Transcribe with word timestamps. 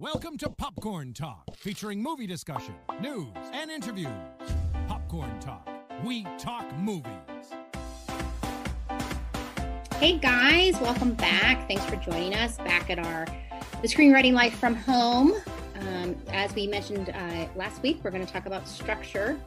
Welcome 0.00 0.36
to 0.38 0.50
Popcorn 0.50 1.12
Talk, 1.12 1.44
featuring 1.56 2.02
movie 2.02 2.26
discussion, 2.26 2.74
news, 3.00 3.28
and 3.52 3.70
interviews. 3.70 4.08
Popcorn 4.88 5.38
Talk, 5.38 5.68
we 6.02 6.24
talk 6.36 6.66
movies. 6.76 7.04
Hey 9.94 10.18
guys, 10.18 10.80
welcome 10.80 11.14
back. 11.14 11.68
Thanks 11.68 11.84
for 11.84 11.94
joining 11.94 12.34
us 12.34 12.56
back 12.58 12.90
at 12.90 12.98
our 12.98 13.24
The 13.82 13.86
Screenwriting 13.86 14.32
Life 14.32 14.58
from 14.58 14.74
Home. 14.74 15.32
Um, 15.78 16.16
as 16.32 16.52
we 16.56 16.66
mentioned 16.66 17.10
uh, 17.10 17.46
last 17.54 17.80
week, 17.80 18.00
we're 18.02 18.10
going 18.10 18.26
to 18.26 18.32
talk 18.32 18.46
about 18.46 18.66
structure 18.66 19.38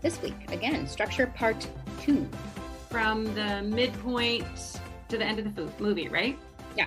this 0.00 0.18
week. 0.22 0.50
Again, 0.50 0.86
structure 0.86 1.26
part 1.26 1.68
two. 2.00 2.26
from 2.88 3.34
the 3.34 3.62
midpoint 3.62 4.46
to 5.10 5.18
the 5.18 5.24
end 5.24 5.38
of 5.38 5.54
the 5.54 5.68
movie, 5.78 6.08
right? 6.08 6.38
Yeah. 6.74 6.86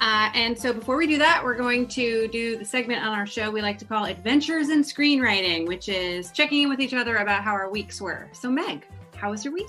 Uh, 0.00 0.30
and 0.34 0.58
so 0.58 0.72
before 0.72 0.96
we 0.96 1.06
do 1.06 1.18
that, 1.18 1.42
we're 1.42 1.56
going 1.56 1.88
to 1.88 2.28
do 2.28 2.56
the 2.56 2.64
segment 2.64 3.04
on 3.04 3.12
our 3.12 3.26
show 3.26 3.50
we 3.50 3.62
like 3.62 3.78
to 3.78 3.84
call 3.84 4.04
Adventures 4.04 4.68
in 4.68 4.82
Screenwriting, 4.82 5.66
which 5.66 5.88
is 5.88 6.30
checking 6.32 6.62
in 6.62 6.68
with 6.68 6.80
each 6.80 6.94
other 6.94 7.16
about 7.16 7.42
how 7.42 7.52
our 7.52 7.70
weeks 7.70 8.00
were. 8.00 8.28
So, 8.32 8.50
Meg, 8.50 8.86
how 9.16 9.30
was 9.30 9.44
your 9.44 9.54
week? 9.54 9.68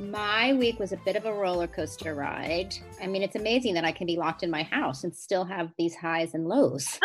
My 0.00 0.52
week 0.54 0.80
was 0.80 0.92
a 0.92 0.96
bit 0.98 1.14
of 1.14 1.24
a 1.24 1.32
roller 1.32 1.68
coaster 1.68 2.14
ride. 2.14 2.74
I 3.00 3.06
mean, 3.06 3.22
it's 3.22 3.36
amazing 3.36 3.74
that 3.74 3.84
I 3.84 3.92
can 3.92 4.06
be 4.06 4.16
locked 4.16 4.42
in 4.42 4.50
my 4.50 4.64
house 4.64 5.04
and 5.04 5.14
still 5.14 5.44
have 5.44 5.70
these 5.78 5.94
highs 5.94 6.34
and 6.34 6.48
lows. 6.48 6.98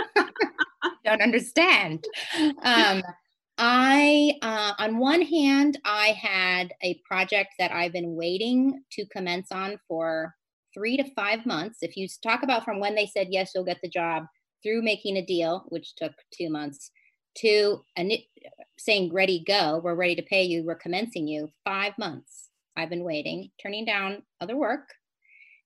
Don't 1.05 1.21
understand. 1.21 2.03
Um, 2.63 3.03
I, 3.59 4.33
uh, 4.41 4.73
on 4.79 4.97
one 4.97 5.21
hand, 5.21 5.79
I 5.85 6.17
had 6.19 6.73
a 6.81 6.99
project 7.05 7.55
that 7.59 7.71
I've 7.71 7.93
been 7.93 8.15
waiting 8.15 8.83
to 8.93 9.05
commence 9.07 9.51
on 9.51 9.77
for 9.87 10.33
three 10.79 10.95
to 10.95 11.03
five 11.13 11.45
months. 11.45 11.79
If 11.81 11.97
you 11.97 12.07
talk 12.23 12.41
about 12.41 12.63
from 12.63 12.79
when 12.79 12.95
they 12.95 13.05
said, 13.05 13.27
yes, 13.29 13.51
you'll 13.53 13.65
get 13.65 13.79
the 13.83 13.89
job 13.89 14.23
through 14.63 14.81
making 14.81 15.17
a 15.17 15.25
deal, 15.25 15.65
which 15.67 15.95
took 15.95 16.13
two 16.33 16.49
months, 16.49 16.91
to 17.39 17.83
a, 17.97 18.25
saying, 18.77 19.13
ready, 19.13 19.43
go, 19.45 19.81
we're 19.83 19.95
ready 19.95 20.15
to 20.15 20.21
pay 20.21 20.43
you, 20.43 20.63
we're 20.63 20.75
commencing 20.75 21.27
you, 21.27 21.49
five 21.65 21.93
months. 21.99 22.49
I've 22.77 22.89
been 22.89 23.03
waiting, 23.03 23.51
turning 23.61 23.83
down 23.83 24.23
other 24.39 24.55
work, 24.55 24.87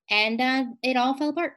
and 0.09 0.41
uh, 0.41 0.65
it 0.81 0.97
all 0.97 1.15
fell 1.15 1.29
apart. 1.29 1.53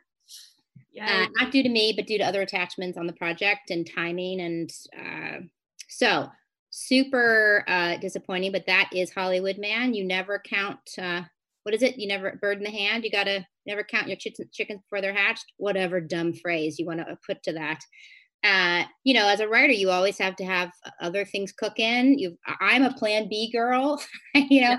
Uh, 1.00 1.27
not 1.38 1.50
due 1.50 1.62
to 1.62 1.69
me, 1.69 1.94
but 1.97 2.06
due 2.06 2.19
to 2.19 2.25
other 2.25 2.42
attachments 2.42 2.98
on 2.98 3.06
the 3.06 3.12
project 3.14 3.70
and 3.70 3.88
timing. 3.94 4.41
And 4.41 4.70
uh, 4.98 5.41
so, 5.88 6.28
super 6.70 7.64
uh, 7.69 7.97
disappointing, 7.97 8.53
but 8.53 8.66
that 8.66 8.91
is 8.92 9.12
Hollywood, 9.12 9.59
man. 9.59 9.94
You 9.94 10.05
never 10.05 10.42
count, 10.44 10.78
uh, 11.00 11.22
what 11.67 11.75
is 11.75 11.83
it? 11.83 11.98
You 11.98 12.06
never, 12.06 12.39
bird 12.41 12.59
in 12.59 12.62
the 12.62 12.70
hand. 12.70 13.03
You 13.03 13.11
got 13.11 13.25
to 13.25 13.45
never 13.67 13.83
count 13.83 14.06
your 14.06 14.17
chickens, 14.17 14.48
before 14.56 15.00
they're 15.00 15.12
hatched. 15.12 15.47
Whatever 15.56 16.00
dumb 16.00 16.33
phrase 16.33 16.78
you 16.78 16.86
want 16.86 17.00
to 17.00 17.19
put 17.27 17.42
to 17.42 17.53
that. 17.55 17.81
Uh, 18.45 18.84
you 19.03 19.12
know, 19.12 19.27
as 19.27 19.41
a 19.41 19.48
writer, 19.48 19.72
you 19.72 19.91
always 19.91 20.17
have 20.17 20.37
to 20.37 20.44
have 20.44 20.70
other 21.00 21.25
things 21.25 21.50
cook 21.50 21.81
in. 21.81 22.20
You, 22.20 22.39
I'm 22.61 22.84
a 22.84 22.92
Plan 22.92 23.28
B 23.28 23.50
girl. 23.50 24.00
you 24.37 24.61
know, 24.61 24.77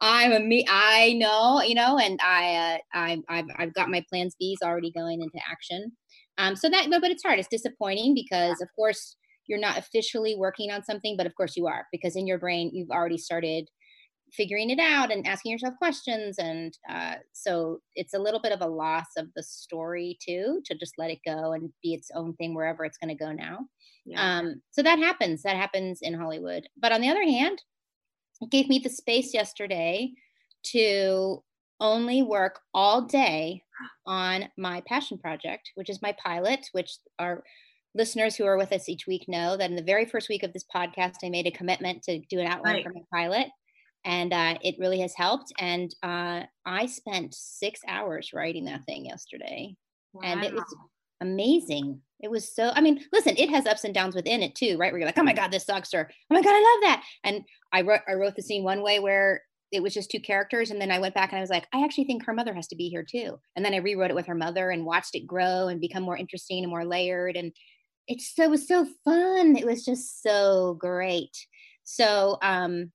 I'm 0.00 0.30
a 0.30 0.38
me. 0.38 0.64
I 0.70 1.14
know, 1.14 1.60
you 1.60 1.74
know, 1.74 1.98
and 1.98 2.20
I, 2.22 2.54
uh, 2.54 2.78
I, 2.94 3.18
I've, 3.28 3.46
I've 3.56 3.74
got 3.74 3.90
my 3.90 4.04
plans 4.08 4.36
B's 4.38 4.58
already 4.62 4.92
going 4.92 5.20
into 5.20 5.40
action. 5.50 5.90
Um, 6.38 6.54
so 6.54 6.70
that, 6.70 6.86
but, 6.88 7.00
but 7.00 7.10
it's 7.10 7.24
hard. 7.24 7.40
It's 7.40 7.48
disappointing 7.48 8.14
because, 8.14 8.60
of 8.60 8.68
course, 8.76 9.16
you're 9.48 9.58
not 9.58 9.76
officially 9.76 10.36
working 10.36 10.70
on 10.70 10.84
something, 10.84 11.16
but 11.16 11.26
of 11.26 11.34
course 11.34 11.56
you 11.56 11.66
are 11.66 11.86
because 11.90 12.14
in 12.14 12.28
your 12.28 12.38
brain 12.38 12.70
you've 12.72 12.90
already 12.90 13.18
started 13.18 13.68
figuring 14.32 14.70
it 14.70 14.78
out 14.78 15.10
and 15.12 15.26
asking 15.26 15.52
yourself 15.52 15.74
questions 15.78 16.38
and 16.38 16.76
uh, 16.90 17.14
so 17.32 17.80
it's 17.94 18.14
a 18.14 18.18
little 18.18 18.40
bit 18.40 18.52
of 18.52 18.60
a 18.60 18.66
loss 18.66 19.06
of 19.16 19.26
the 19.34 19.42
story 19.42 20.18
too 20.24 20.60
to 20.64 20.74
just 20.74 20.94
let 20.98 21.10
it 21.10 21.18
go 21.26 21.52
and 21.52 21.70
be 21.82 21.94
its 21.94 22.10
own 22.14 22.34
thing 22.34 22.54
wherever 22.54 22.84
it's 22.84 22.98
going 22.98 23.08
to 23.16 23.24
go 23.24 23.32
now 23.32 23.60
Yeah. 24.04 24.38
um, 24.38 24.60
so 24.70 24.82
that 24.82 24.98
happens 24.98 25.42
that 25.42 25.56
happens 25.56 26.00
in 26.02 26.14
hollywood 26.14 26.68
but 26.80 26.92
on 26.92 27.00
the 27.00 27.08
other 27.08 27.22
hand 27.24 27.62
it 28.40 28.50
gave 28.50 28.68
me 28.68 28.78
the 28.78 28.90
space 28.90 29.32
yesterday 29.34 30.12
to 30.64 31.42
only 31.80 32.22
work 32.22 32.60
all 32.74 33.02
day 33.02 33.62
on 34.06 34.48
my 34.58 34.82
passion 34.86 35.16
project 35.18 35.70
which 35.76 35.88
is 35.90 36.02
my 36.02 36.12
pilot 36.22 36.66
which 36.72 36.98
our 37.18 37.42
listeners 37.94 38.36
who 38.36 38.44
are 38.44 38.58
with 38.58 38.72
us 38.72 38.88
each 38.88 39.06
week 39.06 39.24
know 39.28 39.56
that 39.56 39.70
in 39.70 39.76
the 39.76 39.82
very 39.82 40.04
first 40.04 40.28
week 40.28 40.42
of 40.42 40.52
this 40.52 40.64
podcast 40.74 41.14
i 41.24 41.28
made 41.28 41.46
a 41.46 41.50
commitment 41.52 42.02
to 42.02 42.18
do 42.28 42.38
an 42.40 42.46
outline 42.46 42.74
Right. 42.74 42.84
for 42.84 42.92
my 42.92 43.00
pilot 43.12 43.46
and 44.04 44.32
uh, 44.32 44.56
it 44.62 44.76
really 44.78 45.00
has 45.00 45.14
helped 45.14 45.52
and 45.58 45.94
uh, 46.02 46.42
i 46.64 46.86
spent 46.86 47.34
six 47.34 47.80
hours 47.86 48.32
writing 48.32 48.64
that 48.64 48.84
thing 48.84 49.06
yesterday 49.06 49.74
and 50.22 50.44
it 50.44 50.54
was 50.54 50.64
amazing. 51.20 52.00
It 52.20 52.30
was 52.30 52.54
so, 52.54 52.70
I 52.74 52.80
mean, 52.80 53.00
listen, 53.12 53.36
it 53.36 53.50
has 53.50 53.66
ups 53.66 53.84
and 53.84 53.94
downs 53.94 54.14
within 54.14 54.42
it 54.42 54.54
too, 54.54 54.76
right? 54.78 54.92
Where 54.92 54.98
you're 54.98 55.08
like, 55.08 55.18
oh 55.18 55.22
my 55.22 55.32
God, 55.32 55.50
this 55.50 55.66
sucks, 55.66 55.94
or 55.94 56.10
oh 56.10 56.34
my 56.34 56.42
God, 56.42 56.50
I 56.50 56.60
love 56.60 56.90
that. 56.90 57.04
And 57.24 57.42
I 57.72 57.82
wrote, 57.82 58.00
I 58.08 58.14
wrote 58.14 58.36
the 58.36 58.42
scene 58.42 58.64
one 58.64 58.82
way 58.82 58.98
where 58.98 59.42
it 59.70 59.82
was 59.82 59.94
just 59.94 60.10
two 60.10 60.20
characters. 60.20 60.70
And 60.70 60.80
then 60.80 60.90
I 60.90 60.98
went 60.98 61.14
back 61.14 61.30
and 61.30 61.38
I 61.38 61.42
was 61.42 61.50
like, 61.50 61.66
I 61.72 61.84
actually 61.84 62.04
think 62.04 62.24
her 62.24 62.32
mother 62.32 62.54
has 62.54 62.68
to 62.68 62.76
be 62.76 62.88
here 62.88 63.04
too. 63.08 63.38
And 63.54 63.64
then 63.64 63.74
I 63.74 63.78
rewrote 63.78 64.10
it 64.10 64.14
with 64.14 64.26
her 64.26 64.34
mother 64.34 64.70
and 64.70 64.86
watched 64.86 65.14
it 65.14 65.26
grow 65.26 65.68
and 65.68 65.80
become 65.80 66.02
more 66.02 66.16
interesting 66.16 66.64
and 66.64 66.70
more 66.70 66.84
layered. 66.84 67.36
And 67.36 67.52
it's 68.06 68.34
so, 68.34 68.44
it 68.44 68.50
was 68.50 68.66
so 68.66 68.86
fun. 69.04 69.56
It 69.56 69.66
was 69.66 69.84
just 69.84 70.22
so 70.22 70.76
great. 70.80 71.36
So, 71.84 72.38
um, 72.42 72.92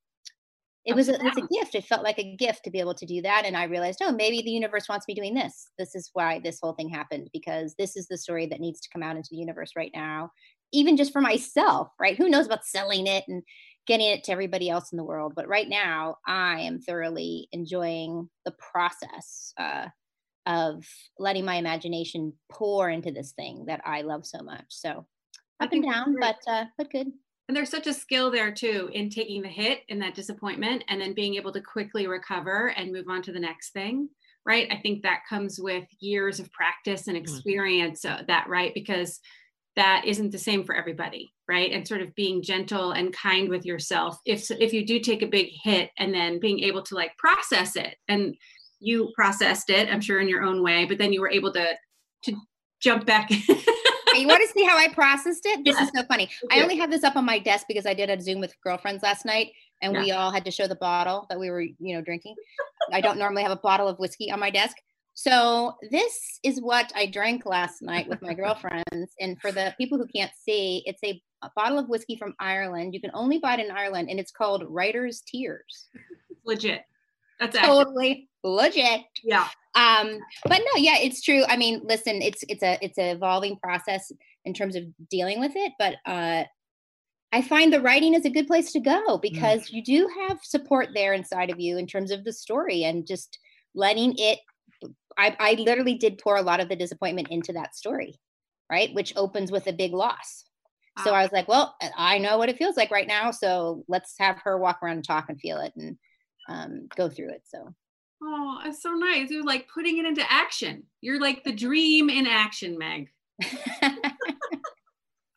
it 0.85 0.95
was 0.95 1.07
a, 1.07 1.13
was 1.13 1.37
a 1.37 1.47
gift. 1.53 1.75
It 1.75 1.85
felt 1.85 2.03
like 2.03 2.19
a 2.19 2.35
gift 2.35 2.63
to 2.65 2.71
be 2.71 2.79
able 2.79 2.93
to 2.95 3.05
do 3.05 3.21
that. 3.21 3.45
And 3.45 3.55
I 3.55 3.63
realized, 3.65 3.99
oh, 4.01 4.11
maybe 4.11 4.41
the 4.41 4.51
universe 4.51 4.89
wants 4.89 5.07
me 5.07 5.13
doing 5.13 5.33
this. 5.33 5.69
This 5.77 5.95
is 5.95 6.09
why 6.13 6.39
this 6.39 6.59
whole 6.61 6.73
thing 6.73 6.89
happened 6.89 7.29
because 7.31 7.73
this 7.77 7.95
is 7.95 8.07
the 8.07 8.17
story 8.17 8.47
that 8.47 8.59
needs 8.59 8.81
to 8.81 8.89
come 8.91 9.01
out 9.01 9.15
into 9.15 9.29
the 9.31 9.37
universe 9.37 9.71
right 9.77 9.91
now, 9.93 10.31
even 10.73 10.97
just 10.97 11.13
for 11.13 11.21
myself, 11.21 11.89
right? 11.99 12.17
Who 12.17 12.29
knows 12.29 12.47
about 12.47 12.65
selling 12.65 13.07
it 13.07 13.23
and 13.29 13.43
getting 13.87 14.07
it 14.07 14.25
to 14.25 14.33
everybody 14.33 14.69
else 14.69 14.91
in 14.91 14.97
the 14.97 15.05
world? 15.05 15.33
But 15.35 15.47
right 15.47 15.69
now, 15.69 16.17
I 16.27 16.59
am 16.61 16.79
thoroughly 16.79 17.47
enjoying 17.53 18.29
the 18.43 18.53
process 18.73 19.53
uh, 19.57 19.87
of 20.45 20.85
letting 21.17 21.45
my 21.45 21.55
imagination 21.55 22.33
pour 22.51 22.89
into 22.89 23.11
this 23.11 23.31
thing 23.31 23.65
that 23.67 23.79
I 23.85 24.01
love 24.01 24.25
so 24.25 24.43
much. 24.43 24.65
So 24.67 25.05
up 25.61 25.71
and 25.71 25.83
down, 25.83 26.15
but 26.19 26.39
uh, 26.45 26.65
but 26.77 26.91
good. 26.91 27.07
And 27.47 27.57
there's 27.57 27.69
such 27.69 27.87
a 27.87 27.93
skill 27.93 28.31
there 28.31 28.51
too 28.51 28.89
in 28.93 29.09
taking 29.09 29.41
the 29.41 29.49
hit 29.49 29.81
and 29.89 30.01
that 30.01 30.15
disappointment 30.15 30.83
and 30.87 31.01
then 31.01 31.13
being 31.13 31.35
able 31.35 31.51
to 31.51 31.61
quickly 31.61 32.07
recover 32.07 32.67
and 32.77 32.91
move 32.91 33.05
on 33.09 33.21
to 33.23 33.31
the 33.31 33.39
next 33.39 33.73
thing. 33.73 34.09
Right. 34.45 34.67
I 34.71 34.77
think 34.77 35.03
that 35.03 35.21
comes 35.29 35.59
with 35.59 35.85
years 35.99 36.39
of 36.39 36.51
practice 36.51 37.07
and 37.07 37.15
experience 37.15 38.03
uh, 38.03 38.23
that, 38.27 38.47
right? 38.49 38.73
Because 38.73 39.19
that 39.75 40.03
isn't 40.05 40.31
the 40.31 40.37
same 40.37 40.63
for 40.63 40.75
everybody. 40.75 41.33
Right. 41.47 41.71
And 41.71 41.87
sort 41.87 42.01
of 42.01 42.15
being 42.15 42.41
gentle 42.41 42.91
and 42.91 43.13
kind 43.13 43.49
with 43.49 43.65
yourself. 43.65 44.17
If, 44.25 44.49
if 44.51 44.73
you 44.73 44.85
do 44.85 44.99
take 44.99 45.21
a 45.21 45.27
big 45.27 45.49
hit 45.63 45.91
and 45.97 46.13
then 46.13 46.39
being 46.39 46.59
able 46.59 46.81
to 46.83 46.95
like 46.95 47.17
process 47.17 47.75
it 47.75 47.95
and 48.07 48.35
you 48.79 49.11
processed 49.15 49.69
it, 49.69 49.89
I'm 49.89 50.01
sure 50.01 50.19
in 50.19 50.29
your 50.29 50.43
own 50.43 50.61
way, 50.61 50.85
but 50.85 50.97
then 50.97 51.13
you 51.13 51.21
were 51.21 51.31
able 51.31 51.51
to, 51.53 51.73
to 52.25 52.35
jump 52.81 53.05
back. 53.05 53.29
You 54.19 54.27
want 54.27 54.41
to 54.41 54.47
see 54.53 54.63
how 54.63 54.77
I 54.77 54.87
processed 54.89 55.45
it? 55.45 55.63
This 55.65 55.75
Yeah. 55.77 55.83
is 55.85 55.91
so 55.95 56.03
funny. 56.03 56.29
I 56.51 56.61
only 56.61 56.77
have 56.77 56.91
this 56.91 57.03
up 57.03 57.15
on 57.15 57.25
my 57.25 57.39
desk 57.39 57.65
because 57.67 57.85
I 57.85 57.93
did 57.93 58.09
a 58.09 58.21
Zoom 58.21 58.39
with 58.39 58.53
girlfriends 58.61 59.03
last 59.03 59.25
night, 59.25 59.51
and 59.81 59.97
we 59.97 60.11
all 60.11 60.31
had 60.31 60.45
to 60.45 60.51
show 60.51 60.67
the 60.67 60.75
bottle 60.75 61.25
that 61.29 61.39
we 61.39 61.49
were, 61.49 61.61
you 61.61 61.95
know, 61.95 62.01
drinking. 62.01 62.35
I 62.91 63.01
don't 63.01 63.17
normally 63.17 63.43
have 63.43 63.51
a 63.51 63.55
bottle 63.57 63.87
of 63.87 63.99
whiskey 63.99 64.31
on 64.31 64.39
my 64.39 64.49
desk. 64.49 64.77
So 65.15 65.75
this 65.91 66.39
is 66.43 66.59
what 66.59 66.91
I 66.95 67.05
drank 67.05 67.45
last 67.45 67.81
night 67.81 68.07
with 68.07 68.21
my 68.21 68.33
girlfriends. 68.41 69.13
And 69.19 69.39
for 69.39 69.51
the 69.51 69.73
people 69.77 69.97
who 69.97 70.07
can't 70.07 70.31
see, 70.35 70.81
it's 70.85 71.03
a, 71.03 71.21
a 71.43 71.51
bottle 71.55 71.77
of 71.77 71.87
whiskey 71.87 72.15
from 72.17 72.33
Ireland. 72.39 72.93
You 72.95 73.01
can 73.01 73.11
only 73.13 73.37
buy 73.37 73.55
it 73.55 73.59
in 73.65 73.71
Ireland, 73.71 74.09
and 74.09 74.19
it's 74.19 74.31
called 74.31 74.63
Writer's 74.67 75.21
Tears. 75.21 75.87
Legit. 76.45 76.83
That's 77.39 77.57
Totally 77.57 78.29
legit. 78.43 79.01
yeah. 79.23 79.47
um 79.75 80.19
but 80.45 80.59
no 80.59 80.77
yeah 80.81 80.97
it's 80.99 81.21
true. 81.21 81.43
I 81.47 81.55
mean 81.57 81.81
listen 81.83 82.21
it's 82.21 82.43
it's 82.49 82.63
a 82.63 82.77
it's 82.81 82.97
an 82.97 83.15
evolving 83.15 83.57
process 83.57 84.11
in 84.45 84.53
terms 84.53 84.75
of 84.75 84.83
dealing 85.09 85.39
with 85.39 85.53
it 85.55 85.71
but 85.79 85.95
uh 86.05 86.43
i 87.31 87.41
find 87.41 87.71
the 87.71 87.79
writing 87.81 88.13
is 88.13 88.25
a 88.25 88.29
good 88.29 88.47
place 88.47 88.73
to 88.73 88.81
go 88.81 89.17
because 89.17 89.69
you 89.69 89.81
do 89.81 90.09
have 90.27 90.39
support 90.43 90.89
there 90.93 91.13
inside 91.13 91.49
of 91.49 91.59
you 91.61 91.77
in 91.77 91.87
terms 91.87 92.11
of 92.11 92.25
the 92.25 92.33
story 92.33 92.83
and 92.83 93.07
just 93.07 93.39
letting 93.73 94.13
it 94.17 94.39
i 95.17 95.33
i 95.39 95.53
literally 95.53 95.95
did 95.95 96.17
pour 96.17 96.35
a 96.35 96.41
lot 96.41 96.59
of 96.59 96.67
the 96.67 96.75
disappointment 96.75 97.29
into 97.31 97.53
that 97.53 97.75
story 97.75 98.19
right? 98.69 98.93
Which 98.93 99.13
opens 99.15 99.51
with 99.51 99.67
a 99.67 99.73
big 99.73 99.93
loss. 99.93 100.45
So 101.03 101.13
i 101.13 101.23
was 101.23 101.31
like 101.31 101.47
well 101.47 101.75
i 101.97 102.17
know 102.19 102.37
what 102.37 102.49
it 102.49 102.57
feels 102.57 102.77
like 102.77 102.91
right 102.91 103.07
now 103.07 103.31
so 103.31 103.83
let's 103.87 104.13
have 104.19 104.37
her 104.43 104.59
walk 104.59 104.79
around 104.83 104.97
and 104.97 105.07
talk 105.07 105.25
and 105.29 105.39
feel 105.39 105.59
it 105.59 105.73
and 105.75 105.97
um, 106.49 106.87
go 106.95 107.09
through 107.09 107.29
it 107.29 107.43
so 107.45 107.73
Oh, 108.25 108.59
it's 108.63 108.81
so 108.81 108.91
nice. 108.93 109.29
You're 109.29 109.43
like 109.43 109.67
putting 109.67 109.97
it 109.97 110.05
into 110.05 110.23
action. 110.31 110.83
You're 111.01 111.19
like 111.19 111.43
the 111.43 111.51
dream 111.51 112.09
in 112.09 112.25
action, 112.25 112.77
Meg. 112.77 113.09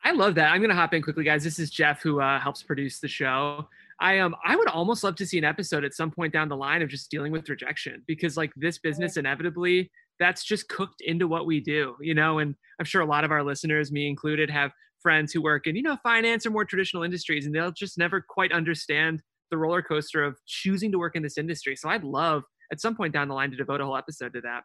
I 0.05 0.11
love 0.13 0.35
that. 0.35 0.53
I'm 0.53 0.61
gonna 0.61 0.73
hop 0.73 0.93
in 0.93 1.01
quickly, 1.01 1.25
guys. 1.25 1.43
This 1.43 1.59
is 1.59 1.69
Jeff 1.69 2.01
who 2.01 2.21
uh, 2.21 2.39
helps 2.39 2.63
produce 2.63 2.99
the 2.99 3.09
show. 3.09 3.67
I 3.99 4.19
um 4.19 4.35
I 4.45 4.55
would 4.55 4.69
almost 4.69 5.03
love 5.03 5.15
to 5.15 5.25
see 5.25 5.37
an 5.37 5.43
episode 5.43 5.83
at 5.83 5.93
some 5.93 6.11
point 6.11 6.31
down 6.31 6.47
the 6.47 6.55
line 6.55 6.81
of 6.81 6.87
just 6.87 7.11
dealing 7.11 7.31
with 7.31 7.49
rejection 7.49 8.03
because 8.07 8.37
like 8.37 8.53
this 8.55 8.77
business 8.77 9.17
inevitably 9.17 9.91
that's 10.19 10.45
just 10.45 10.69
cooked 10.69 11.01
into 11.01 11.27
what 11.27 11.45
we 11.45 11.59
do, 11.59 11.95
you 11.99 12.13
know, 12.13 12.39
and 12.39 12.55
I'm 12.79 12.85
sure 12.85 13.01
a 13.01 13.05
lot 13.05 13.23
of 13.23 13.31
our 13.31 13.43
listeners, 13.43 13.91
me 13.91 14.07
included, 14.07 14.49
have 14.49 14.71
friends 15.01 15.33
who 15.33 15.41
work 15.41 15.67
in, 15.67 15.75
you 15.75 15.83
know, 15.83 15.97
finance 16.03 16.45
or 16.45 16.51
more 16.51 16.65
traditional 16.65 17.03
industries, 17.03 17.45
and 17.45 17.53
they'll 17.53 17.71
just 17.71 17.97
never 17.97 18.21
quite 18.21 18.51
understand 18.51 19.21
the 19.51 19.57
roller 19.57 19.81
coaster 19.81 20.23
of 20.23 20.37
choosing 20.45 20.91
to 20.91 20.97
work 20.97 21.15
in 21.15 21.23
this 21.23 21.37
industry. 21.37 21.75
So 21.75 21.89
I'd 21.89 22.03
love 22.03 22.43
at 22.71 22.81
some 22.81 22.95
point 22.95 23.13
down 23.13 23.27
the 23.27 23.33
line 23.33 23.51
to 23.51 23.57
devote 23.57 23.81
a 23.81 23.85
whole 23.85 23.97
episode 23.97 24.33
to 24.33 24.41
that. 24.41 24.63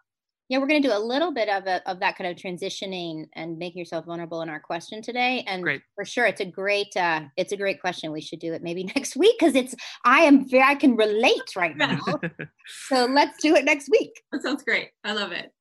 Yeah, 0.49 0.59
we're 0.59 0.67
going 0.67 0.83
to 0.83 0.89
do 0.89 0.95
a 0.95 0.99
little 0.99 1.33
bit 1.33 1.49
of 1.49 1.67
a, 1.67 1.89
of 1.91 2.01
that 2.01 2.19
kind 2.19 2.29
of 2.29 2.37
transitioning 2.37 3.25
and 3.35 3.57
making 3.57 3.79
yourself 3.79 4.05
vulnerable 4.05 4.43
in 4.43 4.51
our 4.51 4.61
question 4.61 5.01
today. 5.01 5.45
And 5.47 5.63
great. 5.63 5.83
for 5.95 6.05
sure, 6.05 6.27
it's 6.27 6.43
a 6.43 6.45
great 6.45 6.95
uh, 6.97 7.23
it's 7.37 7.53
a 7.53 7.57
great 7.57 7.81
question. 7.81 8.13
We 8.13 8.21
should 8.21 8.41
do 8.41 8.53
it 8.53 8.63
maybe 8.63 8.85
next 8.97 9.17
week 9.17 9.37
because 9.39 9.55
it's 9.55 9.75
I 10.05 10.23
am 10.23 10.47
very 10.49 10.65
I 10.65 10.75
can 10.75 10.97
relate 10.97 11.57
right 11.57 11.77
now. 11.77 12.01
so 12.89 13.07
let's 13.07 13.41
do 13.41 13.55
it 13.55 13.65
next 13.65 13.89
week. 13.91 14.11
That 14.31 14.43
sounds 14.43 14.63
great. 14.63 14.91
I 15.05 15.13
love 15.13 15.33
it. 15.33 15.53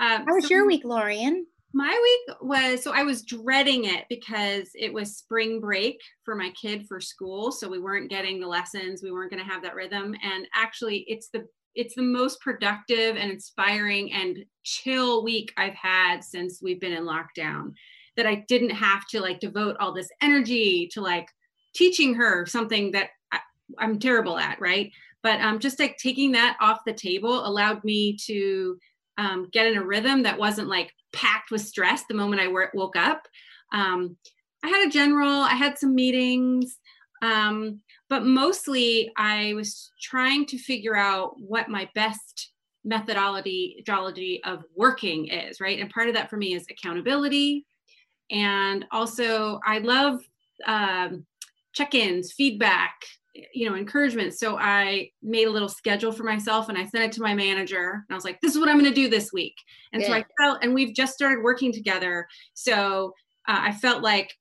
Um, 0.00 0.24
How 0.26 0.34
was 0.34 0.44
so 0.44 0.54
your 0.54 0.66
week, 0.66 0.84
Lorien? 0.84 1.46
My 1.74 1.88
week 2.28 2.36
was 2.42 2.82
so 2.82 2.92
I 2.92 3.02
was 3.02 3.22
dreading 3.22 3.84
it 3.84 4.04
because 4.10 4.70
it 4.74 4.92
was 4.92 5.16
spring 5.16 5.60
break 5.60 5.98
for 6.24 6.34
my 6.34 6.50
kid 6.50 6.86
for 6.86 7.00
school. 7.00 7.50
So 7.50 7.68
we 7.68 7.78
weren't 7.78 8.10
getting 8.10 8.40
the 8.40 8.46
lessons, 8.46 9.02
we 9.02 9.10
weren't 9.10 9.30
going 9.30 9.42
to 9.42 9.50
have 9.50 9.62
that 9.62 9.74
rhythm. 9.74 10.14
And 10.22 10.46
actually, 10.54 11.04
it's 11.08 11.28
the 11.28 11.46
it's 11.74 11.94
the 11.94 12.02
most 12.02 12.40
productive 12.40 13.16
and 13.16 13.30
inspiring 13.30 14.12
and 14.12 14.44
chill 14.62 15.24
week 15.24 15.52
I've 15.56 15.74
had 15.74 16.22
since 16.22 16.60
we've 16.62 16.80
been 16.80 16.92
in 16.92 17.04
lockdown. 17.04 17.72
That 18.16 18.26
I 18.26 18.44
didn't 18.48 18.70
have 18.70 19.06
to 19.08 19.20
like 19.20 19.40
devote 19.40 19.76
all 19.80 19.94
this 19.94 20.10
energy 20.20 20.90
to 20.92 21.00
like 21.00 21.28
teaching 21.74 22.12
her 22.14 22.44
something 22.44 22.90
that 22.90 23.08
I, 23.32 23.40
am 23.80 23.98
terrible 23.98 24.38
at, 24.38 24.60
right? 24.60 24.92
But 25.22 25.40
um, 25.40 25.58
just 25.58 25.80
like 25.80 25.96
taking 25.96 26.32
that 26.32 26.58
off 26.60 26.80
the 26.84 26.92
table 26.92 27.46
allowed 27.46 27.82
me 27.84 28.18
to 28.26 28.76
um, 29.16 29.48
get 29.50 29.66
in 29.66 29.78
a 29.78 29.84
rhythm 29.84 30.24
that 30.24 30.38
wasn't 30.38 30.68
like 30.68 30.92
packed 31.12 31.50
with 31.50 31.60
stress 31.60 32.04
the 32.08 32.14
moment 32.14 32.42
I 32.42 32.68
woke 32.74 32.96
up. 32.96 33.26
Um, 33.72 34.16
I 34.62 34.68
had 34.68 34.86
a 34.86 34.90
general, 34.90 35.30
I 35.30 35.54
had 35.54 35.78
some 35.78 35.94
meetings, 35.94 36.78
um, 37.22 37.80
but 38.08 38.24
mostly 38.24 39.12
I 39.16 39.54
was 39.54 39.90
trying 40.00 40.46
to 40.46 40.58
figure 40.58 40.96
out 40.96 41.40
what 41.40 41.68
my 41.68 41.88
best 41.94 42.52
methodology 42.84 44.40
of 44.44 44.64
working 44.74 45.28
is, 45.28 45.60
right? 45.60 45.78
And 45.78 45.90
part 45.90 46.08
of 46.08 46.14
that 46.14 46.30
for 46.30 46.36
me 46.36 46.54
is 46.54 46.66
accountability. 46.70 47.66
And 48.30 48.84
also, 48.90 49.60
I 49.66 49.78
love 49.78 50.20
um, 50.66 51.26
check 51.72 51.94
ins, 51.94 52.32
feedback, 52.32 52.94
you 53.34 53.68
know 53.68 53.76
encouragement. 53.76 54.34
So 54.34 54.56
i 54.58 55.10
made 55.22 55.46
a 55.46 55.50
little 55.50 55.68
schedule 55.68 56.12
for 56.12 56.24
myself 56.24 56.68
and 56.68 56.76
i 56.76 56.84
sent 56.84 57.04
it 57.04 57.12
to 57.12 57.22
my 57.22 57.34
manager 57.34 57.92
and 57.92 58.04
i 58.10 58.14
was 58.14 58.24
like 58.24 58.40
this 58.40 58.52
is 58.52 58.58
what 58.58 58.68
i'm 58.68 58.78
going 58.78 58.90
to 58.90 58.94
do 58.94 59.08
this 59.08 59.32
week. 59.32 59.54
And 59.92 60.02
Good. 60.02 60.08
so 60.08 60.14
i 60.14 60.24
felt 60.40 60.58
and 60.62 60.74
we've 60.74 60.94
just 60.94 61.14
started 61.14 61.42
working 61.42 61.72
together. 61.72 62.26
So 62.54 63.12
uh, 63.48 63.58
i 63.60 63.72
felt 63.72 64.02
like 64.02 64.32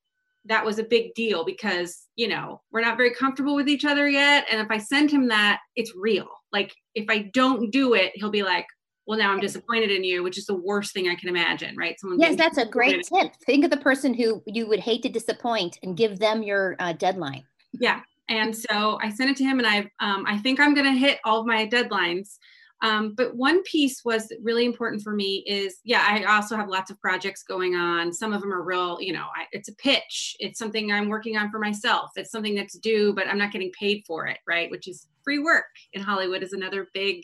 that 0.46 0.66
was 0.66 0.80
a 0.80 0.84
big 0.84 1.14
deal 1.14 1.46
because 1.46 2.08
you 2.16 2.28
know 2.28 2.62
we're 2.72 2.82
not 2.82 2.98
very 2.98 3.14
comfortable 3.14 3.56
with 3.56 3.70
each 3.70 3.86
other 3.86 4.10
yet. 4.10 4.46
And 4.52 4.60
if 4.60 4.70
i 4.70 4.78
send 4.78 5.12
him 5.12 5.28
that 5.30 5.60
it's 5.76 5.94
real. 5.96 6.28
Like 6.52 6.74
if 6.96 7.06
i 7.10 7.30
don't 7.34 7.72
do 7.72 7.94
it 7.94 8.12
he'll 8.16 8.30
be 8.30 8.44
like 8.44 8.66
well 9.08 9.18
now 9.18 9.32
i'm 9.32 9.40
disappointed 9.40 9.90
in 9.90 10.04
you 10.04 10.22
which 10.22 10.38
is 10.38 10.46
the 10.46 10.56
worst 10.56 10.94
thing 10.94 11.08
i 11.08 11.16
can 11.16 11.30
imagine 11.30 11.76
right? 11.78 11.98
Someone 12.00 12.20
yes 12.20 12.36
that's 12.36 12.58
a 12.58 12.66
great 12.66 13.04
tip. 13.04 13.32
Think 13.46 13.64
of 13.64 13.72
the 13.72 13.78
person 13.78 14.14
who 14.14 14.44
you 14.46 14.68
would 14.68 14.80
hate 14.80 15.02
to 15.04 15.10
disappoint 15.10 15.80
and 15.82 15.96
give 15.96 16.20
them 16.20 16.44
your 16.44 16.76
uh, 16.80 16.92
deadline. 16.94 17.44
Yeah 17.80 18.02
and 18.32 18.56
so 18.56 18.98
I 19.04 19.10
sent 19.10 19.30
it 19.30 19.36
to 19.38 19.44
him, 19.44 19.60
and 19.60 19.68
I 19.68 19.80
um, 20.00 20.24
I 20.26 20.38
think 20.38 20.60
I'm 20.60 20.74
going 20.74 20.86
to 20.86 20.98
hit 20.98 21.20
all 21.26 21.42
of 21.42 21.46
my 21.46 21.68
deadlines. 21.68 22.38
Um, 22.82 23.14
but 23.16 23.36
one 23.36 23.62
piece 23.64 24.04
was 24.04 24.32
really 24.42 24.66
important 24.66 25.04
for 25.04 25.14
me 25.14 25.44
is 25.46 25.80
yeah, 25.84 26.04
I 26.08 26.24
also 26.24 26.56
have 26.56 26.68
lots 26.68 26.90
of 26.90 27.00
projects 27.00 27.44
going 27.44 27.76
on. 27.76 28.12
Some 28.12 28.34
of 28.34 28.42
them 28.42 28.52
are 28.52 28.64
real, 28.64 28.98
you 29.00 29.14
know, 29.14 29.28
I, 29.36 29.46
it's 29.52 29.70
a 29.70 29.76
pitch. 29.76 30.36
It's 30.40 30.58
something 30.58 30.92
I'm 30.92 31.10
working 31.10 31.38
on 31.38 31.52
for 31.52 31.60
myself. 31.60 32.10
It's 32.16 32.32
something 32.32 32.56
that's 32.56 32.80
due, 32.80 33.14
but 33.14 33.28
I'm 33.28 33.38
not 33.38 33.52
getting 33.52 33.72
paid 33.78 34.04
for 34.08 34.26
it, 34.26 34.40
right? 34.48 34.72
Which 34.72 34.88
is 34.88 35.08
free 35.24 35.38
work 35.38 35.66
in 35.94 36.02
Hollywood 36.02 36.42
is 36.42 36.54
another 36.54 36.88
big, 36.92 37.24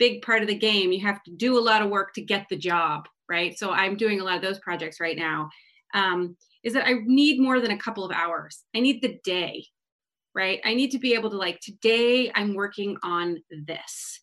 big 0.00 0.22
part 0.22 0.42
of 0.42 0.48
the 0.48 0.58
game. 0.58 0.90
You 0.90 1.06
have 1.06 1.22
to 1.24 1.30
do 1.30 1.56
a 1.56 1.60
lot 1.60 1.82
of 1.82 1.90
work 1.90 2.12
to 2.14 2.22
get 2.22 2.46
the 2.50 2.56
job, 2.56 3.06
right? 3.28 3.56
So 3.56 3.70
I'm 3.70 3.96
doing 3.96 4.20
a 4.20 4.24
lot 4.24 4.36
of 4.36 4.42
those 4.42 4.58
projects 4.58 4.98
right 4.98 5.16
now. 5.16 5.48
Um, 5.94 6.36
is 6.64 6.72
that 6.72 6.88
I 6.88 6.94
need 7.04 7.40
more 7.40 7.60
than 7.60 7.70
a 7.70 7.78
couple 7.78 8.04
of 8.04 8.10
hours. 8.10 8.64
I 8.74 8.80
need 8.80 9.00
the 9.00 9.20
day 9.22 9.64
right? 10.36 10.60
I 10.64 10.74
need 10.74 10.90
to 10.90 10.98
be 10.98 11.14
able 11.14 11.30
to 11.30 11.36
like, 11.36 11.58
today 11.60 12.30
I'm 12.34 12.54
working 12.54 12.96
on 13.02 13.42
this. 13.66 14.20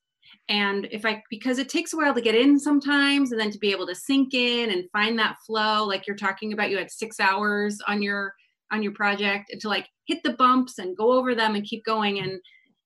And 0.47 0.87
if 0.91 1.05
I, 1.05 1.23
because 1.29 1.57
it 1.57 1.69
takes 1.69 1.93
a 1.93 1.97
while 1.97 2.13
to 2.13 2.21
get 2.21 2.35
in 2.35 2.59
sometimes, 2.59 3.31
and 3.31 3.41
then 3.41 3.49
to 3.51 3.57
be 3.57 3.71
able 3.71 3.87
to 3.87 3.95
sink 3.95 4.33
in 4.33 4.71
and 4.71 4.89
find 4.91 5.17
that 5.17 5.37
flow, 5.45 5.85
like 5.85 6.05
you're 6.05 6.15
talking 6.15 6.53
about, 6.53 6.69
you 6.69 6.77
had 6.77 6.91
six 6.91 7.19
hours 7.19 7.79
on 7.87 8.01
your, 8.03 8.33
on 8.71 8.83
your 8.83 8.93
project 8.93 9.49
and 9.51 9.59
to 9.61 9.69
like 9.69 9.87
hit 10.05 10.21
the 10.23 10.33
bumps 10.33 10.77
and 10.77 10.97
go 10.97 11.13
over 11.13 11.33
them 11.33 11.55
and 11.55 11.65
keep 11.65 11.83
going. 11.85 12.19
And, 12.19 12.39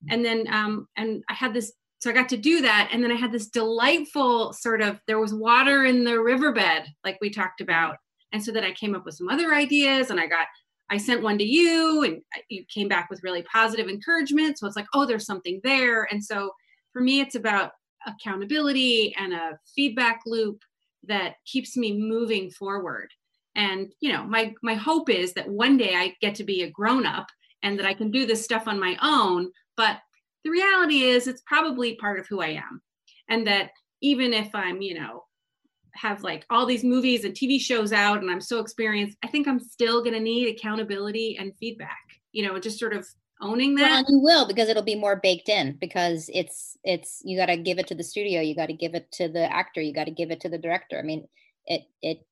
and 0.09 0.23
then, 0.23 0.45
um, 0.53 0.87
and 0.95 1.23
I 1.29 1.33
had 1.33 1.53
this 1.53 1.73
so 1.99 2.11
I 2.11 2.13
got 2.13 2.29
to 2.29 2.37
do 2.37 2.61
that. 2.61 2.89
And 2.91 3.03
then 3.03 3.11
I 3.11 3.15
had 3.15 3.31
this 3.31 3.47
delightful 3.47 4.53
sort 4.53 4.81
of, 4.81 4.99
there 5.07 5.19
was 5.19 5.33
water 5.33 5.85
in 5.85 6.03
the 6.03 6.21
riverbed, 6.21 6.83
like 7.03 7.17
we 7.21 7.31
talked 7.31 7.59
about. 7.59 7.97
And 8.31 8.43
so 8.43 8.51
that 8.51 8.63
I 8.63 8.71
came 8.73 8.93
up 8.93 9.05
with 9.05 9.15
some 9.15 9.29
other 9.29 9.53
ideas 9.55 10.11
and 10.11 10.19
I 10.19 10.27
got 10.27 10.45
I 10.89 10.97
sent 10.97 11.23
one 11.23 11.37
to 11.37 11.43
you 11.43 12.03
and 12.03 12.21
uh, 12.35 12.41
you 12.49 12.63
came 12.73 12.87
back 12.87 13.09
with 13.09 13.23
really 13.23 13.43
positive 13.43 13.89
encouragement. 13.89 14.57
So 14.57 14.67
it's 14.67 14.75
like, 14.75 14.87
oh, 14.93 15.05
there's 15.05 15.25
something 15.25 15.59
there. 15.63 16.07
And 16.11 16.23
so 16.23 16.51
for 16.93 17.01
me, 17.01 17.19
it's 17.19 17.35
about 17.35 17.71
accountability 18.05 19.13
and 19.17 19.33
a 19.33 19.59
feedback 19.75 20.21
loop 20.25 20.61
that 21.03 21.35
keeps 21.45 21.75
me 21.75 21.97
moving 21.97 22.49
forward. 22.51 23.09
And 23.55 23.91
you 23.99 24.13
know, 24.13 24.23
my 24.23 24.53
my 24.61 24.75
hope 24.75 25.09
is 25.09 25.33
that 25.33 25.49
one 25.49 25.77
day 25.77 25.95
I 25.95 26.15
get 26.21 26.35
to 26.35 26.43
be 26.43 26.63
a 26.63 26.69
grown 26.69 27.05
up 27.05 27.27
and 27.63 27.77
that 27.79 27.87
I 27.87 27.93
can 27.93 28.11
do 28.11 28.25
this 28.25 28.43
stuff 28.43 28.67
on 28.67 28.79
my 28.79 28.97
own. 29.01 29.51
But 29.75 29.99
the 30.43 30.51
reality 30.51 31.01
is 31.01 31.27
it's 31.27 31.41
probably 31.45 31.95
part 31.95 32.19
of 32.19 32.27
who 32.27 32.41
I 32.41 32.49
am. 32.49 32.81
And 33.29 33.45
that 33.47 33.71
even 34.01 34.31
if 34.31 34.53
I'm, 34.53 34.81
you 34.81 34.99
know, 34.99 35.23
have 35.97 36.23
like 36.23 36.45
all 36.49 36.65
these 36.65 36.83
movies 36.83 37.23
and 37.23 37.33
TV 37.33 37.59
shows 37.59 37.91
out 37.91 38.21
and 38.21 38.29
I'm 38.29 38.41
so 38.41 38.59
experienced, 38.59 39.17
I 39.23 39.27
think 39.27 39.47
I'm 39.47 39.59
still 39.59 40.01
going 40.01 40.13
to 40.13 40.19
need 40.19 40.55
accountability 40.55 41.37
and 41.39 41.53
feedback, 41.59 41.97
you 42.31 42.47
know, 42.47 42.59
just 42.59 42.79
sort 42.79 42.93
of 42.93 43.05
owning 43.41 43.75
that. 43.75 43.89
Well, 43.89 44.05
you 44.07 44.19
will 44.19 44.47
because 44.47 44.69
it'll 44.69 44.83
be 44.83 44.95
more 44.95 45.17
baked 45.17 45.49
in 45.49 45.77
because 45.79 46.29
it's, 46.33 46.77
it's, 46.83 47.21
you 47.23 47.37
got 47.37 47.47
to 47.47 47.57
give 47.57 47.79
it 47.79 47.87
to 47.87 47.95
the 47.95 48.03
studio, 48.03 48.41
you 48.41 48.55
got 48.55 48.67
to 48.67 48.73
give 48.73 48.95
it 48.95 49.11
to 49.13 49.27
the 49.27 49.51
actor, 49.53 49.81
you 49.81 49.93
got 49.93 50.05
to 50.05 50.11
give 50.11 50.31
it 50.31 50.41
to 50.41 50.49
the 50.49 50.57
director. 50.57 50.97
I 50.97 51.03
mean, 51.03 51.27
it, 51.65 51.83
it, 52.01 52.25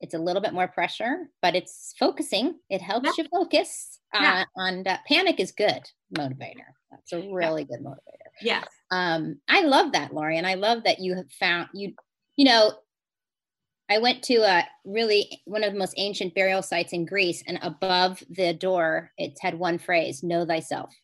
it's 0.00 0.14
a 0.14 0.18
little 0.18 0.40
bit 0.40 0.54
more 0.54 0.68
pressure, 0.68 1.28
but 1.42 1.54
it's 1.54 1.94
focusing. 1.98 2.58
It 2.70 2.80
helps 2.80 3.06
yeah. 3.06 3.24
you 3.24 3.28
focus. 3.30 4.00
Yeah. 4.14 4.44
Uh, 4.56 4.62
and 4.62 4.88
uh, 4.88 4.96
panic 5.06 5.38
is 5.38 5.52
good 5.52 5.82
motivator. 6.16 6.66
That's 6.90 7.12
a 7.12 7.30
really 7.30 7.66
yeah. 7.68 7.76
good 7.76 7.84
motivator. 7.84 8.30
Yes. 8.40 8.66
Um, 8.90 9.40
I 9.48 9.62
love 9.62 9.92
that, 9.92 10.14
Lori, 10.14 10.38
and 10.38 10.46
I 10.46 10.54
love 10.54 10.84
that 10.84 11.00
you 11.00 11.14
have 11.16 11.30
found 11.38 11.68
you. 11.74 11.92
You 12.36 12.46
know, 12.46 12.72
I 13.90 13.98
went 13.98 14.22
to 14.24 14.36
a 14.36 14.64
really 14.84 15.42
one 15.46 15.64
of 15.64 15.72
the 15.72 15.78
most 15.78 15.94
ancient 15.96 16.34
burial 16.34 16.62
sites 16.62 16.92
in 16.92 17.04
Greece, 17.04 17.42
and 17.46 17.58
above 17.60 18.22
the 18.30 18.54
door, 18.54 19.10
it 19.18 19.36
had 19.40 19.58
one 19.58 19.78
phrase: 19.78 20.22
"Know 20.22 20.46
thyself." 20.46 20.94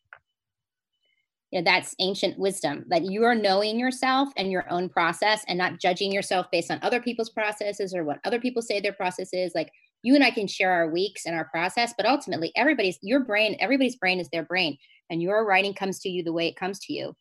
You 1.51 1.61
know, 1.61 1.65
that's 1.65 1.97
ancient 1.99 2.39
wisdom 2.39 2.85
that 2.89 3.05
you 3.05 3.25
are 3.25 3.35
knowing 3.35 3.79
yourself 3.79 4.29
and 4.37 4.53
your 4.53 4.71
own 4.71 4.89
process, 4.89 5.45
and 5.49 5.59
not 5.59 5.81
judging 5.81 6.13
yourself 6.13 6.47
based 6.53 6.71
on 6.71 6.79
other 6.83 7.01
people's 7.01 7.31
processes 7.31 7.93
or 7.93 8.05
what 8.05 8.21
other 8.25 8.41
people 8.41 8.63
say 8.63 8.81
their 8.81 8.93
process 8.93 9.31
is. 9.33 9.53
Like 9.55 9.73
you 10.03 10.15
and 10.15 10.23
I 10.23 10.31
can 10.31 10.47
share 10.47 10.71
our 10.71 10.89
weeks 10.89 11.27
and 11.27 11.35
our 11.35 11.47
process, 11.47 11.93
but 11.97 12.07
ultimately, 12.07 12.53
everybody's 12.55 12.99
your 13.03 13.21
brain, 13.21 13.57
everybody's 13.59 13.97
brain 13.97 14.21
is 14.21 14.29
their 14.31 14.45
brain, 14.45 14.79
and 15.11 15.21
your 15.21 15.45
writing 15.45 15.75
comes 15.75 15.99
to 16.01 16.09
you 16.09 16.23
the 16.23 16.33
way 16.33 16.47
it 16.47 16.57
comes 16.57 16.79
to 16.81 16.93
you 16.93 17.17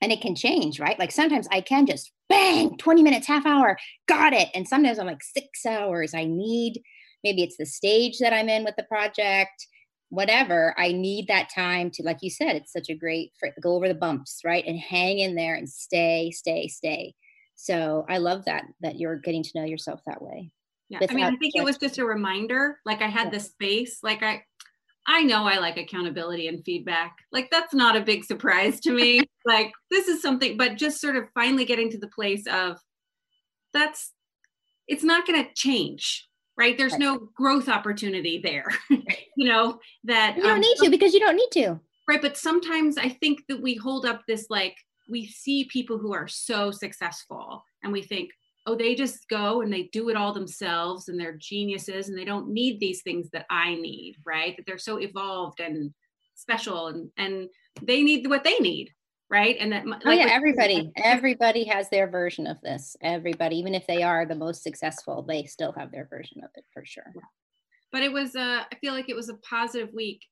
and 0.00 0.12
it 0.12 0.20
can 0.20 0.34
change, 0.34 0.80
right? 0.80 0.98
Like 0.98 1.12
sometimes 1.12 1.46
I 1.50 1.60
can 1.60 1.86
just 1.86 2.12
bang, 2.28 2.76
20 2.78 3.02
minutes, 3.02 3.26
half 3.26 3.44
hour, 3.46 3.76
got 4.08 4.32
it. 4.32 4.48
And 4.54 4.66
sometimes 4.66 4.98
I'm 4.98 5.06
like 5.06 5.22
six 5.22 5.66
hours. 5.66 6.14
I 6.14 6.24
need, 6.24 6.82
maybe 7.22 7.42
it's 7.42 7.56
the 7.56 7.66
stage 7.66 8.18
that 8.18 8.32
I'm 8.32 8.48
in 8.48 8.64
with 8.64 8.76
the 8.76 8.84
project, 8.84 9.66
whatever. 10.08 10.74
I 10.78 10.92
need 10.92 11.28
that 11.28 11.50
time 11.54 11.90
to, 11.92 12.02
like 12.02 12.18
you 12.22 12.30
said, 12.30 12.56
it's 12.56 12.72
such 12.72 12.88
a 12.88 12.94
great, 12.94 13.32
go 13.60 13.74
over 13.74 13.88
the 13.88 13.94
bumps, 13.94 14.40
right? 14.44 14.64
And 14.66 14.78
hang 14.78 15.18
in 15.18 15.34
there 15.34 15.54
and 15.54 15.68
stay, 15.68 16.30
stay, 16.30 16.68
stay. 16.68 17.14
So 17.56 18.06
I 18.08 18.18
love 18.18 18.46
that, 18.46 18.64
that 18.80 18.98
you're 18.98 19.16
getting 19.16 19.42
to 19.42 19.50
know 19.54 19.64
yourself 19.64 20.00
that 20.06 20.22
way. 20.22 20.50
Yeah. 20.88 21.00
I 21.08 21.14
mean, 21.14 21.24
I 21.24 21.36
think 21.36 21.54
it 21.54 21.64
was 21.64 21.78
just 21.78 21.98
a 21.98 22.04
reminder. 22.04 22.80
Like 22.84 23.02
I 23.02 23.08
had 23.08 23.26
yeah. 23.26 23.38
the 23.38 23.40
space, 23.40 23.98
like 24.02 24.22
I, 24.22 24.42
I 25.12 25.22
know 25.24 25.44
I 25.44 25.58
like 25.58 25.76
accountability 25.76 26.46
and 26.46 26.64
feedback. 26.64 27.16
Like 27.32 27.50
that's 27.50 27.74
not 27.74 27.96
a 27.96 28.00
big 28.00 28.24
surprise 28.24 28.78
to 28.80 28.92
me. 28.92 29.24
like 29.44 29.72
this 29.90 30.06
is 30.06 30.22
something, 30.22 30.56
but 30.56 30.76
just 30.76 31.00
sort 31.00 31.16
of 31.16 31.24
finally 31.34 31.64
getting 31.64 31.90
to 31.90 31.98
the 31.98 32.06
place 32.06 32.46
of 32.46 32.78
that's 33.74 34.12
it's 34.86 35.02
not 35.02 35.26
going 35.26 35.44
to 35.44 35.50
change, 35.54 36.28
right? 36.56 36.78
There's 36.78 36.92
right. 36.92 37.00
no 37.00 37.28
growth 37.34 37.68
opportunity 37.68 38.40
there. 38.42 38.68
you 39.36 39.48
know 39.48 39.80
that 40.04 40.36
you 40.36 40.44
don't 40.44 40.52
um, 40.52 40.60
need 40.60 40.76
to 40.76 40.90
because 40.90 41.12
you 41.12 41.18
don't 41.18 41.36
need 41.36 41.50
to. 41.54 41.80
Right, 42.08 42.22
but 42.22 42.36
sometimes 42.36 42.96
I 42.96 43.08
think 43.08 43.40
that 43.48 43.60
we 43.60 43.74
hold 43.74 44.06
up 44.06 44.22
this 44.28 44.46
like 44.48 44.76
we 45.08 45.26
see 45.26 45.64
people 45.64 45.98
who 45.98 46.14
are 46.14 46.28
so 46.28 46.70
successful 46.70 47.64
and 47.82 47.92
we 47.92 48.02
think, 48.02 48.30
oh, 48.66 48.74
they 48.74 48.94
just 48.94 49.28
go 49.28 49.62
and 49.62 49.72
they 49.72 49.84
do 49.92 50.08
it 50.10 50.16
all 50.16 50.32
themselves 50.32 51.08
and 51.08 51.18
they're 51.18 51.36
geniuses 51.36 52.08
and 52.08 52.18
they 52.18 52.24
don't 52.24 52.48
need 52.48 52.78
these 52.78 53.02
things 53.02 53.28
that 53.30 53.46
I 53.50 53.74
need, 53.74 54.16
right? 54.24 54.56
That 54.56 54.66
they're 54.66 54.78
so 54.78 54.98
evolved 54.98 55.60
and 55.60 55.92
special 56.34 56.88
and 56.88 57.10
and 57.16 57.48
they 57.82 58.02
need 58.02 58.26
what 58.26 58.44
they 58.44 58.58
need, 58.58 58.90
right? 59.30 59.56
And 59.58 59.72
that 59.72 59.84
oh 60.04 60.10
yeah, 60.10 60.28
everybody, 60.30 60.90
everybody 60.96 61.64
has 61.64 61.88
their 61.88 62.08
version 62.08 62.46
of 62.46 62.60
this. 62.60 62.96
Everybody, 63.02 63.56
even 63.56 63.74
if 63.74 63.86
they 63.86 64.02
are 64.02 64.26
the 64.26 64.34
most 64.34 64.62
successful, 64.62 65.22
they 65.22 65.44
still 65.44 65.72
have 65.72 65.90
their 65.90 66.06
version 66.06 66.42
of 66.44 66.50
it 66.54 66.64
for 66.72 66.84
sure. 66.84 67.12
But 67.92 68.02
it 68.02 68.12
was 68.12 68.36
a, 68.36 68.66
I 68.70 68.76
feel 68.80 68.92
like 68.92 69.08
it 69.08 69.16
was 69.16 69.28
a 69.28 69.34
positive 69.34 69.92
week 69.94 70.22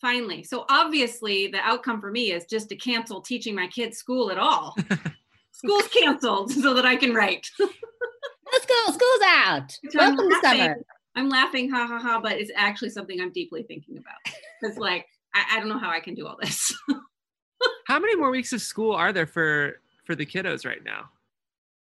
finally. 0.00 0.44
So 0.44 0.64
obviously 0.68 1.48
the 1.48 1.58
outcome 1.58 2.00
for 2.00 2.10
me 2.10 2.32
is 2.32 2.44
just 2.46 2.68
to 2.68 2.76
cancel 2.76 3.20
teaching 3.20 3.54
my 3.54 3.66
kids 3.66 3.98
school 3.98 4.30
at 4.30 4.38
all. 4.38 4.76
School's 5.58 5.88
canceled 5.88 6.52
so 6.52 6.72
that 6.74 6.86
I 6.86 6.94
can 6.94 7.12
write. 7.12 7.46
Let's 7.58 8.66
go. 8.66 8.92
School's 8.92 9.22
out. 9.26 9.76
So 9.90 9.98
Welcome 9.98 10.30
to 10.30 10.40
summer. 10.40 10.76
I'm 11.16 11.28
laughing, 11.28 11.68
ha 11.68 11.84
ha 11.84 11.98
ha, 11.98 12.20
but 12.22 12.32
it's 12.32 12.52
actually 12.54 12.90
something 12.90 13.20
I'm 13.20 13.32
deeply 13.32 13.64
thinking 13.64 13.98
about. 13.98 14.16
Because 14.60 14.76
like 14.76 15.06
I, 15.36 15.44
I 15.52 15.60
don't 15.60 15.68
know 15.68 15.78
how 15.78 15.90
I 15.90 16.00
can 16.00 16.14
do 16.14 16.26
all 16.26 16.36
this. 16.42 16.74
how 17.86 18.00
many 18.00 18.16
more 18.16 18.30
weeks 18.30 18.52
of 18.52 18.60
school 18.60 18.92
are 18.92 19.12
there 19.12 19.26
for 19.26 19.80
for 20.04 20.16
the 20.16 20.26
kiddos 20.26 20.66
right 20.66 20.82
now? 20.84 21.10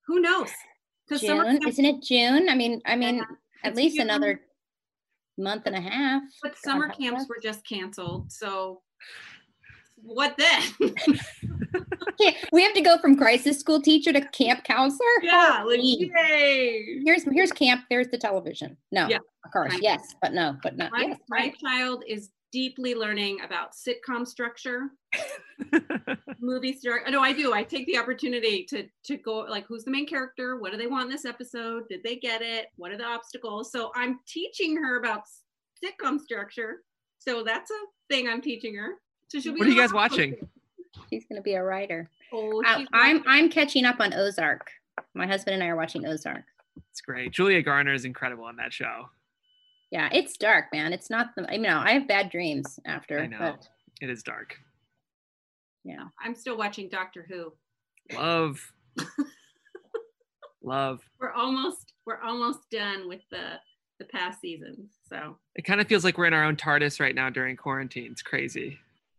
Who 0.06 0.20
knows? 0.20 0.50
June, 1.08 1.66
isn't 1.66 1.84
it 1.86 2.02
June? 2.02 2.50
I 2.50 2.54
mean, 2.54 2.82
I 2.84 2.96
mean, 2.96 3.16
yeah, 3.16 3.24
at 3.64 3.76
least 3.76 3.96
June. 3.96 4.10
another 4.10 4.42
month 5.38 5.62
and 5.64 5.74
a 5.74 5.80
half. 5.80 6.22
But 6.42 6.58
summer 6.58 6.90
camps 6.90 7.24
were 7.30 7.38
just 7.42 7.66
canceled, 7.66 8.30
so 8.30 8.82
what 10.02 10.36
then? 10.36 10.62
we 12.52 12.62
have 12.62 12.74
to 12.74 12.80
go 12.80 12.98
from 12.98 13.16
crisis 13.16 13.58
school 13.58 13.80
teacher 13.80 14.12
to 14.12 14.20
camp 14.28 14.64
counselor. 14.64 15.06
Yeah, 15.22 15.64
like, 15.66 15.80
yay. 15.82 17.00
Here's 17.04 17.24
here's 17.24 17.52
camp. 17.52 17.84
There's 17.90 18.08
the 18.08 18.18
television. 18.18 18.76
No, 18.92 19.08
yeah, 19.08 19.18
of 19.44 19.52
course, 19.52 19.72
right. 19.72 19.82
yes, 19.82 20.14
but 20.22 20.32
no, 20.32 20.56
but 20.62 20.76
no. 20.76 20.88
My, 20.90 21.06
yes, 21.08 21.18
my 21.28 21.36
right. 21.36 21.58
child 21.58 22.04
is 22.06 22.30
deeply 22.52 22.94
learning 22.94 23.38
about 23.44 23.72
sitcom 23.72 24.26
structure, 24.26 24.90
movie 26.40 26.72
structure. 26.72 27.10
No, 27.10 27.20
I 27.20 27.32
do. 27.32 27.52
I 27.52 27.62
take 27.62 27.86
the 27.86 27.98
opportunity 27.98 28.64
to 28.70 28.86
to 29.04 29.16
go 29.16 29.38
like, 29.40 29.66
who's 29.66 29.84
the 29.84 29.90
main 29.90 30.06
character? 30.06 30.58
What 30.58 30.72
do 30.72 30.78
they 30.78 30.86
want 30.86 31.06
in 31.06 31.10
this 31.10 31.24
episode? 31.24 31.84
Did 31.88 32.02
they 32.02 32.16
get 32.16 32.42
it? 32.42 32.66
What 32.76 32.92
are 32.92 32.98
the 32.98 33.04
obstacles? 33.04 33.72
So 33.72 33.90
I'm 33.94 34.20
teaching 34.26 34.76
her 34.76 34.98
about 34.98 35.22
sitcom 35.84 36.20
structure. 36.20 36.82
So 37.18 37.42
that's 37.42 37.70
a 37.70 38.14
thing 38.14 38.28
I'm 38.28 38.40
teaching 38.40 38.74
her. 38.76 38.94
So 39.28 39.40
she'll 39.40 39.54
be. 39.54 39.60
What 39.60 39.68
are 39.68 39.70
you 39.70 39.80
guys 39.80 39.92
watching? 39.92 40.36
She's 41.10 41.24
going 41.26 41.36
to 41.36 41.42
be 41.42 41.54
a 41.54 41.62
writer. 41.62 42.10
Oh, 42.32 42.62
I, 42.64 42.86
I'm 42.92 43.22
I'm 43.26 43.50
catching 43.50 43.84
up 43.84 44.00
on 44.00 44.14
Ozark. 44.14 44.70
My 45.14 45.26
husband 45.26 45.54
and 45.54 45.62
I 45.62 45.68
are 45.68 45.76
watching 45.76 46.06
Ozark. 46.06 46.44
It's 46.90 47.00
great. 47.00 47.32
Julia 47.32 47.62
Garner 47.62 47.94
is 47.94 48.04
incredible 48.04 48.44
on 48.44 48.56
that 48.56 48.72
show. 48.72 49.08
Yeah, 49.90 50.08
it's 50.12 50.36
dark, 50.36 50.66
man. 50.72 50.92
It's 50.92 51.10
not 51.10 51.28
the. 51.36 51.50
I 51.50 51.56
know 51.56 51.78
I 51.78 51.92
have 51.92 52.08
bad 52.08 52.30
dreams 52.30 52.80
after. 52.84 53.20
I 53.20 53.26
know 53.26 53.38
but, 53.38 53.68
it 54.00 54.10
is 54.10 54.22
dark. 54.22 54.56
Yeah, 55.84 56.04
I'm 56.20 56.34
still 56.34 56.56
watching 56.56 56.88
Doctor 56.88 57.24
Who. 57.28 57.52
Love. 58.16 58.72
Love. 60.62 61.00
We're 61.20 61.32
almost 61.32 61.92
we're 62.04 62.20
almost 62.20 62.60
done 62.70 63.08
with 63.08 63.20
the 63.30 63.60
the 63.98 64.04
past 64.06 64.40
seasons. 64.40 64.90
So 65.08 65.38
it 65.54 65.62
kind 65.62 65.80
of 65.80 65.86
feels 65.86 66.04
like 66.04 66.18
we're 66.18 66.26
in 66.26 66.34
our 66.34 66.44
own 66.44 66.56
TARDIS 66.56 67.00
right 67.00 67.14
now 67.14 67.30
during 67.30 67.56
quarantine. 67.56 68.10
It's 68.10 68.22
crazy. 68.22 68.78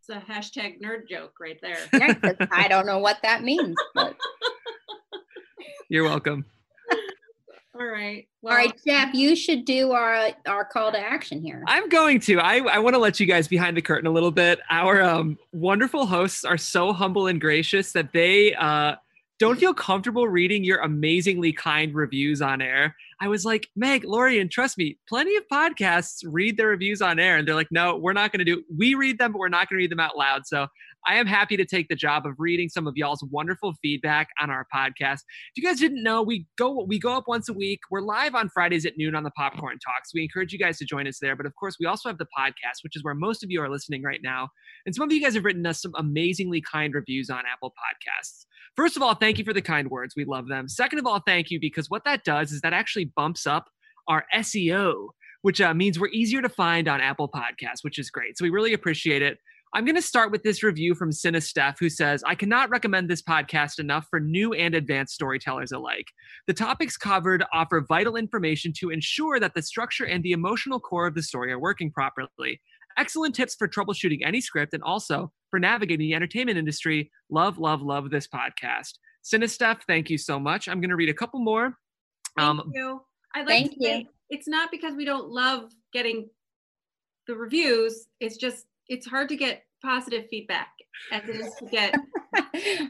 It's 0.10 0.26
a 0.26 0.32
hashtag 0.32 0.82
nerd 0.82 1.08
joke 1.10 1.34
right 1.40 1.60
there. 1.62 1.78
Yeah, 1.94 2.48
I 2.52 2.68
don't 2.68 2.86
know 2.86 3.00
what 3.00 3.18
that 3.24 3.44
means. 3.44 3.76
But... 3.94 4.16
You're 5.90 6.04
welcome. 6.04 6.46
All 7.80 7.86
right. 7.86 8.28
Well, 8.42 8.54
All 8.54 8.58
right, 8.58 8.74
Jeff, 8.86 9.14
you 9.14 9.36
should 9.36 9.66
do 9.66 9.92
our 9.92 10.30
our 10.48 10.66
call 10.66 10.92
to 10.92 11.00
action 11.00 11.42
here. 11.42 11.64
I'm 11.68 11.90
going 11.90 12.20
to. 12.22 12.40
I, 12.40 12.58
I 12.58 12.80
want 12.80 12.96
to 12.96 13.00
let 13.00 13.20
you 13.20 13.28
guys 13.28 13.48
behind 13.48 13.78
the 13.78 13.82
curtain 13.82 14.08
a 14.08 14.12
little 14.12 14.32
bit. 14.32 14.60
Our 14.70 15.02
um, 15.02 15.38
wonderful 15.52 16.08
hosts 16.08 16.44
are 16.44 16.58
so 16.58 16.92
humble 16.92 17.28
and 17.28 17.40
gracious 17.40 17.92
that 17.92 18.14
they 18.14 18.56
uh, 18.56 18.96
don't 19.40 19.60
feel 19.60 19.74
comfortable 19.74 20.28
reading 20.28 20.64
your 20.64 20.80
amazingly 20.80 21.54
kind 21.54 21.94
reviews 21.94 22.42
on 22.42 22.62
air. 22.62 22.96
I 23.22 23.28
was 23.28 23.46
like, 23.46 23.68
Meg, 23.76 24.04
Lorien, 24.04 24.50
trust 24.50 24.78
me, 24.78 24.98
plenty 25.08 25.36
of 25.36 25.44
podcasts 25.52 26.24
read 26.26 26.58
their 26.58 26.68
reviews 26.68 27.02
on 27.02 27.20
air. 27.20 27.38
And 27.38 27.48
they're 27.48 27.56
like, 27.56 27.72
no, 27.72 27.96
we're 27.98 28.14
not 28.14 28.32
going 28.32 28.40
to 28.40 28.46
do 28.46 28.64
We 28.76 28.96
read 28.96 29.20
them, 29.20 29.34
but 29.34 29.40
we're 29.40 29.50
not 29.50 29.70
going 29.70 29.78
to 29.78 29.84
read 29.84 29.92
them 29.92 30.00
out 30.00 30.18
loud. 30.18 30.48
So 30.48 30.68
I 31.06 31.16
am 31.16 31.28
happy 31.28 31.56
to 31.56 31.66
take 31.66 31.88
the 31.88 31.96
job 31.96 32.26
of 32.26 32.34
reading 32.38 32.68
some 32.68 32.88
of 32.88 32.98
y'all's 32.98 33.24
wonderful 33.32 33.76
feedback 33.82 34.30
on 34.42 34.50
our 34.50 34.66
podcast. 34.74 35.22
If 35.56 35.58
you 35.58 35.64
guys 35.64 35.80
didn't 35.80 36.04
know, 36.04 36.22
we 36.22 36.46
go 36.58 36.84
we 36.84 37.00
go 37.00 37.16
up 37.16 37.26
once 37.28 37.48
a 37.48 37.54
week. 37.54 37.80
We're 37.92 38.02
live 38.02 38.36
on 38.36 38.50
Fridays 38.50 38.86
at 38.86 38.98
noon 38.98 39.16
on 39.16 39.24
the 39.24 39.32
Popcorn 39.32 39.78
Talks. 39.80 40.14
We 40.14 40.24
encourage 40.24 40.52
you 40.52 40.60
guys 40.60 40.78
to 40.80 40.86
join 40.86 41.08
us 41.08 41.20
there. 41.22 41.36
But 41.36 41.46
of 41.46 41.56
course, 41.56 41.78
we 41.80 41.86
also 41.86 42.10
have 42.10 42.18
the 42.18 42.28
podcast, 42.38 42.84
which 42.84 42.96
is 42.96 43.04
where 43.04 43.14
most 43.14 43.44
of 43.44 43.52
you 43.52 43.62
are 43.62 43.70
listening 43.70 44.04
right 44.04 44.20
now. 44.24 44.50
And 44.86 44.94
some 44.96 45.04
of 45.04 45.14
you 45.14 45.22
guys 45.22 45.36
have 45.36 45.46
written 45.46 45.66
us 45.66 45.82
some 45.82 45.94
amazingly 45.96 46.62
kind 46.62 46.94
reviews 46.94 47.30
on 47.30 47.44
Apple 47.52 47.72
Podcasts. 47.72 48.47
First 48.78 48.96
of 48.96 49.02
all, 49.02 49.16
thank 49.16 49.40
you 49.40 49.44
for 49.44 49.54
the 49.54 49.62
kind 49.62 49.90
words. 49.90 50.14
We 50.16 50.24
love 50.24 50.48
them. 50.48 50.70
Second 50.70 51.00
of 51.00 51.08
all, 51.08 51.20
thank 51.26 51.50
you 51.50 51.60
because 51.60 51.90
what 51.90 52.04
that 52.06 52.24
does 52.24 52.52
is 52.52 52.62
that 52.62 52.74
actually 52.74 53.06
bumps 53.06 53.48
up 53.48 53.70
our 54.08 54.24
SEO, 54.36 55.08
which 55.42 55.60
uh, 55.60 55.74
means 55.74 56.00
we're 56.00 56.10
easier 56.10 56.44
to 56.44 56.50
find 56.50 56.88
on 56.88 57.02
Apple 57.02 57.28
Podcasts, 57.28 57.82
which 57.82 57.98
is 57.98 58.12
great. 58.12 58.38
So 58.38 58.44
we 58.44 58.52
really 58.52 58.74
appreciate 58.74 59.24
it. 59.24 59.40
I'm 59.74 59.84
going 59.84 59.96
to 59.96 60.02
start 60.02 60.32
with 60.32 60.44
this 60.44 60.62
review 60.62 60.94
from 60.94 61.10
Cinesteph, 61.10 61.78
who 61.80 61.90
says, 61.90 62.24
I 62.24 62.36
cannot 62.36 62.70
recommend 62.70 63.10
this 63.10 63.22
podcast 63.22 63.80
enough 63.80 64.06
for 64.10 64.20
new 64.20 64.54
and 64.54 64.76
advanced 64.76 65.16
storytellers 65.16 65.72
alike. 65.72 66.06
The 66.46 66.54
topics 66.54 66.98
covered 66.98 67.44
offer 67.52 67.84
vital 67.86 68.16
information 68.16 68.74
to 68.78 68.92
ensure 68.92 69.40
that 69.40 69.56
the 69.56 69.62
structure 69.64 70.06
and 70.06 70.24
the 70.24 70.32
emotional 70.32 70.80
core 70.80 71.08
of 71.08 71.16
the 71.16 71.24
story 71.24 71.52
are 71.52 71.60
working 71.60 71.92
properly. 71.92 72.62
Excellent 72.98 73.36
tips 73.36 73.56
for 73.56 73.68
troubleshooting 73.68 74.20
any 74.24 74.40
script 74.40 74.74
and 74.74 74.84
also 74.84 75.32
for 75.50 75.60
navigating 75.60 76.08
the 76.08 76.16
entertainment 76.16 76.58
industry. 76.58 77.12
Love, 77.30 77.58
love, 77.58 77.82
love 77.82 78.10
this 78.10 78.28
podcast. 78.28 78.94
Cinesteph, 79.24 79.80
thank 79.88 80.10
you 80.10 80.18
so 80.18 80.40
much. 80.40 80.68
I'm 80.68 80.80
going 80.80 80.90
to 80.90 80.96
read 80.96 81.10
a 81.10 81.14
couple 81.14 81.40
more. 81.40 81.78
Thank 82.38 82.50
um, 82.50 82.72
you. 82.74 83.02
I'd 83.36 83.48
like 83.48 83.48
thank 83.48 83.74
to 83.74 83.88
you. 83.88 84.06
it's 84.30 84.48
not 84.48 84.72
because 84.72 84.96
we 84.96 85.06
don't 85.06 85.30
love 85.30 85.72
getting 85.94 86.30
the 87.28 87.36
reviews. 87.36 88.08
It's 88.20 88.38
just 88.38 88.66
it's 88.88 89.06
hard 89.06 89.30
to 89.30 89.36
get 89.36 89.64
positive 89.84 90.28
feedback 90.30 90.70
as 91.12 91.28
it 91.28 91.36
is 91.36 91.54
to 91.56 91.66
get. 91.66 91.94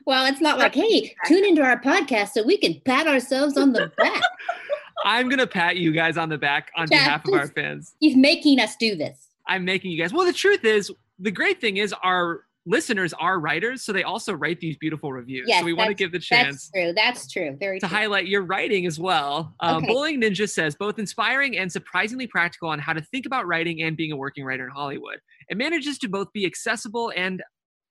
well, 0.06 0.26
it's 0.26 0.42
not 0.42 0.58
like, 0.58 0.76
hey, 0.76 1.02
feedback. 1.02 1.28
tune 1.28 1.46
into 1.46 1.62
our 1.62 1.82
podcast 1.82 2.30
so 2.30 2.44
we 2.44 2.58
can 2.58 2.80
pat 2.86 3.08
ourselves 3.08 3.58
on 3.58 3.74
the 3.74 3.92
back. 3.98 4.22
I'm 5.06 5.30
gonna 5.30 5.48
pat 5.48 5.78
you 5.78 5.92
guys 5.92 6.18
on 6.18 6.30
the 6.30 6.38
back 6.38 6.72
on 6.76 6.88
behalf 6.88 7.28
of 7.28 7.34
our 7.34 7.48
fans. 7.48 7.96
He's 8.00 8.16
making 8.16 8.60
us 8.60 8.76
do 8.76 8.96
this. 8.96 9.28
I'm 9.48 9.64
making 9.64 9.92
you 9.92 10.02
guys. 10.02 10.12
Well, 10.12 10.26
the 10.26 10.34
truth 10.34 10.66
is, 10.66 10.92
the 11.20 11.32
great 11.32 11.62
thing 11.62 11.78
is, 11.78 11.94
our 12.04 12.44
listeners 12.68 13.14
are 13.14 13.40
writers, 13.40 13.84
so 13.84 13.94
they 13.94 14.04
also 14.04 14.34
write 14.34 14.60
these 14.60 14.78
beautiful 14.78 15.14
reviews. 15.14 15.46
Yes, 15.48 15.62
so 15.62 15.66
we 15.66 15.74
want 15.74 15.88
to 15.88 15.94
give 15.94 16.12
the 16.12 16.20
chance. 16.20 16.70
That's 16.70 16.72
true. 16.72 16.94
That's 16.94 17.32
true. 17.32 17.58
Very 17.60 17.80
to 17.80 17.88
true. 17.88 17.98
highlight 17.98 18.28
your 18.28 18.44
writing 18.44 18.86
as 18.86 19.00
well. 19.00 19.56
Um, 19.62 19.78
okay. 19.78 19.88
Bowling 19.88 20.22
Ninja 20.22 20.50
says 20.50 20.76
both 20.76 21.00
inspiring 21.00 21.58
and 21.58 21.72
surprisingly 21.72 22.28
practical 22.28 22.70
on 22.70 22.80
how 22.80 22.94
to 22.94 23.02
think 23.02 23.26
about 23.26 23.48
writing 23.48 23.82
and 23.82 23.96
being 23.96 24.12
a 24.12 24.18
working 24.18 24.44
writer 24.44 24.66
in 24.66 24.72
Hollywood. 24.72 25.20
It 25.50 25.58
manages 25.58 25.98
to 26.00 26.10
both 26.10 26.32
be 26.34 26.46
accessible 26.46 27.14
and 27.16 27.42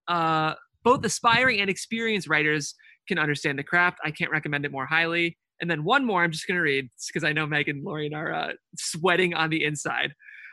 uh, 0.08 0.54
both 0.84 1.04
aspiring 1.04 1.60
and 1.60 1.70
experienced 1.70 2.28
writers 2.28 2.74
can 3.08 3.18
understand 3.18 3.58
the 3.58 3.64
craft. 3.64 3.98
I 4.04 4.10
can't 4.10 4.30
recommend 4.30 4.64
it 4.66 4.72
more 4.72 4.86
highly. 4.86 5.38
And 5.60 5.70
then 5.70 5.84
one 5.84 6.04
more 6.04 6.22
I'm 6.22 6.32
just 6.32 6.46
going 6.46 6.56
to 6.56 6.62
read 6.62 6.90
because 7.08 7.24
I 7.24 7.32
know 7.32 7.46
Megan 7.46 7.76
and 7.76 7.84
Lorien 7.84 8.14
are 8.14 8.32
uh, 8.32 8.52
sweating 8.76 9.32
on 9.32 9.48
the 9.48 9.64
inside. 9.64 10.12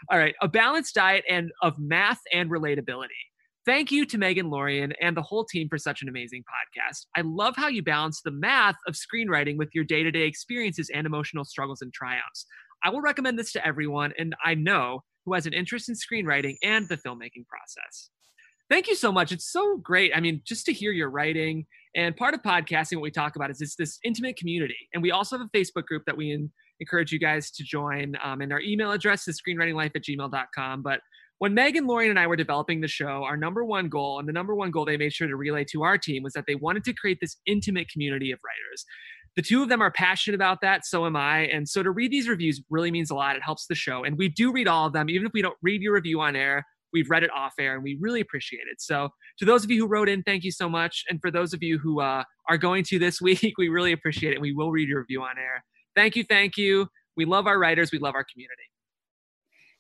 All 0.10 0.18
right, 0.18 0.36
a 0.42 0.48
balanced 0.48 0.96
diet 0.96 1.24
and 1.30 1.52
of 1.62 1.78
math 1.78 2.20
and 2.34 2.50
relatability. 2.50 3.08
Thank 3.66 3.94
you 3.94 4.06
to 4.08 4.18
Megan 4.18 4.50
Lorien 4.50 4.92
and 5.00 5.16
the 5.16 5.22
whole 5.22 5.46
team 5.46 5.70
for 5.70 5.78
such 5.78 6.02
an 6.02 6.10
amazing 6.10 6.44
podcast. 6.44 7.06
I 7.16 7.22
love 7.22 7.56
how 7.56 7.70
you 7.70 7.82
balance 7.82 8.22
the 8.22 8.32
math 8.32 8.76
of 8.88 8.96
screenwriting 8.96 9.58
with 9.58 9.70
your 9.74 9.86
day 9.86 10.04
to 10.04 10.12
day 10.12 10.24
experiences 10.24 10.92
and 10.94 11.08
emotional 11.08 11.46
struggles 11.46 11.82
and 11.82 11.94
triumphs. 11.94 12.46
I 12.84 12.90
will 12.90 13.00
recommend 13.00 13.40
this 13.40 13.54
to 13.54 13.66
everyone, 13.66 14.12
and 14.20 14.36
I 14.44 14.56
know 14.56 15.04
who 15.26 15.34
has 15.34 15.46
an 15.46 15.54
interest 15.54 15.88
in 15.88 15.96
screenwriting 15.96 16.58
and 16.62 16.90
the 16.90 16.98
filmmaking 16.98 17.48
process. 17.48 18.10
Thank 18.70 18.88
you 18.88 18.96
so 18.96 19.14
much. 19.14 19.32
It's 19.32 19.50
so 19.50 19.78
great. 19.78 20.12
I 20.14 20.20
mean, 20.20 20.42
just 20.46 20.66
to 20.66 20.74
hear 20.74 20.92
your 20.92 21.10
writing 21.10 21.66
and 21.96 22.18
part 22.18 22.34
of 22.34 22.42
podcasting, 22.42 22.96
what 22.96 23.04
we 23.04 23.12
talk 23.12 23.38
about 23.38 23.50
is 23.50 23.62
it's 23.62 23.76
this 23.76 23.98
intimate 24.04 24.36
community. 24.36 24.76
And 24.94 25.02
we 25.02 25.12
also 25.12 25.38
have 25.38 25.48
a 25.48 25.58
Facebook 25.58 25.86
group 25.86 26.04
that 26.06 26.18
we 26.18 26.50
encourage 26.82 27.14
you 27.14 27.20
guys 27.20 27.52
to 27.52 27.64
join. 27.64 28.16
Um, 28.22 28.42
and 28.42 28.52
our 28.52 28.60
email 28.60 28.92
address 28.92 29.28
is 29.28 29.40
screenwritinglife 29.42 29.96
at 29.96 30.04
gmail.com. 30.04 30.82
But 30.82 31.00
when 31.40 31.54
Megan, 31.54 31.88
Lorien, 31.88 32.10
and 32.10 32.20
I 32.20 32.28
were 32.28 32.36
developing 32.36 32.82
the 32.82 32.88
show, 32.88 33.24
our 33.24 33.36
number 33.36 33.66
one 33.66 33.90
goal 33.90 34.20
and 34.20 34.28
the 34.28 34.34
number 34.34 34.56
one 34.56 34.72
goal 34.72 34.86
they 34.86 34.98
made 34.98 35.14
sure 35.14 35.28
to 35.28 35.36
relay 35.36 35.66
to 35.72 35.84
our 35.84 35.98
team 35.98 36.24
was 36.24 36.34
that 36.34 36.46
they 36.48 36.56
wanted 36.56 36.84
to 36.86 36.94
create 36.94 37.18
this 37.20 37.38
intimate 37.46 37.90
community 37.90 38.32
of 38.32 38.40
writers. 38.44 38.86
The 39.36 39.42
two 39.42 39.64
of 39.64 39.70
them 39.70 39.82
are 39.82 39.92
passionate 39.92 40.36
about 40.36 40.62
that, 40.62 40.86
so 40.86 41.06
am 41.06 41.16
I. 41.16 41.42
And 41.48 41.68
so 41.68 41.82
to 41.82 41.90
read 41.90 42.12
these 42.12 42.30
reviews 42.30 42.62
really 42.70 42.92
means 42.92 43.10
a 43.10 43.16
lot. 43.16 43.36
It 43.36 43.42
helps 43.44 43.66
the 43.66 43.76
show. 43.76 44.04
And 44.04 44.18
we 44.18 44.30
do 44.30 44.52
read 44.52 44.68
all 44.68 44.86
of 44.86 44.94
them, 44.94 45.10
even 45.10 45.26
if 45.26 45.34
we 45.34 45.42
don't 45.42 45.58
read 45.62 45.82
your 45.82 45.96
review 45.96 46.22
on 46.22 46.36
air. 46.36 46.66
we've 46.94 47.10
read 47.10 47.24
it 47.24 47.32
off 47.36 47.54
air 47.60 47.74
and 47.74 47.84
we 47.84 47.98
really 48.00 48.22
appreciate 48.22 48.68
it. 48.72 48.80
So 48.80 49.10
to 49.40 49.46
those 49.46 49.64
of 49.64 49.72
you 49.72 49.82
who 49.82 49.88
wrote 49.88 50.08
in, 50.08 50.22
thank 50.22 50.44
you 50.44 50.52
so 50.52 50.70
much. 50.70 51.04
And 51.10 51.20
for 51.20 51.32
those 51.32 51.52
of 51.52 51.64
you 51.64 51.80
who 51.80 52.00
uh, 52.02 52.24
are 52.48 52.58
going 52.58 52.84
to 52.86 53.00
this 53.00 53.20
week, 53.30 53.56
we 53.58 53.68
really 53.68 53.92
appreciate 53.92 54.32
it. 54.32 54.36
And 54.36 54.42
we 54.44 54.54
will 54.54 54.72
read 54.72 54.88
your 54.88 55.00
review 55.00 55.24
on 55.24 55.40
air. 55.40 55.64
Thank 55.96 56.16
you, 56.16 56.24
thank 56.24 56.56
you. 56.56 56.88
We 57.18 57.26
love 57.26 57.48
our 57.48 57.60
writers. 57.60 57.92
We 57.92 58.00
love 58.00 58.16
our 58.16 58.26
community. 58.32 58.73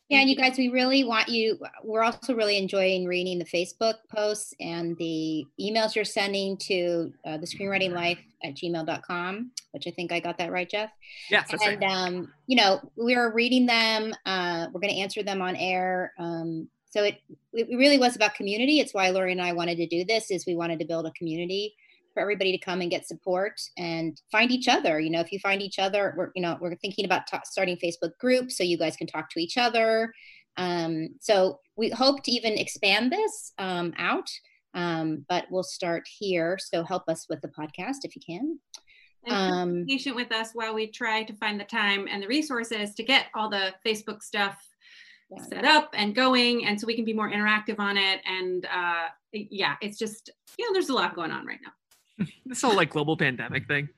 Yeah, 0.10 0.20
and 0.20 0.30
you 0.30 0.36
guys, 0.36 0.58
we 0.58 0.68
really 0.68 1.04
want 1.04 1.30
you. 1.30 1.58
We're 1.84 2.04
also 2.04 2.36
really 2.36 2.58
enjoying 2.58 3.06
reading 3.06 3.40
the 3.40 3.46
Facebook 3.46 3.96
posts 4.14 4.54
and 4.60 4.98
the 4.98 5.46
emails 5.60 5.96
you're 5.96 6.06
sending 6.06 6.58
to 6.58 7.14
uh, 7.26 7.38
the 7.38 7.48
screenwriting 7.48 7.94
life 7.94 8.20
at 8.44 8.54
gmail.com, 8.56 9.52
which 9.72 9.88
I 9.88 9.92
think 9.92 10.12
I 10.12 10.20
got 10.20 10.38
that 10.38 10.52
right, 10.52 10.70
Jeff. 10.70 10.92
Yes, 11.32 11.50
and, 11.52 11.82
right. 11.82 11.84
um, 11.84 12.34
you 12.48 12.58
know, 12.58 12.82
we're 12.98 13.32
reading 13.32 13.66
them. 13.66 14.14
Uh, 14.26 14.68
we're 14.74 14.82
going 14.82 14.94
to 14.94 15.00
answer 15.00 15.24
them 15.24 15.42
on 15.42 15.56
air. 15.56 16.14
Um, 16.20 16.68
so 16.90 17.04
it, 17.04 17.22
it 17.54 17.76
really 17.76 17.98
was 17.98 18.16
about 18.16 18.36
community. 18.36 18.80
It's 18.80 18.94
why 18.94 19.10
Lori 19.10 19.32
and 19.32 19.42
I 19.42 19.54
wanted 19.54 19.78
to 19.78 19.88
do 19.88 20.04
this 20.04 20.30
is 20.30 20.46
we 20.46 20.56
wanted 20.56 20.80
to 20.80 20.86
build 20.86 21.08
a 21.08 21.12
community 21.12 21.76
for 22.14 22.22
everybody 22.22 22.52
to 22.52 22.58
come 22.58 22.82
and 22.82 22.92
get 22.92 23.08
support 23.08 23.60
and 23.78 24.22
find 24.32 24.52
each 24.52 24.68
other. 24.68 25.00
You 25.00 25.10
know, 25.10 25.20
if 25.20 25.32
you 25.32 25.40
find 25.40 25.62
each 25.62 25.80
other, 25.80 26.14
we're, 26.18 26.32
you 26.36 26.42
know, 26.42 26.58
we're 26.60 26.76
thinking 26.76 27.06
about 27.06 27.28
t- 27.28 27.38
starting 27.46 27.78
Facebook 27.78 28.12
groups 28.20 28.58
so 28.58 28.64
you 28.64 28.78
guys 28.78 28.96
can 28.96 29.08
talk 29.08 29.30
to 29.32 29.40
each 29.40 29.58
other. 29.58 30.14
Um, 30.58 31.10
so 31.20 31.60
we 31.76 31.90
hope 31.90 32.24
to 32.24 32.32
even 32.32 32.54
expand 32.54 33.12
this 33.12 33.54
um, 33.58 33.94
out, 33.98 34.30
um, 34.74 35.26
but 35.28 35.46
we'll 35.50 35.64
start 35.64 36.04
here. 36.08 36.58
So 36.60 36.84
help 36.84 37.04
us 37.08 37.26
with 37.30 37.42
the 37.42 37.48
podcast 37.50 38.04
if 38.04 38.16
you 38.16 38.22
can. 38.26 38.60
And 39.26 39.86
be 39.86 39.96
patient 39.96 40.16
with 40.16 40.32
us 40.34 40.50
while 40.54 40.74
we 40.74 40.88
try 40.88 41.24
to 41.24 41.34
find 41.34 41.60
the 41.60 41.64
time 41.64 42.08
and 42.12 42.22
the 42.22 42.28
resources 42.28 42.94
to 42.96 43.04
get 43.04 43.28
all 43.34 43.50
the 43.50 43.74
Facebook 43.86 44.22
stuff 44.22 44.58
yeah. 45.36 45.44
set 45.44 45.66
up 45.66 45.92
and 45.94 46.16
going 46.16 46.66
and 46.66 46.80
so 46.80 46.88
we 46.88 46.96
can 46.96 47.06
be 47.06 47.14
more 47.14 47.30
interactive 47.30 47.80
on 47.80 47.98
it 47.98 48.22
and 48.26 48.66
uh 48.66 49.08
yeah 49.32 49.76
it's 49.82 49.98
just 49.98 50.30
you 50.58 50.66
know 50.66 50.74
there's 50.74 50.90
a 50.90 50.94
lot 50.94 51.16
going 51.16 51.32
on 51.32 51.46
right 51.46 51.60
now 51.64 51.72
this 52.46 52.62
whole 52.62 52.76
like 52.76 52.90
global 52.90 53.18
pandemic 53.18 53.68
thing. 53.68 53.90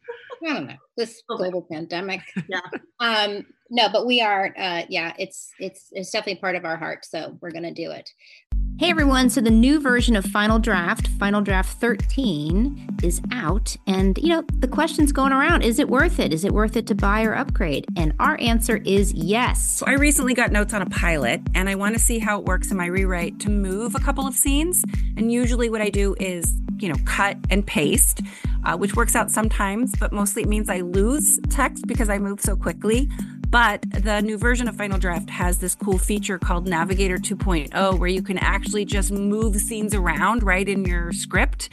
I 0.46 0.54
don't 0.54 0.68
know 0.68 0.76
this 0.98 1.22
global 1.28 1.66
pandemic. 1.70 2.22
Yeah. 2.48 2.60
Um. 3.00 3.46
No, 3.70 3.90
but 3.90 4.06
we 4.06 4.22
are. 4.22 4.54
Uh. 4.58 4.84
Yeah. 4.90 5.14
It's 5.18 5.52
it's 5.60 5.90
it's 5.92 6.12
definitely 6.12 6.40
part 6.40 6.56
of 6.56 6.66
our 6.66 6.78
heart. 6.78 7.06
So 7.06 7.38
we're 7.42 7.52
gonna 7.52 7.74
do 7.74 7.92
it. 7.92 8.10
Hey 8.78 8.90
everyone, 8.90 9.30
so 9.30 9.40
the 9.40 9.50
new 9.50 9.80
version 9.80 10.18
of 10.18 10.26
Final 10.26 10.60
Draft, 10.60 11.08
Final 11.18 11.40
Draft 11.40 11.78
13, 11.80 12.98
is 13.04 13.22
out. 13.32 13.74
And, 13.88 14.18
you 14.18 14.28
know, 14.28 14.44
the 14.60 14.68
question's 14.68 15.14
going 15.14 15.32
around 15.32 15.62
is 15.62 15.80
it 15.80 15.88
worth 15.88 16.20
it? 16.20 16.34
Is 16.34 16.44
it 16.44 16.52
worth 16.52 16.76
it 16.76 16.86
to 16.88 16.96
buy 16.96 17.24
or 17.24 17.34
upgrade? 17.34 17.86
And 17.96 18.14
our 18.20 18.38
answer 18.42 18.82
is 18.84 19.14
yes. 19.14 19.66
So 19.66 19.86
I 19.86 19.94
recently 19.94 20.34
got 20.34 20.52
notes 20.52 20.74
on 20.74 20.82
a 20.82 20.90
pilot 20.90 21.40
and 21.56 21.70
I 21.70 21.76
want 21.76 21.96
to 21.96 22.00
see 22.00 22.20
how 22.20 22.38
it 22.40 22.48
works 22.48 22.70
in 22.70 22.76
my 22.76 22.88
rewrite 22.88 23.40
to 23.42 23.50
move 23.50 23.96
a 23.96 24.00
couple 24.00 24.28
of 24.28 24.34
scenes. 24.34 24.84
And 25.16 25.32
usually 25.32 25.70
what 25.70 25.82
I 25.82 25.90
do 25.90 26.14
is, 26.20 26.54
you 26.86 26.94
know, 26.94 27.00
cut 27.06 27.36
and 27.50 27.66
paste, 27.66 28.22
uh, 28.64 28.78
which 28.78 28.96
works 28.96 29.16
out 29.16 29.32
sometimes, 29.32 29.96
but 30.00 30.14
mostly 30.14 30.44
it 30.44 30.48
means 30.48 30.70
I 30.70 30.82
lose 30.82 31.40
text 31.50 31.88
because 31.88 32.10
I 32.10 32.20
move 32.20 32.40
so 32.40 32.56
quickly. 32.56 33.10
But 33.50 33.84
the 33.92 34.22
new 34.22 34.38
version 34.38 34.68
of 34.68 34.76
Final 34.76 35.00
Draft 35.00 35.32
has 35.32 35.58
this 35.58 35.74
cool 35.74 35.98
feature 35.98 36.38
called 36.38 36.68
Navigator 36.68 37.18
2.0 37.18 37.98
where 37.98 38.10
you 38.10 38.22
can 38.22 38.38
actually 38.38 38.86
just 38.86 39.12
move 39.12 39.56
scenes 39.56 39.96
around 39.96 40.44
right 40.44 40.68
in 40.68 40.86
your 40.86 41.12
script. 41.12 41.70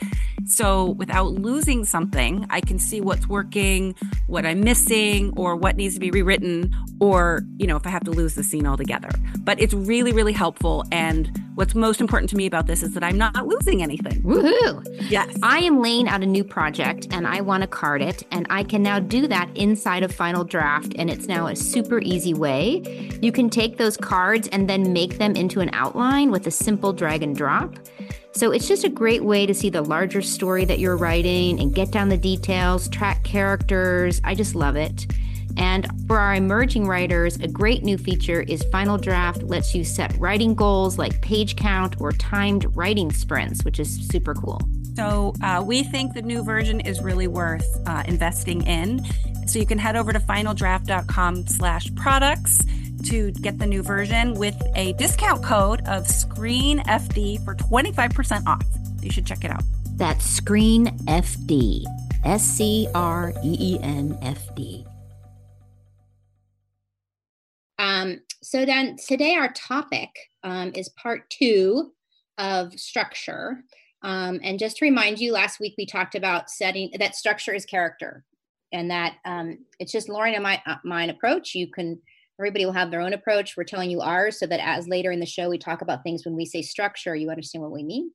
So 0.47 0.91
without 0.91 1.33
losing 1.33 1.85
something, 1.85 2.47
I 2.51 2.61
can 2.61 2.79
see 2.79 3.01
what's 3.01 3.29
working, 3.29 3.95
what 4.27 4.45
I'm 4.45 4.61
missing, 4.61 5.33
or 5.37 5.57
what 5.57 5.77
needs 5.77 5.95
to 5.95 6.01
be 6.01 6.11
rewritten, 6.11 6.75
or, 7.01 7.43
you 7.59 7.67
know, 7.67 7.77
if 7.77 7.87
I 7.87 7.91
have 7.91 8.05
to 8.05 8.11
lose 8.11 8.35
the 8.35 8.43
scene 8.43 8.67
altogether. 8.67 9.11
But 9.41 9.61
it's 9.61 9.75
really, 9.75 10.13
really 10.13 10.33
helpful. 10.33 10.85
And 10.93 11.31
what's 11.55 11.75
most 11.75 12.01
important 12.01 12.31
to 12.31 12.37
me 12.37 12.47
about 12.47 12.67
this 12.67 12.83
is 12.83 12.95
that 12.95 13.05
I'm 13.05 13.19
not 13.19 13.47
losing 13.47 13.83
anything. 13.83 14.23
Woohoo! 14.23 15.11
Yes. 15.11 15.37
I 15.43 15.59
am 15.59 15.81
laying 15.81 16.09
out 16.09 16.23
a 16.23 16.27
new 16.27 16.45
project 16.45 17.09
and 17.11 17.27
I 17.27 17.41
want 17.41 17.63
to 17.63 17.67
card 17.67 18.03
it, 18.03 18.23
and 18.31 18.47
I 18.51 18.65
can 18.65 18.83
now 18.83 18.99
do 18.99 19.27
that 19.27 19.51
inside 19.57 20.03
of 20.03 20.13
Final 20.15 20.45
Draft, 20.45 20.95
and 20.97 21.11
it's 21.11 21.27
now 21.27 21.47
a 21.47 21.57
super 21.57 22.01
easy 22.01 22.35
way. 22.35 22.83
You 23.21 23.33
can 23.33 23.51
take 23.51 23.79
those 23.79 23.97
cards 23.97 24.49
and 24.49 24.69
then 24.69 24.93
make 24.93 25.19
them 25.19 25.37
into 25.37 25.61
an 25.61 25.71
outline 25.73 26.31
with 26.31 26.47
a 26.47 26.51
simple 26.51 26.93
drag 26.93 27.23
and 27.23 27.37
drop. 27.37 27.75
So 28.35 28.51
it's 28.51 28.67
just 28.67 28.85
a 28.85 28.89
great 28.89 29.23
way 29.23 29.45
to 29.45 29.53
see 29.53 29.69
the 29.69 29.83
larger 29.83 30.23
story 30.23 30.65
that 30.65 30.79
you're 30.79 30.97
writing 30.97 31.61
and 31.61 31.75
get 31.75 31.91
down 31.91 32.09
the 32.09 32.17
details, 32.17 32.89
track 32.89 33.25
characters. 33.25 34.21
I 34.25 34.35
just 34.35 34.55
love 34.55 34.75
it. 34.75 35.07
And 35.59 35.87
for 36.07 36.19
our 36.19 36.35
emerging 36.35 36.87
writers, 36.87 37.37
a 37.37 37.49
great 37.49 37.85
new 37.85 37.99
feature 37.99 38.41
is 38.41 38.63
Final 38.73 38.97
Draft 38.97 39.43
lets 39.43 39.75
you 39.75 39.85
set 39.85 40.17
writing 40.19 40.55
goals 40.55 40.97
like 40.97 41.21
page 41.21 41.57
count 41.57 42.01
or 42.01 42.13
timed 42.13 42.75
writing 42.75 43.13
sprints, 43.13 43.65
which 43.65 43.79
is 43.79 44.09
super 44.09 44.35
cool. 44.35 44.61
So 44.97 45.35
uh, 45.43 45.63
we 45.65 45.83
think 45.83 46.15
the 46.15 46.23
new 46.23 46.43
version 46.43 46.81
is 46.81 47.03
really 47.03 47.29
worth 47.29 47.67
uh, 47.87 48.03
investing 48.07 48.63
in. 48.67 49.05
So 49.47 49.59
you 49.59 49.67
can 49.67 49.79
head 49.79 49.97
over 49.97 50.13
to 50.13 50.21
finaldraft.com 50.21 51.47
slash 51.49 51.95
products 51.97 52.63
to 53.05 53.31
get 53.33 53.59
the 53.59 53.67
new 53.67 53.83
version 53.83 54.35
with 54.35 54.61
a 54.75 54.93
discount 54.95 55.43
code 55.43 55.81
of 55.87 56.05
SCREENFD 56.05 57.45
for 57.45 57.55
25% 57.55 58.47
off. 58.47 58.65
You 59.03 59.11
should 59.11 59.27
check 59.27 59.45
it 59.45 59.51
out. 59.51 59.63
That's 59.97 60.41
SCREENFD. 60.41 61.85
S 62.25 62.45
C 62.45 62.89
R 62.95 63.33
E 63.43 63.57
E 63.59 63.79
N 63.83 64.17
F 64.23 64.55
D. 64.55 64.85
Um, 67.79 68.21
so 68.43 68.65
then 68.65 68.97
today 68.97 69.35
our 69.35 69.53
topic 69.53 70.11
um, 70.45 70.73
is 70.75 70.89
part 70.91 71.29
two 71.31 71.93
of 72.39 72.73
structure. 72.79 73.65
Um, 74.03 74.41
and 74.43 74.59
just 74.59 74.77
to 74.79 74.85
remind 74.85 75.19
you, 75.19 75.33
last 75.33 75.59
week 75.59 75.75
we 75.77 75.87
talked 75.87 76.15
about 76.15 76.49
setting 76.49 76.93
that 76.99 77.17
structure 77.17 77.53
is 77.53 77.65
character, 77.65 78.25
and 78.73 78.91
that 78.91 79.17
um, 79.25 79.59
it's 79.79 79.93
just 79.93 80.09
Lorien 80.09 80.35
and 80.35 80.43
my 80.45 80.63
uh, 80.67 80.77
mine 80.85 81.11
approach. 81.11 81.55
You 81.55 81.69
can 81.69 82.01
everybody 82.43 82.67
will 82.67 82.73
have 82.73 82.91
their 82.91 83.01
own 83.01 83.13
approach. 83.13 83.57
We're 83.57 83.63
telling 83.63 83.89
you 83.89 84.01
ours 84.01 84.39
so 84.41 84.47
that 84.47 84.61
as 84.61 84.89
later 84.89 85.13
in 85.13 85.21
the 85.21 85.27
show 85.27 85.49
we 85.49 85.59
talk 85.59 85.81
about 85.81 86.03
things 86.03 86.25
when 86.25 86.35
we 86.35 86.45
say 86.45 86.61
structure, 86.61 87.15
you 87.15 87.31
understand 87.31 87.63
what 87.63 87.71
we 87.71 87.85
mean. 87.85 88.11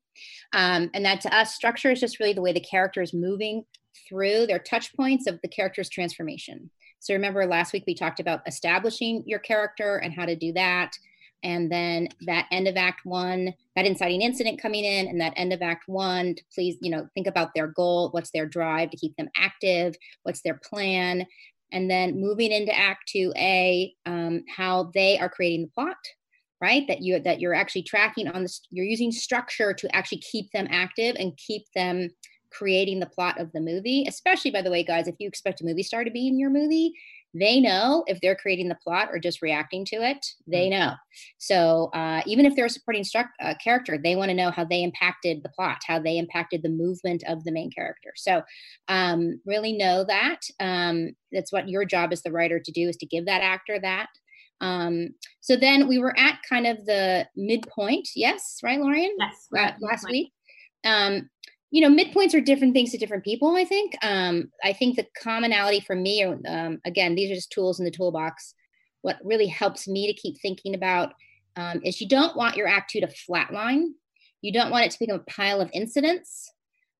Um, 0.53 0.89
and 0.93 1.05
that 1.05 1.21
to 1.21 1.33
us, 1.33 1.55
structure 1.55 1.91
is 1.91 2.01
just 2.01 2.19
really 2.19 2.33
the 2.33 2.41
way 2.41 2.51
the 2.51 2.59
character 2.59 3.01
is 3.01 3.13
moving 3.13 3.63
through 4.07 4.47
their 4.47 4.59
touch 4.59 4.93
points 4.95 5.27
of 5.27 5.39
the 5.41 5.47
character's 5.47 5.89
transformation. 5.89 6.69
So 6.99 7.13
remember 7.13 7.45
last 7.45 7.71
week 7.71 7.85
we 7.87 7.95
talked 7.95 8.19
about 8.19 8.41
establishing 8.45 9.23
your 9.25 9.39
character 9.39 9.97
and 9.97 10.13
how 10.13 10.25
to 10.25 10.35
do 10.35 10.51
that 10.53 10.91
and 11.43 11.71
then 11.71 12.09
that 12.21 12.47
end 12.51 12.67
of 12.67 12.75
act 12.75 13.01
one 13.05 13.53
that 13.75 13.85
inciting 13.85 14.21
incident 14.21 14.59
coming 14.59 14.83
in 14.83 15.07
and 15.07 15.21
that 15.21 15.33
end 15.35 15.53
of 15.53 15.61
act 15.61 15.83
one 15.87 16.33
to 16.33 16.43
please 16.53 16.77
you 16.81 16.89
know 16.89 17.07
think 17.13 17.27
about 17.27 17.53
their 17.53 17.67
goal 17.67 18.09
what's 18.11 18.31
their 18.31 18.45
drive 18.45 18.89
to 18.89 18.97
keep 18.97 19.15
them 19.17 19.29
active 19.37 19.95
what's 20.23 20.41
their 20.41 20.59
plan 20.63 21.25
and 21.71 21.89
then 21.89 22.19
moving 22.19 22.51
into 22.51 22.77
act 22.77 23.12
2a 23.15 23.93
um, 24.06 24.43
how 24.56 24.91
they 24.93 25.17
are 25.19 25.30
creating 25.30 25.63
the 25.63 25.71
plot 25.71 25.97
right? 26.62 26.88
That 26.88 27.01
you 27.01 27.19
that 27.19 27.39
you're 27.39 27.53
actually 27.53 27.84
tracking 27.84 28.27
on 28.27 28.41
this 28.41 28.62
you're 28.71 28.86
using 28.86 29.12
structure 29.12 29.73
to 29.73 29.95
actually 29.95 30.19
keep 30.19 30.51
them 30.51 30.67
active 30.71 31.15
and 31.19 31.38
keep 31.38 31.63
them 31.75 32.10
creating 32.49 32.99
the 32.99 33.06
plot 33.06 33.39
of 33.39 33.51
the 33.51 33.60
movie 33.60 34.06
especially 34.08 34.51
by 34.51 34.62
the 34.62 34.71
way 34.71 34.82
guys 34.82 35.08
if 35.08 35.15
you 35.19 35.27
expect 35.27 35.60
a 35.62 35.65
movie 35.65 35.84
star 35.84 36.06
to 36.06 36.12
be 36.12 36.27
in 36.27 36.39
your 36.39 36.49
movie 36.49 36.93
they 37.33 37.59
know 37.59 38.03
if 38.07 38.19
they're 38.21 38.35
creating 38.35 38.69
the 38.69 38.77
plot 38.83 39.09
or 39.11 39.19
just 39.19 39.41
reacting 39.41 39.85
to 39.85 39.97
it 39.97 40.25
they 40.47 40.69
know. 40.69 40.93
So 41.37 41.89
uh, 41.93 42.21
even 42.25 42.45
if 42.45 42.55
they're 42.55 42.65
a 42.65 42.69
supporting 42.69 43.05
uh, 43.41 43.53
character 43.63 43.97
they 43.97 44.15
want 44.15 44.29
to 44.29 44.35
know 44.35 44.51
how 44.51 44.63
they 44.63 44.83
impacted 44.83 45.43
the 45.43 45.49
plot 45.49 45.77
how 45.85 45.99
they 45.99 46.17
impacted 46.17 46.63
the 46.63 46.69
movement 46.69 47.23
of 47.27 47.43
the 47.43 47.51
main 47.51 47.71
character. 47.71 48.11
So 48.15 48.41
um, 48.87 49.39
really 49.45 49.73
know 49.73 50.03
that 50.05 50.41
um, 50.59 51.11
that's 51.31 51.51
what 51.51 51.69
your 51.69 51.85
job 51.85 52.11
as 52.11 52.23
the 52.23 52.31
writer 52.31 52.59
to 52.59 52.71
do 52.71 52.87
is 52.87 52.97
to 52.97 53.05
give 53.05 53.25
that 53.25 53.41
actor 53.41 53.79
that. 53.79 54.07
Um, 54.59 55.09
so 55.41 55.55
then 55.55 55.87
we 55.87 55.99
were 55.99 56.17
at 56.17 56.39
kind 56.47 56.65
of 56.65 56.83
the 56.85 57.27
midpoint 57.35 58.09
yes 58.15 58.57
right 58.63 58.79
Lorien? 58.79 59.15
Yes. 59.19 59.47
Last, 59.51 59.81
last 59.81 60.05
week. 60.09 60.31
Um, 60.83 61.29
you 61.71 61.82
know 61.82 61.89
midpoints 61.89 62.34
are 62.34 62.41
different 62.41 62.73
things 62.73 62.91
to 62.91 62.97
different 62.97 63.23
people 63.23 63.56
i 63.56 63.65
think. 63.65 63.93
Um, 64.01 64.51
i 64.63 64.73
think 64.73 64.95
the 64.95 65.06
commonality 65.21 65.80
for 65.80 65.95
me 65.95 66.23
um, 66.23 66.80
again 66.86 67.15
these 67.15 67.32
are 67.32 67.36
just 67.36 67.51
tools 67.51 67.80
in 67.80 67.86
the 67.86 67.91
toolbox. 67.91 68.53
What 69.01 69.19
really 69.23 69.47
helps 69.47 69.88
me 69.88 70.08
to 70.08 70.13
keep 70.13 70.38
thinking 70.41 70.75
about 70.75 71.13
um, 71.56 71.82
is 71.84 72.01
you 72.01 72.08
don't 72.08 72.36
want 72.36 72.56
your 72.56 72.67
act 72.67 72.91
two 72.91 73.01
to 73.01 73.08
flatline. 73.08 73.86
You 74.41 74.51
don't 74.51 74.71
want 74.71 74.86
it 74.86 74.91
to 74.91 74.99
become 74.99 75.19
a 75.19 75.32
pile 75.32 75.62
of 75.62 75.69
incidents 75.73 76.51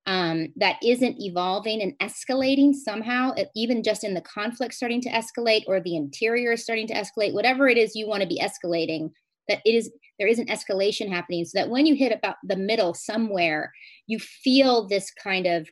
um, 0.06 0.48
that 0.56 0.76
isn't 0.82 1.20
evolving 1.20 1.82
and 1.82 1.96
escalating 1.98 2.74
somehow 2.74 3.34
even 3.54 3.82
just 3.82 4.04
in 4.04 4.14
the 4.14 4.22
conflict 4.22 4.74
starting 4.74 5.02
to 5.02 5.10
escalate 5.10 5.64
or 5.66 5.80
the 5.80 5.96
interior 5.96 6.52
is 6.52 6.62
starting 6.62 6.86
to 6.88 6.94
escalate 6.94 7.34
whatever 7.34 7.68
it 7.68 7.76
is 7.76 7.94
you 7.94 8.08
want 8.08 8.22
to 8.22 8.28
be 8.28 8.40
escalating 8.40 9.10
that 9.48 9.60
it 9.66 9.74
is 9.74 9.90
there 10.18 10.28
is 10.28 10.38
an 10.38 10.46
escalation 10.46 11.08
happening 11.08 11.44
so 11.44 11.58
that 11.58 11.70
when 11.70 11.86
you 11.86 11.94
hit 11.94 12.12
about 12.12 12.36
the 12.44 12.56
middle 12.56 12.94
somewhere 12.94 13.72
you 14.06 14.18
feel 14.18 14.86
this 14.86 15.10
kind 15.10 15.46
of 15.46 15.68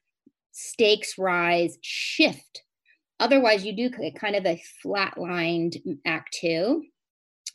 stakes 0.53 1.19
rise 1.19 1.79
shift 1.83 2.63
otherwise 3.21 3.65
you 3.65 3.75
do 3.75 3.91
kind 4.19 4.37
of 4.37 4.47
a 4.47 4.61
flatlined 4.85 5.77
act 6.07 6.37
two 6.41 6.83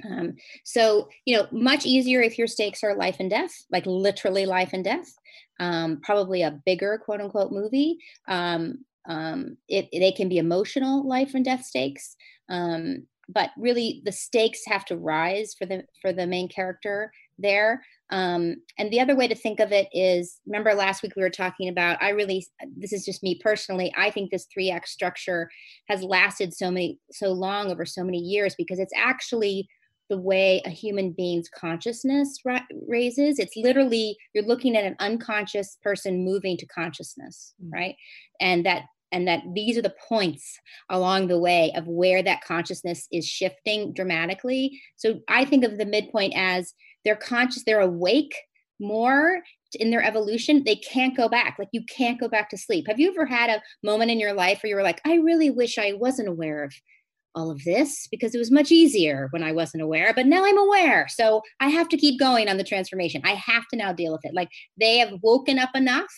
Um, 0.10 0.36
so, 0.64 1.10
you 1.26 1.38
know, 1.38 1.48
much 1.52 1.86
easier 1.86 2.22
if 2.22 2.38
your 2.38 2.48
stakes 2.48 2.84
are 2.84 2.96
life 2.96 3.18
and 3.20 3.30
death, 3.30 3.54
like 3.72 3.86
literally 3.86 4.46
life 4.46 4.72
and 4.74 4.84
death. 4.84 5.14
Um, 5.60 6.00
probably 6.02 6.42
a 6.42 6.60
bigger 6.66 7.00
quote 7.04 7.22
unquote 7.22 7.52
movie. 7.52 8.00
Um, 8.28 8.84
um, 9.08 9.58
it, 9.68 9.90
they 9.92 10.12
can 10.12 10.30
be 10.30 10.38
emotional 10.40 11.08
life 11.08 11.36
and 11.36 11.46
death 11.46 11.66
stakes, 11.66 12.16
um, 12.50 13.06
but 13.34 13.52
really 13.58 14.02
the 14.06 14.12
stakes 14.12 14.62
have 14.68 14.86
to 14.86 14.98
rise 14.98 15.54
for 15.58 15.66
the 15.66 15.84
for 16.02 16.12
the 16.14 16.28
main 16.28 16.48
character 16.50 17.12
there. 17.38 17.84
Um, 18.12 18.58
and 18.78 18.92
the 18.92 19.00
other 19.00 19.16
way 19.16 19.28
to 19.28 19.36
think 19.36 19.60
of 19.60 19.72
it 19.72 19.88
is 19.94 20.40
remember 20.46 20.74
last 20.74 21.02
week 21.02 21.14
we 21.16 21.24
were 21.24 21.30
talking 21.30 21.70
about, 21.70 22.02
I 22.04 22.10
really, 22.10 22.46
this 22.76 22.92
is 22.92 23.06
just 23.06 23.24
me 23.24 23.40
personally, 23.42 23.94
I 23.98 24.12
think 24.12 24.32
this 24.32 24.48
three 24.54 24.70
act 24.70 24.90
structure 24.90 25.50
has 25.88 26.04
lasted 26.04 26.54
so 26.54 26.70
many, 26.70 27.00
so 27.12 27.32
long 27.32 27.72
over 27.72 27.86
so 27.86 28.04
many 28.04 28.18
years 28.18 28.54
because 28.56 28.80
it's 28.80 28.94
actually 28.96 29.70
the 30.10 30.18
way 30.18 30.62
a 30.66 30.70
human 30.70 31.12
being's 31.12 31.48
consciousness 31.48 32.38
ra- 32.44 32.60
raises. 32.86 33.40
It's 33.40 33.56
literally, 33.56 34.18
you're 34.34 34.44
looking 34.44 34.76
at 34.76 34.84
an 34.84 34.98
unconscious 35.00 35.78
person 35.82 36.26
moving 36.26 36.58
to 36.58 36.66
consciousness, 36.66 37.54
mm-hmm. 37.64 37.74
right? 37.74 37.96
And 38.42 38.66
that 38.66 38.84
and 39.12 39.28
that 39.28 39.42
these 39.54 39.78
are 39.78 39.82
the 39.82 39.96
points 40.08 40.60
along 40.90 41.28
the 41.28 41.40
way 41.40 41.72
of 41.76 41.88
where 41.88 42.24
that 42.24 42.44
consciousness 42.44 43.08
is 43.12 43.28
shifting 43.28 43.94
dramatically. 43.94 44.82
So 44.96 45.20
I 45.28 45.46
think 45.46 45.64
of 45.64 45.78
the 45.78 45.86
midpoint 45.86 46.34
as 46.36 46.74
they're 47.04 47.16
conscious, 47.16 47.64
they're 47.64 47.82
awake 47.82 48.36
more 48.80 49.42
in 49.80 49.90
their 49.90 50.04
evolution, 50.04 50.64
they 50.66 50.76
can't 50.76 51.16
go 51.16 51.30
back. 51.30 51.56
Like 51.58 51.70
you 51.72 51.84
can't 51.86 52.20
go 52.20 52.28
back 52.28 52.50
to 52.50 52.58
sleep. 52.58 52.88
Have 52.88 53.00
you 53.00 53.10
ever 53.12 53.26
had 53.26 53.50
a 53.50 53.62
moment 53.84 54.12
in 54.12 54.20
your 54.20 54.34
life 54.34 54.62
where 54.62 54.70
you 54.70 54.76
were 54.76 54.84
like, 54.84 55.00
I 55.06 55.16
really 55.16 55.50
wish 55.50 55.78
I 55.78 55.94
wasn't 55.94 56.28
aware 56.28 56.64
of 56.64 56.74
all 57.34 57.50
of 57.50 57.64
this 57.64 58.08
because 58.12 58.36
it 58.36 58.40
was 58.40 58.52
much 58.52 58.72
easier 58.72 59.28
when 59.32 59.44
I 59.44 59.54
wasn't 59.54 59.84
aware, 59.84 60.14
but 60.14 60.26
now 60.26 60.44
I'm 60.44 60.58
aware. 60.58 61.08
So 61.08 61.42
I 61.62 61.70
have 61.70 61.88
to 61.90 61.98
keep 61.98 62.20
going 62.20 62.50
on 62.50 62.58
the 62.58 62.64
transformation. 62.64 63.22
I 63.24 63.36
have 63.36 63.66
to 63.70 63.78
now 63.78 63.94
deal 63.94 64.12
with 64.12 64.26
it. 64.26 64.34
Like 64.34 64.50
they 64.78 64.98
have 64.98 65.14
woken 65.22 65.58
up 65.58 65.70
enough 65.74 66.12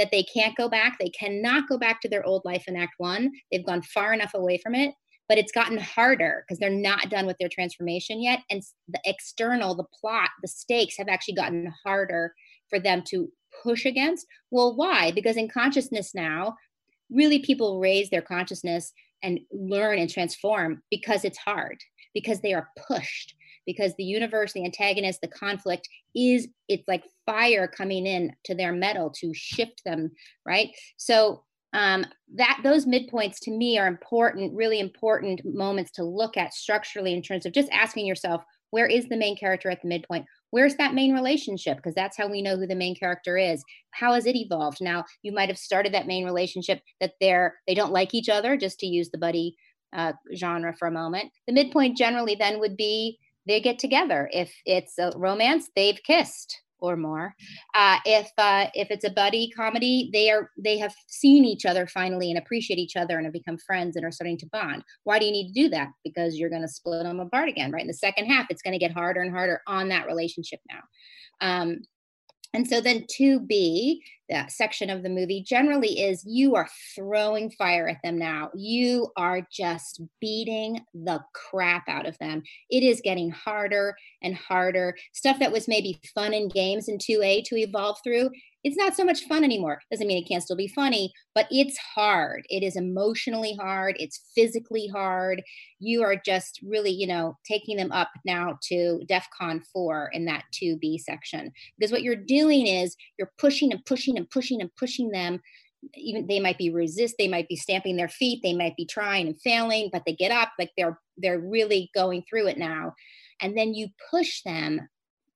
that 0.00 0.10
they 0.10 0.24
can't 0.24 0.56
go 0.56 0.68
back. 0.68 0.98
They 0.98 1.10
cannot 1.10 1.68
go 1.68 1.78
back 1.78 2.00
to 2.00 2.08
their 2.08 2.26
old 2.26 2.42
life 2.44 2.64
in 2.66 2.74
Act 2.74 2.94
One. 2.98 3.30
They've 3.52 3.64
gone 3.64 3.82
far 3.82 4.12
enough 4.12 4.34
away 4.34 4.58
from 4.58 4.74
it 4.74 4.94
but 5.30 5.38
it's 5.38 5.52
gotten 5.52 5.78
harder 5.78 6.44
because 6.44 6.58
they're 6.58 6.70
not 6.70 7.08
done 7.08 7.24
with 7.24 7.36
their 7.38 7.48
transformation 7.48 8.20
yet. 8.20 8.40
And 8.50 8.64
the 8.88 8.98
external, 9.04 9.76
the 9.76 9.84
plot, 10.00 10.30
the 10.42 10.48
stakes 10.48 10.96
have 10.98 11.06
actually 11.06 11.34
gotten 11.34 11.72
harder 11.84 12.34
for 12.68 12.80
them 12.80 13.04
to 13.10 13.30
push 13.62 13.86
against. 13.86 14.26
Well, 14.50 14.74
why? 14.74 15.12
Because 15.12 15.36
in 15.36 15.48
consciousness 15.48 16.16
now, 16.16 16.56
really 17.12 17.38
people 17.38 17.78
raise 17.78 18.10
their 18.10 18.22
consciousness 18.22 18.92
and 19.22 19.38
learn 19.52 20.00
and 20.00 20.10
transform 20.10 20.82
because 20.90 21.24
it's 21.24 21.38
hard, 21.38 21.78
because 22.12 22.40
they 22.40 22.52
are 22.52 22.68
pushed, 22.88 23.36
because 23.70 23.94
the 23.96 24.04
universe, 24.04 24.52
the 24.52 24.64
antagonist, 24.64 25.20
the 25.20 25.28
conflict 25.28 25.88
is 26.14 26.48
it's 26.68 26.88
like 26.88 27.04
fire 27.24 27.68
coming 27.68 28.06
in 28.06 28.32
to 28.44 28.54
their 28.54 28.72
metal 28.72 29.10
to 29.20 29.32
shift 29.32 29.82
them, 29.84 30.10
right? 30.44 30.70
So 30.96 31.44
um, 31.72 32.04
that 32.34 32.60
those 32.64 32.84
midpoints 32.84 33.36
to 33.42 33.52
me 33.52 33.78
are 33.78 33.86
important 33.86 34.52
really 34.54 34.80
important 34.80 35.40
moments 35.44 35.92
to 35.92 36.04
look 36.04 36.36
at 36.36 36.52
structurally 36.52 37.14
in 37.14 37.22
terms 37.22 37.46
of 37.46 37.52
just 37.52 37.70
asking 37.70 38.06
yourself 38.06 38.42
where 38.70 38.86
is 38.86 39.08
the 39.08 39.16
main 39.16 39.36
character 39.36 39.68
at 39.70 39.82
the 39.82 39.88
midpoint? 39.88 40.26
Where's 40.50 40.76
that 40.76 40.94
main 40.94 41.12
relationship? 41.12 41.76
Because 41.76 41.94
that's 41.94 42.16
how 42.16 42.28
we 42.28 42.42
know 42.42 42.56
who 42.56 42.66
the 42.66 42.74
main 42.74 42.96
character 42.96 43.36
is. 43.36 43.62
How 43.92 44.14
has 44.14 44.26
it 44.26 44.36
evolved? 44.36 44.78
Now 44.80 45.04
you 45.22 45.32
might 45.32 45.48
have 45.48 45.58
started 45.58 45.94
that 45.94 46.06
main 46.06 46.24
relationship 46.24 46.80
that 47.00 47.14
they're 47.20 47.56
they 47.68 47.74
don't 47.74 47.92
like 47.92 48.14
each 48.14 48.28
other 48.28 48.56
just 48.56 48.80
to 48.80 48.86
use 48.86 49.10
the 49.10 49.18
buddy 49.18 49.56
uh, 49.92 50.12
genre 50.34 50.74
for 50.76 50.88
a 50.88 50.92
moment. 50.92 51.32
The 51.46 51.52
midpoint 51.52 51.96
generally 51.96 52.36
then 52.36 52.60
would 52.60 52.76
be 52.76 53.18
they 53.46 53.60
get 53.60 53.78
together 53.78 54.28
if 54.32 54.52
it's 54.66 54.98
a 54.98 55.12
romance 55.16 55.68
they've 55.74 56.02
kissed 56.02 56.60
or 56.80 56.96
more. 56.96 57.34
Uh, 57.74 57.98
if 58.04 58.30
uh, 58.38 58.66
if 58.74 58.90
it's 58.90 59.04
a 59.04 59.10
buddy 59.10 59.50
comedy, 59.54 60.10
they 60.12 60.30
are 60.30 60.50
they 60.58 60.78
have 60.78 60.94
seen 61.08 61.44
each 61.44 61.66
other 61.66 61.86
finally 61.86 62.30
and 62.30 62.38
appreciate 62.38 62.78
each 62.78 62.96
other 62.96 63.16
and 63.16 63.26
have 63.26 63.32
become 63.32 63.58
friends 63.58 63.96
and 63.96 64.04
are 64.04 64.12
starting 64.12 64.38
to 64.38 64.48
bond. 64.52 64.82
Why 65.04 65.18
do 65.18 65.26
you 65.26 65.32
need 65.32 65.52
to 65.52 65.62
do 65.62 65.68
that? 65.70 65.88
Because 66.04 66.36
you're 66.36 66.50
going 66.50 66.62
to 66.62 66.68
split 66.68 67.04
them 67.04 67.20
apart 67.20 67.48
again, 67.48 67.70
right? 67.70 67.82
In 67.82 67.88
the 67.88 67.94
second 67.94 68.26
half, 68.26 68.46
it's 68.50 68.62
going 68.62 68.72
to 68.72 68.78
get 68.78 68.92
harder 68.92 69.20
and 69.20 69.30
harder 69.30 69.60
on 69.66 69.88
that 69.88 70.06
relationship 70.06 70.60
now. 70.70 70.80
Um, 71.40 71.82
and 72.52 72.66
so 72.66 72.80
then 72.80 73.04
2B, 73.04 73.98
that 74.30 74.52
section 74.52 74.90
of 74.90 75.02
the 75.02 75.08
movie, 75.08 75.42
generally 75.42 76.00
is 76.00 76.24
you 76.26 76.54
are 76.54 76.68
throwing 76.94 77.50
fire 77.50 77.88
at 77.88 77.98
them 78.02 78.18
now. 78.18 78.50
You 78.54 79.10
are 79.16 79.46
just 79.52 80.00
beating 80.20 80.80
the 80.94 81.20
crap 81.34 81.88
out 81.88 82.06
of 82.06 82.18
them. 82.18 82.42
It 82.70 82.82
is 82.82 83.00
getting 83.02 83.30
harder 83.30 83.94
and 84.22 84.34
harder. 84.34 84.96
Stuff 85.12 85.38
that 85.40 85.52
was 85.52 85.68
maybe 85.68 86.00
fun 86.14 86.32
in 86.32 86.48
games 86.48 86.88
in 86.88 86.98
2A 86.98 87.44
to 87.44 87.56
evolve 87.56 87.98
through 88.02 88.30
it's 88.62 88.76
not 88.76 88.94
so 88.94 89.04
much 89.04 89.24
fun 89.24 89.42
anymore. 89.42 89.80
Doesn't 89.90 90.06
mean 90.06 90.22
it 90.22 90.28
can't 90.28 90.42
still 90.42 90.56
be 90.56 90.68
funny, 90.68 91.12
but 91.34 91.46
it's 91.50 91.78
hard. 91.78 92.44
It 92.50 92.62
is 92.62 92.76
emotionally 92.76 93.56
hard. 93.58 93.96
It's 93.98 94.30
physically 94.34 94.86
hard. 94.86 95.42
You 95.78 96.02
are 96.02 96.16
just 96.16 96.60
really, 96.62 96.90
you 96.90 97.06
know, 97.06 97.38
taking 97.48 97.76
them 97.76 97.90
up 97.90 98.10
now 98.26 98.58
to 98.64 99.00
DEF 99.08 99.26
CON 99.38 99.62
4 99.72 100.10
in 100.12 100.26
that 100.26 100.44
2B 100.52 100.98
section. 101.00 101.52
Because 101.78 101.90
what 101.90 102.02
you're 102.02 102.16
doing 102.16 102.66
is 102.66 102.96
you're 103.18 103.32
pushing 103.38 103.72
and 103.72 103.84
pushing 103.86 104.18
and 104.20 104.30
pushing 104.30 104.60
and 104.60 104.74
pushing 104.76 105.10
them. 105.10 105.40
Even 105.94 106.26
they 106.26 106.40
might 106.40 106.58
be 106.58 106.70
resist, 106.70 107.14
they 107.18 107.28
might 107.28 107.48
be 107.48 107.56
stamping 107.56 107.96
their 107.96 108.08
feet, 108.08 108.40
they 108.42 108.52
might 108.52 108.76
be 108.76 108.84
trying 108.84 109.26
and 109.26 109.40
failing, 109.40 109.88
but 109.92 110.02
they 110.06 110.12
get 110.12 110.30
up, 110.30 110.50
like 110.58 110.70
they're 110.76 111.00
they're 111.16 111.40
really 111.40 111.90
going 111.94 112.22
through 112.28 112.48
it 112.48 112.58
now. 112.58 112.94
And 113.40 113.56
then 113.56 113.74
you 113.74 113.88
push 114.10 114.42
them 114.42 114.88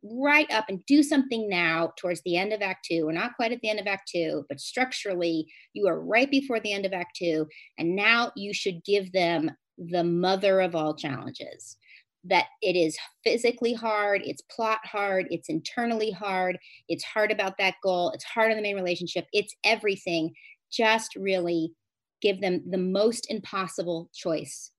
right 0.02 0.50
up 0.52 0.66
and 0.68 0.84
do 0.84 1.02
something 1.02 1.48
now 1.48 1.92
towards 1.96 2.20
the 2.22 2.36
end 2.36 2.52
of 2.52 2.60
Act 2.60 2.86
Two. 2.90 3.06
We're 3.06 3.12
not 3.12 3.36
quite 3.36 3.52
at 3.52 3.60
the 3.62 3.70
end 3.70 3.80
of 3.80 3.86
Act 3.86 4.10
Two, 4.12 4.44
but 4.48 4.60
structurally, 4.60 5.50
you 5.72 5.88
are 5.88 5.98
right 5.98 6.30
before 6.30 6.60
the 6.60 6.72
end 6.72 6.84
of 6.84 6.92
Act 6.92 7.16
Two. 7.16 7.48
And 7.78 7.96
now 7.96 8.30
you 8.36 8.52
should 8.52 8.84
give 8.84 9.12
them 9.12 9.50
the 9.78 10.04
mother 10.04 10.60
of 10.60 10.76
all 10.76 10.94
challenges 10.94 11.78
that 12.24 12.46
it 12.62 12.76
is 12.76 12.96
physically 13.22 13.72
hard, 13.72 14.22
it's 14.24 14.42
plot 14.42 14.80
hard, 14.84 15.26
it's 15.30 15.48
internally 15.48 16.10
hard, 16.10 16.58
it's 16.88 17.04
hard 17.04 17.30
about 17.30 17.58
that 17.58 17.74
goal, 17.82 18.10
it's 18.10 18.24
hard 18.24 18.50
on 18.50 18.56
the 18.56 18.62
main 18.62 18.76
relationship, 18.76 19.26
it's 19.32 19.54
everything. 19.64 20.32
Just 20.70 21.14
really 21.16 21.72
give 22.20 22.40
them 22.40 22.62
the 22.68 22.78
most 22.78 23.30
impossible 23.30 24.10
choice. 24.14 24.70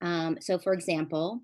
Um, 0.00 0.38
so, 0.40 0.58
for 0.58 0.72
example, 0.72 1.42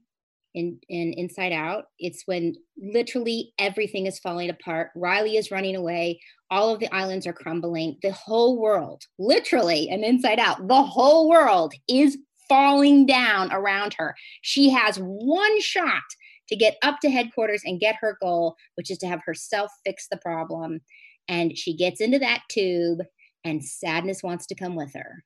in, 0.56 0.78
in 0.88 1.12
Inside 1.12 1.52
Out. 1.52 1.84
It's 2.00 2.22
when 2.24 2.56
literally 2.76 3.52
everything 3.58 4.06
is 4.06 4.18
falling 4.18 4.50
apart. 4.50 4.90
Riley 4.96 5.36
is 5.36 5.50
running 5.50 5.76
away. 5.76 6.20
All 6.50 6.72
of 6.72 6.80
the 6.80 6.92
islands 6.92 7.26
are 7.26 7.32
crumbling. 7.32 7.98
The 8.02 8.12
whole 8.12 8.58
world, 8.58 9.02
literally, 9.18 9.90
and 9.90 10.02
Inside 10.02 10.40
Out, 10.40 10.66
the 10.66 10.82
whole 10.82 11.28
world 11.28 11.74
is 11.88 12.18
falling 12.48 13.06
down 13.06 13.52
around 13.52 13.94
her. 13.98 14.14
She 14.42 14.70
has 14.70 14.96
one 14.98 15.60
shot 15.60 16.02
to 16.48 16.56
get 16.56 16.76
up 16.82 17.00
to 17.00 17.10
headquarters 17.10 17.62
and 17.64 17.80
get 17.80 17.96
her 18.00 18.16
goal, 18.20 18.56
which 18.76 18.90
is 18.90 18.98
to 18.98 19.08
have 19.08 19.20
herself 19.24 19.70
fix 19.84 20.06
the 20.08 20.18
problem. 20.18 20.80
And 21.28 21.56
she 21.56 21.76
gets 21.76 22.00
into 22.00 22.18
that 22.20 22.42
tube, 22.48 23.00
and 23.44 23.64
sadness 23.64 24.22
wants 24.22 24.46
to 24.46 24.54
come 24.54 24.76
with 24.76 24.94
her. 24.94 25.24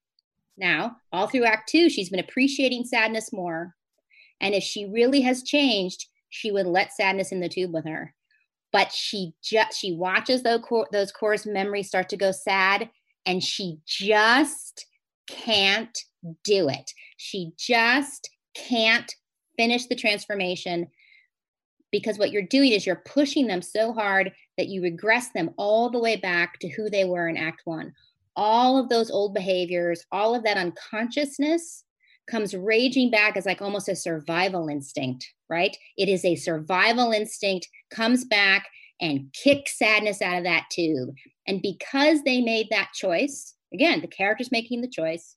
Now, 0.56 0.96
all 1.12 1.26
through 1.26 1.44
Act 1.44 1.68
Two, 1.68 1.90
she's 1.90 2.11
been 2.11 2.20
appreciating 2.20 2.85
sadness 2.85 3.33
more 3.33 3.74
and 4.40 4.54
if 4.54 4.62
she 4.62 4.87
really 4.87 5.20
has 5.22 5.42
changed, 5.42 6.06
she 6.30 6.50
would 6.50 6.66
let 6.66 6.92
sadness 6.92 7.33
in 7.33 7.40
the 7.40 7.48
tube 7.48 7.72
with 7.72 7.85
her. 7.87 8.14
But 8.72 8.92
she 8.92 9.35
just 9.42 9.78
she 9.78 9.92
watches 9.92 10.42
those 10.42 10.61
core, 10.62 10.88
those 10.92 11.12
core's 11.12 11.46
memories 11.46 11.88
start 11.88 12.09
to 12.11 12.16
go 12.16 12.30
sad, 12.30 12.88
and 13.26 13.42
she 13.42 13.78
just 13.87 14.87
can't 15.30 15.96
do 16.44 16.68
it. 16.68 16.92
She 17.16 17.52
just 17.56 18.30
can't 18.54 19.14
finish 19.56 19.86
the 19.86 19.94
transformation 19.94 20.88
because 21.92 22.18
what 22.18 22.30
you're 22.30 22.42
doing 22.42 22.72
is 22.72 22.86
you're 22.86 23.02
pushing 23.06 23.46
them 23.46 23.62
so 23.62 23.92
hard 23.92 24.32
that 24.56 24.68
you 24.68 24.82
regress 24.82 25.30
them 25.30 25.50
all 25.56 25.90
the 25.90 25.98
way 25.98 26.16
back 26.16 26.58
to 26.60 26.68
who 26.68 26.88
they 26.88 27.04
were 27.04 27.28
in 27.28 27.36
Act 27.36 27.62
One. 27.64 27.92
All 28.36 28.78
of 28.78 28.88
those 28.88 29.10
old 29.10 29.34
behaviors, 29.34 30.04
all 30.12 30.34
of 30.34 30.44
that 30.44 30.56
unconsciousness 30.56 31.84
comes 32.28 32.54
raging 32.54 33.10
back 33.10 33.36
as 33.36 33.44
like 33.44 33.60
almost 33.60 33.88
a 33.88 33.96
survival 33.96 34.68
instinct, 34.68 35.26
right? 35.48 35.76
It 35.96 36.08
is 36.08 36.24
a 36.24 36.36
survival 36.36 37.10
instinct, 37.10 37.68
comes 37.90 38.24
back 38.24 38.68
and 39.00 39.32
kicks 39.32 39.78
sadness 39.78 40.22
out 40.22 40.38
of 40.38 40.44
that 40.44 40.66
tube. 40.70 41.10
And 41.46 41.60
because 41.60 42.22
they 42.22 42.40
made 42.40 42.68
that 42.70 42.90
choice, 42.94 43.54
again, 43.72 44.00
the 44.00 44.09
character's 44.09 44.52
making 44.52 44.80
the 44.80 44.88
choice, 44.88 45.37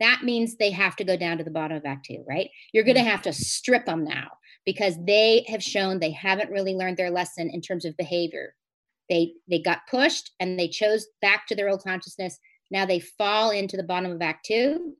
that 0.00 0.22
means 0.24 0.56
they 0.56 0.70
have 0.70 0.96
to 0.96 1.04
go 1.04 1.16
down 1.16 1.38
to 1.38 1.44
the 1.44 1.50
bottom 1.50 1.76
of 1.76 1.84
Act 1.86 2.06
Two, 2.06 2.24
right? 2.28 2.50
You're 2.72 2.84
going 2.84 2.96
to 2.96 3.02
mm-hmm. 3.02 3.10
have 3.10 3.22
to 3.22 3.32
strip 3.32 3.86
them 3.86 4.04
now 4.04 4.28
because 4.66 4.96
they 5.06 5.44
have 5.48 5.62
shown 5.62 5.98
they 5.98 6.10
haven't 6.10 6.50
really 6.50 6.74
learned 6.74 6.96
their 6.96 7.10
lesson 7.10 7.48
in 7.50 7.60
terms 7.60 7.84
of 7.84 7.96
behavior. 7.96 8.54
They 9.08 9.34
they 9.48 9.60
got 9.60 9.86
pushed 9.90 10.32
and 10.40 10.58
they 10.58 10.68
chose 10.68 11.06
back 11.20 11.46
to 11.46 11.54
their 11.54 11.68
old 11.68 11.84
consciousness. 11.84 12.38
Now 12.70 12.86
they 12.86 13.00
fall 13.00 13.50
into 13.50 13.76
the 13.76 13.82
bottom 13.82 14.10
of 14.10 14.22
Act 14.22 14.46
Two 14.46 14.94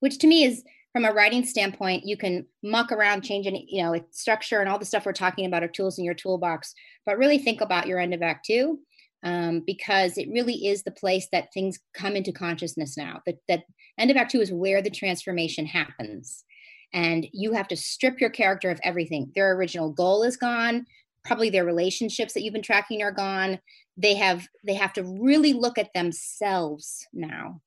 which 0.00 0.18
to 0.18 0.26
me 0.26 0.44
is 0.44 0.62
from 0.92 1.04
a 1.04 1.12
writing 1.12 1.44
standpoint, 1.44 2.06
you 2.06 2.16
can 2.16 2.46
muck 2.62 2.90
around, 2.90 3.22
changing, 3.22 3.66
you 3.68 3.82
know, 3.82 4.00
structure 4.12 4.60
and 4.60 4.68
all 4.68 4.78
the 4.78 4.84
stuff 4.84 5.04
we're 5.04 5.12
talking 5.12 5.44
about 5.44 5.62
are 5.62 5.68
tools 5.68 5.98
in 5.98 6.04
your 6.04 6.14
toolbox. 6.14 6.74
But 7.04 7.18
really 7.18 7.38
think 7.38 7.60
about 7.60 7.86
your 7.86 7.98
end 7.98 8.14
of 8.14 8.22
act 8.22 8.46
two, 8.46 8.78
um, 9.22 9.62
because 9.66 10.18
it 10.18 10.28
really 10.30 10.66
is 10.66 10.82
the 10.82 10.90
place 10.90 11.28
that 11.32 11.52
things 11.52 11.78
come 11.94 12.16
into 12.16 12.32
consciousness 12.32 12.96
now. 12.96 13.20
That 13.26 13.36
that 13.48 13.64
end 13.98 14.10
of 14.10 14.16
act 14.16 14.30
two 14.30 14.40
is 14.40 14.52
where 14.52 14.82
the 14.82 14.90
transformation 14.90 15.66
happens, 15.66 16.44
and 16.92 17.26
you 17.32 17.52
have 17.52 17.68
to 17.68 17.76
strip 17.76 18.20
your 18.20 18.30
character 18.30 18.70
of 18.70 18.80
everything. 18.82 19.32
Their 19.34 19.54
original 19.54 19.92
goal 19.92 20.22
is 20.22 20.36
gone. 20.36 20.86
Probably 21.24 21.50
their 21.50 21.64
relationships 21.64 22.34
that 22.34 22.42
you've 22.42 22.52
been 22.54 22.62
tracking 22.62 23.02
are 23.02 23.12
gone. 23.12 23.58
They 23.96 24.14
have 24.14 24.46
they 24.64 24.74
have 24.74 24.92
to 24.94 25.02
really 25.02 25.52
look 25.52 25.78
at 25.78 25.92
themselves 25.94 27.06
now 27.12 27.62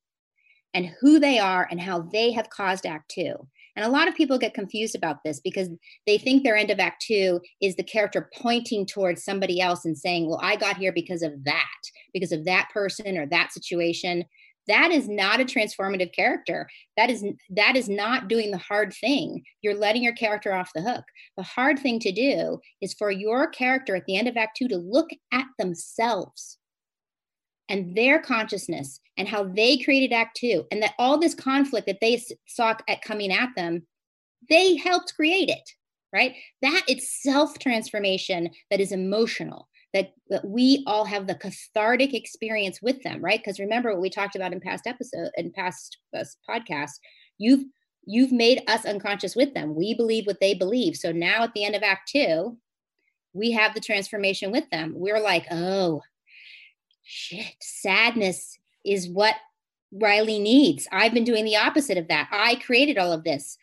and 0.73 0.91
who 1.01 1.19
they 1.19 1.39
are 1.39 1.67
and 1.69 1.81
how 1.81 2.01
they 2.01 2.31
have 2.31 2.49
caused 2.49 2.85
Act 2.85 3.11
Two. 3.11 3.47
And 3.79 3.87
a 3.87 3.91
lot 3.91 4.09
of 4.09 4.15
people 4.15 4.37
get 4.37 4.53
confused 4.53 4.93
about 4.93 5.23
this 5.23 5.39
because 5.39 5.69
they 6.05 6.17
think 6.17 6.43
their 6.43 6.57
end 6.57 6.69
of 6.69 6.81
Act 6.81 7.01
Two 7.01 7.39
is 7.61 7.77
the 7.77 7.83
character 7.83 8.29
pointing 8.35 8.85
towards 8.85 9.23
somebody 9.23 9.61
else 9.61 9.85
and 9.85 9.97
saying, 9.97 10.27
Well, 10.27 10.41
I 10.43 10.57
got 10.57 10.75
here 10.75 10.91
because 10.91 11.21
of 11.21 11.45
that, 11.45 11.79
because 12.13 12.33
of 12.33 12.43
that 12.43 12.67
person 12.73 13.17
or 13.17 13.25
that 13.27 13.53
situation. 13.53 14.25
That 14.67 14.91
is 14.91 15.07
not 15.07 15.39
a 15.39 15.45
transformative 15.45 16.13
character. 16.13 16.67
That 16.97 17.09
is 17.09 17.23
that 17.51 17.77
is 17.77 17.87
not 17.87 18.27
doing 18.27 18.51
the 18.51 18.57
hard 18.57 18.93
thing. 18.93 19.43
You're 19.61 19.75
letting 19.75 20.03
your 20.03 20.13
character 20.13 20.53
off 20.53 20.73
the 20.75 20.81
hook. 20.81 21.05
The 21.37 21.43
hard 21.43 21.79
thing 21.79 22.01
to 22.01 22.11
do 22.11 22.59
is 22.81 22.93
for 22.93 23.09
your 23.09 23.47
character 23.47 23.95
at 23.95 24.03
the 24.07 24.17
end 24.17 24.27
of 24.27 24.35
Act 24.35 24.57
Two 24.57 24.67
to 24.67 24.77
look 24.77 25.07
at 25.31 25.45
themselves 25.57 26.58
and 27.69 27.95
their 27.95 28.19
consciousness 28.19 28.99
and 29.17 29.27
how 29.27 29.43
they 29.43 29.77
created 29.77 30.13
Act 30.13 30.37
Two, 30.37 30.65
and 30.71 30.81
that 30.81 30.93
all 30.97 31.17
this 31.17 31.35
conflict 31.35 31.87
that 31.87 31.99
they 32.01 32.21
saw 32.47 32.73
at 32.87 33.01
coming 33.01 33.31
at 33.31 33.49
them, 33.55 33.85
they 34.49 34.75
helped 34.75 35.15
create 35.15 35.49
it, 35.49 35.69
right? 36.13 36.35
That 36.61 36.81
it's 36.87 37.21
self 37.21 37.59
transformation 37.59 38.49
that 38.71 38.79
is 38.79 38.91
emotional. 38.91 39.67
That, 39.91 40.13
that 40.29 40.45
we 40.45 40.83
all 40.85 41.03
have 41.05 41.25
the 41.25 41.33
cathartic 41.33 42.13
experience 42.13 42.79
with 42.79 43.01
them, 43.01 43.25
right? 43.25 43.39
Because 43.39 43.59
remember 43.59 43.91
what 43.91 44.01
we 44.01 44.11
talked 44.11 44.35
about 44.35 44.53
in 44.53 44.59
past 44.59 44.85
episode 44.85 45.31
in 45.35 45.51
past 45.51 45.97
uh, 46.15 46.23
podcasts. 46.47 46.99
You've 47.39 47.65
you've 48.05 48.31
made 48.31 48.61
us 48.67 48.85
unconscious 48.85 49.35
with 49.35 49.53
them. 49.55 49.75
We 49.75 49.95
believe 49.95 50.27
what 50.27 50.39
they 50.39 50.53
believe. 50.53 50.95
So 50.95 51.11
now 51.11 51.43
at 51.43 51.53
the 51.53 51.63
end 51.63 51.75
of 51.75 51.81
Act 51.81 52.09
Two, 52.11 52.57
we 53.33 53.51
have 53.51 53.73
the 53.73 53.79
transformation 53.79 54.51
with 54.51 54.69
them. 54.69 54.93
We're 54.95 55.19
like, 55.19 55.45
oh, 55.51 56.01
shit, 57.09 57.55
sadness 57.59 58.59
is 58.85 59.09
what 59.09 59.35
Riley 59.91 60.37
needs. 60.37 60.87
I've 60.91 61.13
been 61.13 61.23
doing 61.23 61.43
the 61.43 61.57
opposite 61.57 61.97
of 61.97 62.07
that. 62.09 62.29
I 62.31 62.55
created 62.55 62.99
all 62.99 63.11
of 63.11 63.23
this. 63.23 63.57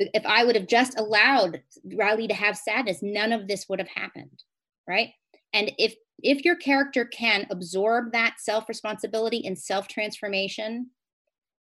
If 0.00 0.26
I 0.26 0.44
would 0.44 0.56
have 0.56 0.66
just 0.66 0.98
allowed 0.98 1.62
Riley 1.94 2.26
to 2.26 2.34
have 2.34 2.56
sadness, 2.56 2.98
none 3.00 3.32
of 3.32 3.46
this 3.46 3.68
would 3.68 3.78
have 3.78 3.88
happened. 3.88 4.42
Right. 4.86 5.10
And 5.52 5.72
if 5.78 5.94
if 6.20 6.44
your 6.44 6.56
character 6.56 7.04
can 7.04 7.46
absorb 7.50 8.12
that 8.12 8.40
self 8.40 8.68
responsibility 8.68 9.46
and 9.46 9.56
self 9.56 9.86
transformation, 9.86 10.90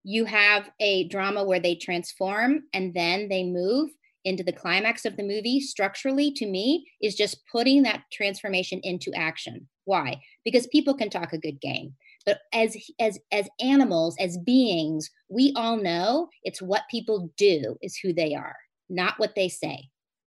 you 0.04 0.26
have 0.26 0.70
a 0.80 1.08
drama 1.08 1.44
where 1.44 1.60
they 1.60 1.76
transform 1.76 2.64
and 2.74 2.92
then 2.92 3.28
they 3.28 3.44
move 3.44 3.90
into 4.24 4.42
the 4.42 4.52
climax 4.52 5.04
of 5.04 5.16
the 5.16 5.22
movie 5.22 5.60
structurally 5.60 6.30
to 6.32 6.46
me 6.46 6.86
is 7.00 7.14
just 7.14 7.40
putting 7.50 7.82
that 7.82 8.02
transformation 8.12 8.80
into 8.82 9.12
action 9.14 9.68
why? 9.84 10.20
Because 10.44 10.66
people 10.68 10.94
can 10.94 11.10
talk 11.10 11.32
a 11.32 11.38
good 11.38 11.60
game. 11.60 11.94
But 12.24 12.38
as 12.52 12.76
as 13.00 13.18
as 13.32 13.48
animals 13.60 14.16
as 14.20 14.38
beings 14.38 15.10
we 15.28 15.52
all 15.56 15.76
know 15.76 16.28
it's 16.44 16.62
what 16.62 16.82
people 16.88 17.32
do 17.36 17.76
is 17.82 17.96
who 17.96 18.12
they 18.12 18.34
are 18.36 18.54
not 18.88 19.18
what 19.18 19.34
they 19.34 19.48
say 19.48 19.88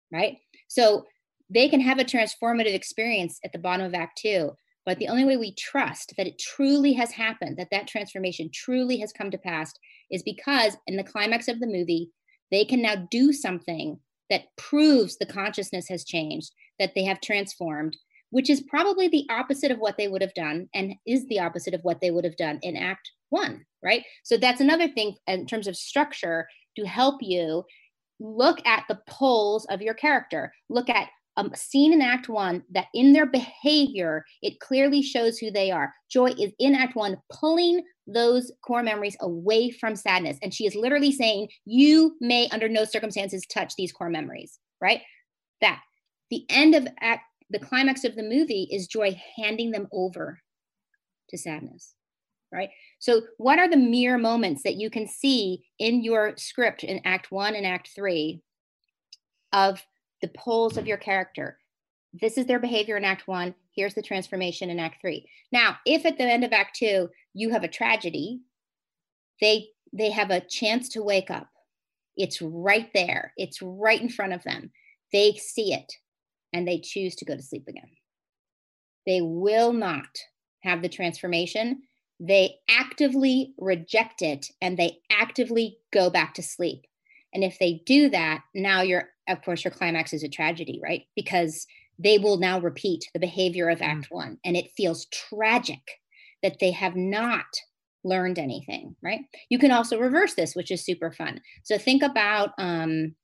right? 0.09 0.37
So 0.69 1.05
they 1.49 1.67
can 1.67 1.81
have 1.81 1.99
a 1.99 2.05
transformative 2.05 2.73
experience 2.73 3.39
at 3.43 3.51
the 3.51 3.59
bottom 3.59 3.85
of 3.85 3.93
act 3.93 4.17
2 4.19 4.51
but 4.85 4.97
the 4.97 5.09
only 5.09 5.25
way 5.25 5.35
we 5.35 5.53
trust 5.55 6.13
that 6.15 6.27
it 6.27 6.39
truly 6.39 6.93
has 6.93 7.11
happened 7.11 7.57
that 7.57 7.71
that 7.71 7.87
transformation 7.87 8.49
truly 8.53 8.97
has 8.99 9.11
come 9.11 9.29
to 9.29 9.37
pass 9.37 9.73
is 10.09 10.23
because 10.23 10.77
in 10.87 10.95
the 10.95 11.03
climax 11.03 11.49
of 11.49 11.59
the 11.59 11.67
movie 11.67 12.09
they 12.49 12.63
can 12.63 12.81
now 12.81 12.95
do 12.95 13.33
something 13.33 13.99
that 14.29 14.45
proves 14.57 15.17
the 15.17 15.25
consciousness 15.25 15.87
has 15.89 16.03
changed, 16.03 16.51
that 16.79 16.95
they 16.95 17.03
have 17.03 17.21
transformed, 17.21 17.95
which 18.33 18.49
is 18.49 18.61
probably 18.61 19.07
the 19.07 19.25
opposite 19.29 19.71
of 19.71 19.79
what 19.79 19.97
they 19.97 20.07
would 20.07 20.21
have 20.21 20.33
done 20.33 20.67
and 20.73 20.93
is 21.05 21.25
the 21.27 21.39
opposite 21.39 21.73
of 21.73 21.81
what 21.83 22.01
they 22.01 22.11
would 22.11 22.23
have 22.23 22.37
done 22.37 22.59
in 22.61 22.75
Act 22.75 23.11
One, 23.29 23.65
right? 23.83 24.03
So 24.23 24.37
that's 24.37 24.61
another 24.61 24.87
thing 24.87 25.15
in 25.27 25.45
terms 25.45 25.67
of 25.67 25.75
structure 25.75 26.47
to 26.77 26.85
help 26.85 27.21
you 27.21 27.63
look 28.19 28.65
at 28.65 28.85
the 28.89 28.99
poles 29.07 29.65
of 29.69 29.81
your 29.81 29.93
character, 29.93 30.53
look 30.69 30.89
at 30.89 31.09
a 31.37 31.49
scene 31.55 31.93
in 31.93 32.01
act 32.01 32.29
one 32.29 32.61
that 32.71 32.87
in 32.93 33.11
their 33.11 33.25
behavior 33.25 34.23
it 34.43 34.59
clearly 34.59 35.01
shows 35.01 35.39
who 35.39 35.49
they 35.49 35.71
are. 35.71 35.91
Joy 36.11 36.27
is 36.39 36.51
in 36.59 36.75
act 36.75 36.95
one 36.95 37.17
pulling 37.31 37.83
those 38.05 38.51
core 38.63 38.83
memories 38.83 39.17
away 39.21 39.71
from 39.71 39.95
sadness. 39.95 40.37
And 40.43 40.53
she 40.53 40.67
is 40.67 40.75
literally 40.75 41.11
saying 41.11 41.47
you 41.65 42.15
may 42.21 42.49
under 42.49 42.69
no 42.69 42.85
circumstances 42.85 43.43
touch 43.51 43.73
these 43.75 43.91
core 43.91 44.09
memories 44.09 44.59
right? 44.83 45.01
That 45.61 45.79
the 46.29 46.45
end 46.49 46.75
of 46.75 46.87
act 46.99 47.23
the 47.53 47.59
climax 47.59 48.03
of 48.03 48.15
the 48.15 48.23
movie 48.23 48.67
is 48.71 48.87
joy 48.87 49.19
handing 49.37 49.71
them 49.71 49.87
over 49.91 50.39
to 51.29 51.37
sadness 51.37 51.95
right 52.51 52.69
so 52.99 53.21
what 53.37 53.59
are 53.59 53.69
the 53.69 53.77
mere 53.77 54.17
moments 54.17 54.63
that 54.63 54.75
you 54.75 54.89
can 54.89 55.07
see 55.07 55.63
in 55.79 56.03
your 56.03 56.33
script 56.37 56.83
in 56.83 56.99
act 57.05 57.31
one 57.31 57.55
and 57.55 57.65
act 57.65 57.89
three 57.95 58.41
of 59.53 59.85
the 60.23 60.27
poles 60.29 60.77
of 60.77 60.87
your 60.87 60.97
character. 60.97 61.59
This 62.13 62.37
is 62.37 62.45
their 62.45 62.59
behavior 62.59 62.97
in 62.97 63.05
Act 63.05 63.27
One. 63.27 63.53
Here's 63.75 63.93
the 63.93 64.01
transformation 64.01 64.69
in 64.69 64.79
Act 64.79 65.01
Three. 65.01 65.27
Now, 65.51 65.77
if 65.85 66.05
at 66.05 66.17
the 66.17 66.23
end 66.23 66.43
of 66.43 66.53
Act 66.53 66.75
Two 66.75 67.09
you 67.33 67.49
have 67.51 67.63
a 67.63 67.67
tragedy, 67.67 68.41
they 69.41 69.67
they 69.91 70.09
have 70.09 70.31
a 70.31 70.41
chance 70.41 70.89
to 70.89 71.03
wake 71.03 71.29
up. 71.29 71.49
It's 72.15 72.41
right 72.41 72.89
there. 72.93 73.33
It's 73.37 73.61
right 73.61 74.01
in 74.01 74.09
front 74.09 74.33
of 74.33 74.43
them. 74.43 74.71
They 75.11 75.33
see 75.33 75.73
it 75.73 75.91
and 76.53 76.67
they 76.67 76.79
choose 76.79 77.15
to 77.15 77.25
go 77.25 77.35
to 77.35 77.43
sleep 77.43 77.67
again. 77.67 77.89
They 79.05 79.21
will 79.21 79.73
not 79.73 80.07
have 80.61 80.81
the 80.81 80.89
transformation. 80.89 81.81
They 82.19 82.55
actively 82.69 83.53
reject 83.57 84.21
it 84.21 84.47
and 84.61 84.77
they 84.77 84.99
actively 85.11 85.77
go 85.91 86.09
back 86.09 86.35
to 86.35 86.43
sleep. 86.43 86.85
And 87.33 87.43
if 87.43 87.57
they 87.59 87.81
do 87.85 88.09
that, 88.09 88.43
now 88.53 88.81
you're 88.81 89.09
of 89.27 89.41
course, 89.41 89.63
your 89.63 89.71
climax 89.71 90.13
is 90.13 90.23
a 90.23 90.29
tragedy, 90.29 90.79
right? 90.83 91.03
Because 91.15 91.65
they 91.99 92.17
will 92.17 92.37
now 92.37 92.59
repeat 92.59 93.09
the 93.13 93.19
behavior 93.19 93.69
of 93.69 93.81
Act 93.81 94.09
mm. 94.09 94.15
One. 94.15 94.37
And 94.43 94.57
it 94.57 94.71
feels 94.75 95.05
tragic 95.07 95.81
that 96.41 96.59
they 96.59 96.71
have 96.71 96.95
not 96.95 97.45
learned 98.03 98.37
anything, 98.37 98.95
right? 99.01 99.21
You 99.49 99.59
can 99.59 99.71
also 99.71 99.97
reverse 99.97 100.33
this, 100.33 100.55
which 100.55 100.71
is 100.71 100.83
super 100.83 101.11
fun. 101.11 101.39
So 101.63 101.77
think 101.77 102.03
about, 102.03 102.49
um, 102.57 103.15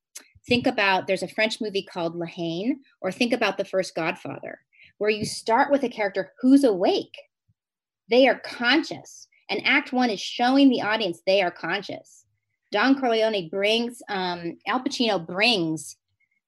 think 0.46 0.66
about 0.66 1.06
there's 1.06 1.22
a 1.22 1.28
French 1.28 1.60
movie 1.60 1.82
called 1.82 2.16
La 2.16 2.26
Haine, 2.26 2.80
or 3.00 3.12
think 3.12 3.32
about 3.32 3.56
the 3.58 3.64
first 3.64 3.94
Godfather, 3.94 4.58
where 4.98 5.10
you 5.10 5.24
start 5.24 5.70
with 5.70 5.82
a 5.82 5.88
character 5.88 6.32
who's 6.40 6.64
awake. 6.64 7.16
They 8.08 8.26
are 8.28 8.40
conscious. 8.40 9.28
And 9.48 9.60
Act 9.64 9.92
One 9.92 10.10
is 10.10 10.20
showing 10.20 10.68
the 10.68 10.82
audience 10.82 11.22
they 11.26 11.42
are 11.42 11.50
conscious. 11.50 12.24
Don 12.72 12.98
Corleone 12.98 13.48
brings 13.48 14.00
um, 14.08 14.56
Al 14.66 14.80
Pacino 14.80 15.24
brings 15.24 15.96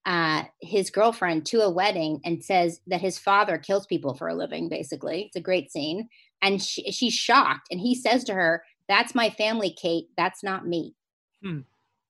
uh, 0.06 0.44
his 0.60 0.90
girlfriend 0.90 1.46
to 1.46 1.60
a 1.60 1.70
wedding 1.70 2.20
and 2.24 2.44
says 2.44 2.80
that 2.86 3.00
his 3.00 3.18
father 3.18 3.58
kills 3.58 3.86
people 3.86 4.14
for 4.14 4.28
a 4.28 4.34
living. 4.34 4.68
Basically, 4.68 5.22
it's 5.22 5.36
a 5.36 5.40
great 5.40 5.70
scene, 5.70 6.08
and 6.40 6.62
she, 6.62 6.90
she's 6.92 7.14
shocked. 7.14 7.68
And 7.70 7.80
he 7.80 7.94
says 7.94 8.24
to 8.24 8.34
her, 8.34 8.64
"That's 8.88 9.14
my 9.14 9.30
family, 9.30 9.74
Kate. 9.80 10.06
That's 10.16 10.42
not 10.42 10.66
me." 10.66 10.94
Hmm. 11.42 11.60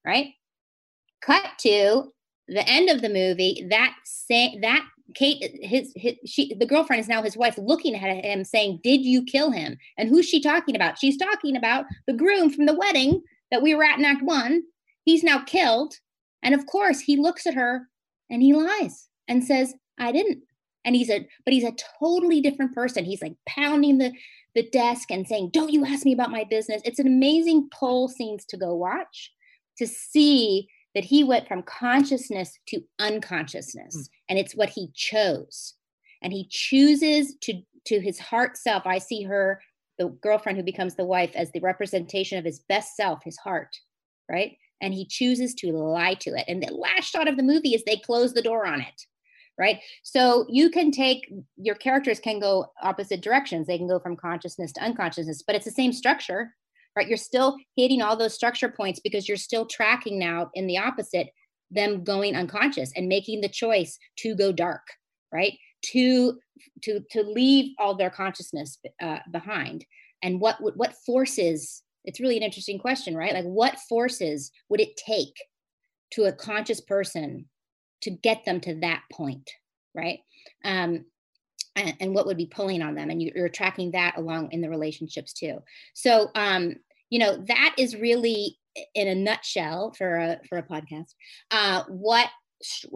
Right? 0.04 0.34
Cut 1.22 1.50
to 1.58 2.12
the 2.48 2.68
end 2.68 2.90
of 2.90 3.02
the 3.02 3.08
movie. 3.08 3.66
That 3.70 3.94
say 4.04 4.58
that 4.62 4.84
Kate, 5.14 5.58
his, 5.62 5.92
his, 5.94 6.14
she, 6.24 6.54
the 6.54 6.66
girlfriend 6.66 7.00
is 7.00 7.08
now 7.08 7.22
his 7.22 7.36
wife, 7.36 7.58
looking 7.58 7.94
at 7.94 8.24
him, 8.24 8.44
saying, 8.44 8.80
"Did 8.82 9.04
you 9.04 9.22
kill 9.24 9.50
him?" 9.50 9.76
And 9.98 10.08
who's 10.08 10.28
she 10.28 10.40
talking 10.40 10.74
about? 10.74 10.98
She's 10.98 11.16
talking 11.16 11.56
about 11.56 11.86
the 12.06 12.14
groom 12.14 12.50
from 12.50 12.66
the 12.66 12.74
wedding 12.74 13.22
that 13.50 13.62
we 13.62 13.74
were 13.74 13.84
at 13.84 13.98
in 13.98 14.04
Act 14.04 14.22
One. 14.22 14.62
He's 15.04 15.22
now 15.22 15.42
killed. 15.44 15.94
And 16.42 16.54
of 16.54 16.66
course, 16.66 17.00
he 17.00 17.16
looks 17.16 17.46
at 17.46 17.54
her 17.54 17.88
and 18.30 18.42
he 18.42 18.52
lies 18.52 19.08
and 19.28 19.44
says, 19.44 19.74
I 19.98 20.10
didn't. 20.10 20.42
And 20.84 20.96
he's 20.96 21.10
a, 21.10 21.26
but 21.44 21.54
he's 21.54 21.64
a 21.64 21.76
totally 22.00 22.40
different 22.40 22.74
person. 22.74 23.04
He's 23.04 23.22
like 23.22 23.36
pounding 23.46 23.98
the, 23.98 24.12
the 24.56 24.68
desk 24.70 25.10
and 25.12 25.26
saying, 25.26 25.50
Don't 25.52 25.70
you 25.70 25.84
ask 25.84 26.04
me 26.04 26.12
about 26.12 26.32
my 26.32 26.44
business. 26.44 26.82
It's 26.84 26.98
an 26.98 27.06
amazing 27.06 27.68
poll 27.72 28.08
scenes 28.08 28.44
to 28.46 28.56
go 28.56 28.74
watch 28.74 29.30
to 29.78 29.86
see 29.86 30.66
that 30.94 31.04
he 31.04 31.24
went 31.24 31.48
from 31.48 31.62
consciousness 31.62 32.58
to 32.68 32.82
unconsciousness. 32.98 33.96
Mm. 33.96 34.08
And 34.28 34.38
it's 34.38 34.54
what 34.54 34.70
he 34.70 34.90
chose. 34.94 35.74
And 36.22 36.32
he 36.32 36.46
chooses 36.50 37.36
to, 37.42 37.62
to 37.86 38.00
his 38.00 38.18
heart 38.18 38.56
self. 38.56 38.86
I 38.86 38.98
see 38.98 39.22
her 39.22 39.60
the 39.98 40.08
girlfriend 40.08 40.58
who 40.58 40.64
becomes 40.64 40.94
the 40.94 41.04
wife 41.04 41.32
as 41.34 41.50
the 41.52 41.60
representation 41.60 42.38
of 42.38 42.44
his 42.44 42.60
best 42.68 42.96
self, 42.96 43.22
his 43.24 43.36
heart, 43.38 43.76
right? 44.30 44.56
and 44.82 44.92
he 44.92 45.06
chooses 45.06 45.54
to 45.54 45.72
lie 45.72 46.14
to 46.14 46.30
it. 46.30 46.44
And 46.48 46.62
the 46.62 46.74
last 46.74 47.10
shot 47.10 47.28
of 47.28 47.36
the 47.36 47.42
movie 47.42 47.74
is 47.74 47.84
they 47.84 47.96
close 47.96 48.34
the 48.34 48.42
door 48.42 48.66
on 48.66 48.80
it. 48.80 49.06
Right. 49.58 49.80
So 50.02 50.46
you 50.48 50.70
can 50.70 50.90
take 50.90 51.30
your 51.56 51.74
characters 51.74 52.18
can 52.18 52.40
go 52.40 52.72
opposite 52.82 53.20
directions. 53.20 53.66
They 53.66 53.78
can 53.78 53.86
go 53.86 54.00
from 54.00 54.16
consciousness 54.16 54.72
to 54.72 54.82
unconsciousness, 54.82 55.44
but 55.46 55.54
it's 55.54 55.66
the 55.66 55.70
same 55.70 55.92
structure, 55.92 56.54
right? 56.96 57.08
You're 57.08 57.16
still 57.16 57.56
hitting 57.76 58.02
all 58.02 58.16
those 58.16 58.34
structure 58.34 58.68
points 58.68 59.00
because 59.00 59.28
you're 59.28 59.36
still 59.36 59.66
tracking 59.66 60.18
now 60.18 60.50
in 60.54 60.66
the 60.66 60.78
opposite 60.78 61.28
them 61.70 62.04
going 62.04 62.36
unconscious 62.36 62.92
and 62.94 63.08
making 63.08 63.40
the 63.40 63.48
choice 63.48 63.98
to 64.18 64.34
go 64.34 64.52
dark, 64.52 64.82
right? 65.32 65.54
To 65.92 66.38
to 66.82 67.00
to 67.10 67.22
leave 67.22 67.74
all 67.78 67.94
their 67.94 68.10
consciousness 68.10 68.78
uh, 69.00 69.18
behind. 69.30 69.84
And 70.22 70.40
what 70.40 70.56
what 70.60 70.94
forces 71.06 71.82
it's 72.04 72.20
really 72.20 72.36
an 72.36 72.42
interesting 72.42 72.78
question, 72.78 73.16
right? 73.16 73.32
Like, 73.32 73.44
what 73.44 73.78
forces 73.88 74.50
would 74.68 74.80
it 74.80 74.96
take 74.96 75.34
to 76.12 76.24
a 76.24 76.32
conscious 76.32 76.80
person 76.80 77.46
to 78.02 78.10
get 78.10 78.44
them 78.44 78.60
to 78.60 78.74
that 78.80 79.02
point, 79.12 79.48
right? 79.94 80.18
Um, 80.64 81.04
and, 81.76 81.94
and 82.00 82.14
what 82.14 82.26
would 82.26 82.36
be 82.36 82.46
pulling 82.46 82.82
on 82.82 82.94
them, 82.94 83.10
and 83.10 83.22
you, 83.22 83.32
are 83.36 83.48
tracking 83.48 83.92
that 83.92 84.16
along 84.16 84.52
in 84.52 84.60
the 84.60 84.70
relationships 84.70 85.32
too. 85.32 85.58
So, 85.94 86.30
um, 86.34 86.76
you 87.10 87.18
know, 87.18 87.36
that 87.48 87.74
is 87.78 87.96
really 87.96 88.58
in 88.94 89.08
a 89.08 89.14
nutshell 89.14 89.92
for 89.96 90.16
a 90.16 90.40
for 90.48 90.58
a 90.58 90.62
podcast. 90.62 91.14
Uh, 91.50 91.84
what 91.88 92.28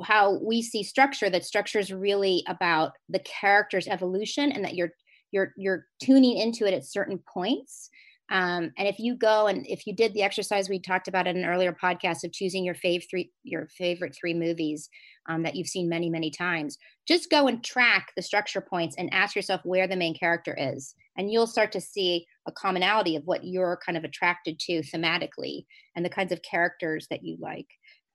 how 0.05 0.39
we 0.43 0.62
see 0.62 0.83
structure 0.83 1.29
that 1.29 1.45
structure 1.45 1.79
is 1.79 1.93
really 1.93 2.45
about 2.47 2.93
the 3.09 3.19
character's 3.21 3.89
evolution 3.89 4.53
and 4.53 4.65
that 4.65 4.75
you're 4.75 4.93
you're 5.33 5.53
you're 5.57 5.87
tuning 6.01 6.39
into 6.39 6.67
it 6.67 6.75
at 6.75 6.85
certain 6.85 7.19
points 7.19 7.91
um, 8.29 8.73
and 8.77 8.89
if 8.89 8.99
you 8.99 9.15
go 9.15 9.47
and 9.47 9.65
if 9.67 9.87
you 9.87 9.95
did 9.95 10.12
the 10.12 10.23
exercise 10.23 10.69
we 10.69 10.81
talked 10.81 11.07
about 11.07 11.29
in 11.29 11.37
an 11.37 11.45
earlier 11.45 11.73
podcast 11.73 12.25
of 12.25 12.33
choosing 12.33 12.65
your 12.65 12.75
fave 12.75 13.05
three, 13.09 13.31
your 13.45 13.69
favorite 13.69 14.17
three 14.19 14.35
movies 14.35 14.89
um, 15.29 15.43
that 15.45 15.55
you've 15.55 15.69
seen 15.69 15.89
many, 15.89 16.11
many 16.11 16.31
times, 16.31 16.77
just 17.07 17.31
go 17.31 17.47
and 17.47 17.62
track 17.62 18.12
the 18.17 18.23
structure 18.23 18.61
points 18.61 18.97
and 18.99 19.12
ask 19.12 19.37
yourself 19.37 19.61
where 19.65 19.87
the 19.87 19.97
main 19.97 20.15
character 20.15 20.57
is, 20.59 20.95
and 21.17 21.31
you'll 21.31 21.47
start 21.47 21.71
to 21.73 21.81
see 21.81 22.27
a 22.49 22.53
commonality 22.53 23.15
of 23.17 23.23
what 23.27 23.45
you're 23.45 23.79
kind 23.85 23.97
of 23.97 24.05
attracted 24.05 24.59
to 24.61 24.81
thematically 24.83 25.65
and 25.95 26.05
the 26.05 26.11
kinds 26.11 26.33
of 26.33 26.43
characters 26.43 27.07
that 27.11 27.25
you 27.25 27.37
like. 27.41 27.69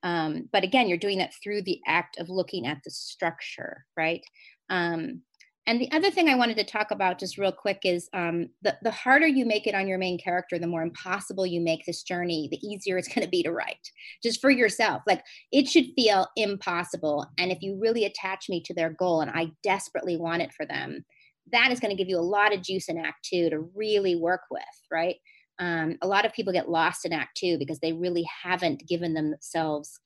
Um, 0.03 0.49
but 0.51 0.63
again, 0.63 0.87
you're 0.87 0.97
doing 0.97 1.19
that 1.19 1.33
through 1.43 1.61
the 1.61 1.79
act 1.87 2.19
of 2.19 2.29
looking 2.29 2.65
at 2.65 2.79
the 2.83 2.91
structure, 2.91 3.85
right? 3.95 4.21
Um, 4.69 5.21
and 5.67 5.79
the 5.79 5.91
other 5.91 6.09
thing 6.09 6.27
I 6.27 6.35
wanted 6.35 6.57
to 6.57 6.63
talk 6.63 6.89
about 6.91 7.19
just 7.19 7.37
real 7.37 7.51
quick 7.51 7.81
is 7.83 8.09
um, 8.13 8.49
the, 8.63 8.75
the 8.81 8.91
harder 8.91 9.27
you 9.27 9.45
make 9.45 9.67
it 9.67 9.75
on 9.75 9.87
your 9.87 9.99
main 9.99 10.17
character, 10.17 10.57
the 10.57 10.67
more 10.67 10.81
impossible 10.81 11.45
you 11.45 11.61
make 11.61 11.85
this 11.85 12.01
journey, 12.03 12.47
the 12.49 12.65
easier 12.67 12.97
it's 12.97 13.07
going 13.07 13.23
to 13.23 13.29
be 13.29 13.43
to 13.43 13.51
write, 13.51 13.91
just 14.23 14.41
for 14.41 14.49
yourself. 14.49 15.03
Like 15.05 15.23
it 15.51 15.67
should 15.67 15.93
feel 15.95 16.27
impossible. 16.35 17.27
And 17.37 17.51
if 17.51 17.59
you 17.61 17.77
really 17.79 18.05
attach 18.05 18.49
me 18.49 18.61
to 18.63 18.73
their 18.73 18.89
goal 18.89 19.21
and 19.21 19.29
I 19.29 19.51
desperately 19.63 20.17
want 20.17 20.41
it 20.41 20.51
for 20.51 20.65
them, 20.65 21.05
that 21.51 21.71
is 21.71 21.79
going 21.79 21.95
to 21.95 21.97
give 21.97 22.09
you 22.09 22.17
a 22.17 22.21
lot 22.21 22.53
of 22.53 22.63
juice 22.63 22.89
in 22.89 22.97
Act 22.97 23.23
Two 23.23 23.49
to 23.49 23.69
really 23.75 24.15
work 24.15 24.41
with, 24.49 24.63
right? 24.91 25.17
Um, 25.59 25.97
a 26.01 26.07
lot 26.07 26.25
of 26.25 26.33
people 26.33 26.53
get 26.53 26.69
lost 26.69 27.05
in 27.05 27.13
Act 27.13 27.37
Two 27.37 27.57
because 27.59 27.79
they 27.79 27.93
really 27.93 28.27
haven't 28.43 28.87
given 28.87 29.13
themselves 29.13 29.99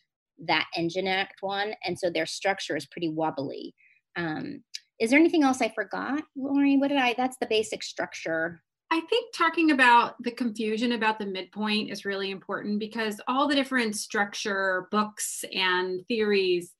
that 0.47 0.65
engine 0.75 1.07
Act 1.07 1.35
One. 1.41 1.75
And 1.85 1.97
so 1.97 2.09
their 2.09 2.25
structure 2.25 2.75
is 2.75 2.85
pretty 2.85 3.09
wobbly. 3.09 3.73
Um, 4.17 4.63
is 4.99 5.09
there 5.09 5.19
anything 5.19 5.43
else 5.43 5.61
I 5.61 5.69
forgot, 5.69 6.23
Lori? 6.35 6.77
What 6.77 6.89
did 6.89 6.97
I? 6.97 7.13
That's 7.17 7.37
the 7.37 7.47
basic 7.47 7.83
structure. 7.83 8.61
I 8.91 9.01
think 9.09 9.33
talking 9.35 9.71
about 9.71 10.15
the 10.23 10.31
confusion 10.31 10.91
about 10.91 11.19
the 11.19 11.25
midpoint 11.25 11.91
is 11.91 12.05
really 12.05 12.31
important 12.31 12.79
because 12.79 13.19
all 13.27 13.47
the 13.47 13.55
different 13.55 13.95
structure 13.95 14.87
books 14.91 15.43
and 15.53 16.05
theories 16.07 16.71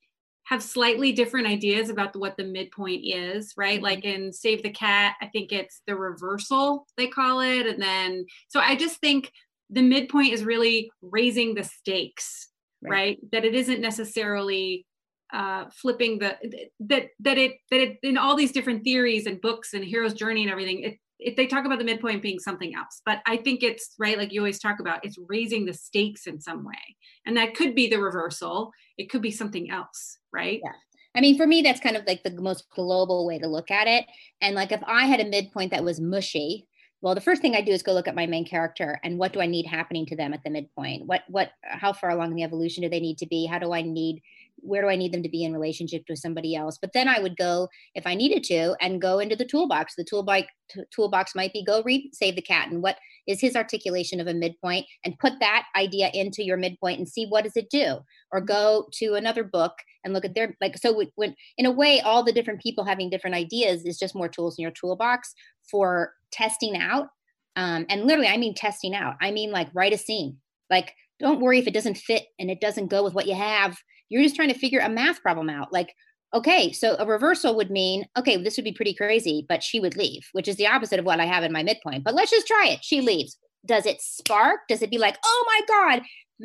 have 0.44 0.62
slightly 0.62 1.10
different 1.10 1.48
ideas 1.48 1.90
about 1.90 2.14
what 2.14 2.36
the 2.36 2.44
midpoint 2.44 3.02
is, 3.04 3.52
right? 3.56 3.76
Mm-hmm. 3.76 3.84
Like 3.84 4.04
in 4.04 4.32
Save 4.32 4.62
the 4.62 4.70
Cat, 4.70 5.16
I 5.20 5.26
think 5.26 5.50
it's 5.50 5.82
the 5.86 5.96
reversal, 5.96 6.86
they 6.96 7.08
call 7.08 7.40
it. 7.40 7.66
And 7.66 7.82
then, 7.82 8.24
so 8.48 8.60
I 8.60 8.76
just 8.76 9.00
think 9.00 9.32
the 9.70 9.82
midpoint 9.82 10.32
is 10.32 10.44
really 10.44 10.90
raising 11.02 11.54
the 11.54 11.64
stakes, 11.64 12.48
right? 12.80 12.90
right? 12.90 13.18
That 13.32 13.44
it 13.44 13.56
isn't 13.56 13.80
necessarily 13.80 14.86
uh, 15.32 15.64
flipping 15.70 16.18
the 16.18 16.36
that 16.80 17.08
that 17.20 17.38
it 17.38 17.56
that 17.70 17.80
it 17.80 17.98
in 18.02 18.16
all 18.16 18.36
these 18.36 18.52
different 18.52 18.84
theories 18.84 19.26
and 19.26 19.40
books 19.40 19.74
and 19.74 19.84
hero's 19.84 20.14
journey 20.14 20.42
and 20.42 20.50
everything 20.50 20.82
it, 20.82 20.98
it 21.18 21.36
they 21.36 21.46
talk 21.46 21.64
about 21.64 21.78
the 21.78 21.84
midpoint 21.84 22.22
being 22.22 22.38
something 22.38 22.74
else. 22.74 23.02
But 23.04 23.20
i 23.26 23.36
think 23.36 23.62
it's 23.62 23.94
right 23.98 24.18
like 24.18 24.32
you 24.32 24.40
always 24.40 24.58
talk 24.58 24.80
about 24.80 25.04
it's 25.04 25.18
raising 25.28 25.66
the 25.66 25.74
stakes 25.74 26.26
in 26.26 26.40
some 26.40 26.64
way. 26.64 26.96
And 27.24 27.36
that 27.36 27.54
could 27.54 27.74
be 27.74 27.88
the 27.88 27.98
reversal. 27.98 28.72
It 28.98 29.10
could 29.10 29.22
be 29.22 29.30
something 29.30 29.70
else 29.70 30.18
right? 30.36 30.60
Yeah. 30.62 30.72
I 31.14 31.20
mean, 31.20 31.36
for 31.36 31.46
me, 31.46 31.62
that's 31.62 31.80
kind 31.80 31.96
of 31.96 32.06
like 32.06 32.22
the 32.22 32.30
most 32.30 32.68
global 32.70 33.26
way 33.26 33.38
to 33.38 33.48
look 33.48 33.70
at 33.70 33.88
it. 33.88 34.04
And 34.42 34.54
like 34.54 34.70
if 34.70 34.82
I 34.86 35.06
had 35.06 35.20
a 35.20 35.24
midpoint 35.24 35.70
that 35.70 35.82
was 35.82 35.98
mushy, 35.98 36.66
well, 37.02 37.14
the 37.14 37.20
first 37.20 37.42
thing 37.42 37.54
I 37.54 37.60
do 37.60 37.72
is 37.72 37.82
go 37.82 37.92
look 37.92 38.08
at 38.08 38.14
my 38.14 38.26
main 38.26 38.46
character 38.46 38.98
and 39.04 39.18
what 39.18 39.32
do 39.32 39.40
I 39.40 39.46
need 39.46 39.66
happening 39.66 40.06
to 40.06 40.16
them 40.16 40.32
at 40.32 40.42
the 40.42 40.50
midpoint? 40.50 41.06
What 41.06 41.22
what 41.28 41.50
how 41.62 41.92
far 41.92 42.10
along 42.10 42.30
in 42.30 42.36
the 42.36 42.42
evolution 42.42 42.82
do 42.82 42.88
they 42.88 43.00
need 43.00 43.18
to 43.18 43.26
be? 43.26 43.46
How 43.46 43.58
do 43.58 43.72
I 43.72 43.82
need 43.82 44.22
where 44.60 44.82
do 44.82 44.88
I 44.88 44.96
need 44.96 45.12
them 45.12 45.22
to 45.22 45.28
be 45.28 45.44
in 45.44 45.52
relationship 45.52 46.06
to 46.06 46.16
somebody 46.16 46.56
else? 46.56 46.78
But 46.80 46.92
then 46.94 47.08
I 47.08 47.20
would 47.20 47.36
go, 47.36 47.68
if 47.94 48.06
I 48.06 48.14
needed 48.14 48.42
to, 48.44 48.74
and 48.80 49.00
go 49.00 49.18
into 49.18 49.36
the 49.36 49.44
toolbox. 49.44 49.94
The 49.94 50.04
toolbox 50.04 50.48
toolbox 50.94 51.34
might 51.34 51.52
be 51.52 51.64
go 51.64 51.82
read 51.84 52.10
Save 52.14 52.36
the 52.36 52.42
Cat 52.42 52.70
and 52.70 52.82
what 52.82 52.96
is 53.26 53.40
his 53.40 53.54
articulation 53.54 54.20
of 54.20 54.26
a 54.26 54.34
midpoint, 54.34 54.86
and 55.04 55.18
put 55.18 55.34
that 55.40 55.66
idea 55.76 56.10
into 56.14 56.42
your 56.42 56.56
midpoint 56.56 56.98
and 56.98 57.08
see 57.08 57.26
what 57.26 57.44
does 57.44 57.56
it 57.56 57.70
do. 57.70 57.98
Or 58.32 58.40
go 58.40 58.88
to 58.94 59.14
another 59.14 59.44
book 59.44 59.74
and 60.04 60.14
look 60.14 60.24
at 60.24 60.34
their 60.34 60.56
like. 60.60 60.78
So 60.78 61.04
when 61.14 61.34
in 61.58 61.66
a 61.66 61.70
way, 61.70 62.00
all 62.00 62.22
the 62.22 62.32
different 62.32 62.62
people 62.62 62.84
having 62.84 63.10
different 63.10 63.36
ideas 63.36 63.84
is 63.84 63.98
just 63.98 64.14
more 64.14 64.28
tools 64.28 64.56
in 64.58 64.62
your 64.62 64.72
toolbox 64.72 65.34
for 65.70 66.12
testing 66.36 66.76
out. 66.76 67.08
Um, 67.56 67.86
and 67.88 68.04
literally, 68.04 68.28
I 68.28 68.36
mean 68.36 68.54
testing 68.54 68.94
out. 68.94 69.14
I 69.20 69.30
mean 69.30 69.50
like 69.50 69.68
write 69.74 69.94
a 69.94 69.98
scene. 69.98 70.38
Like 70.70 70.92
don't 71.18 71.40
worry 71.40 71.58
if 71.58 71.66
it 71.66 71.74
doesn't 71.74 71.96
fit 71.96 72.24
and 72.38 72.50
it 72.50 72.60
doesn't 72.60 72.88
go 72.88 73.02
with 73.02 73.14
what 73.14 73.26
you 73.26 73.34
have 73.34 73.78
you're 74.08 74.22
just 74.22 74.36
trying 74.36 74.52
to 74.52 74.58
figure 74.58 74.80
a 74.80 74.88
math 74.88 75.22
problem 75.22 75.50
out. 75.50 75.72
Like, 75.72 75.94
okay, 76.34 76.72
so 76.72 76.96
a 76.98 77.06
reversal 77.06 77.56
would 77.56 77.70
mean, 77.70 78.04
okay, 78.16 78.36
this 78.36 78.56
would 78.56 78.64
be 78.64 78.72
pretty 78.72 78.94
crazy, 78.94 79.44
but 79.48 79.62
she 79.62 79.80
would 79.80 79.96
leave, 79.96 80.28
which 80.32 80.48
is 80.48 80.56
the 80.56 80.66
opposite 80.66 80.98
of 80.98 81.04
what 81.04 81.20
I 81.20 81.26
have 81.26 81.44
in 81.44 81.52
my 81.52 81.62
midpoint. 81.62 82.04
But 82.04 82.14
let's 82.14 82.30
just 82.30 82.46
try 82.46 82.68
it. 82.68 82.80
She 82.82 83.00
leaves. 83.00 83.38
Does 83.64 83.86
it 83.86 84.00
spark? 84.00 84.60
Does 84.68 84.82
it 84.82 84.90
be 84.90 84.98
like, 84.98 85.16
oh 85.24 85.44
my 85.46 85.60
God, 85.66 86.02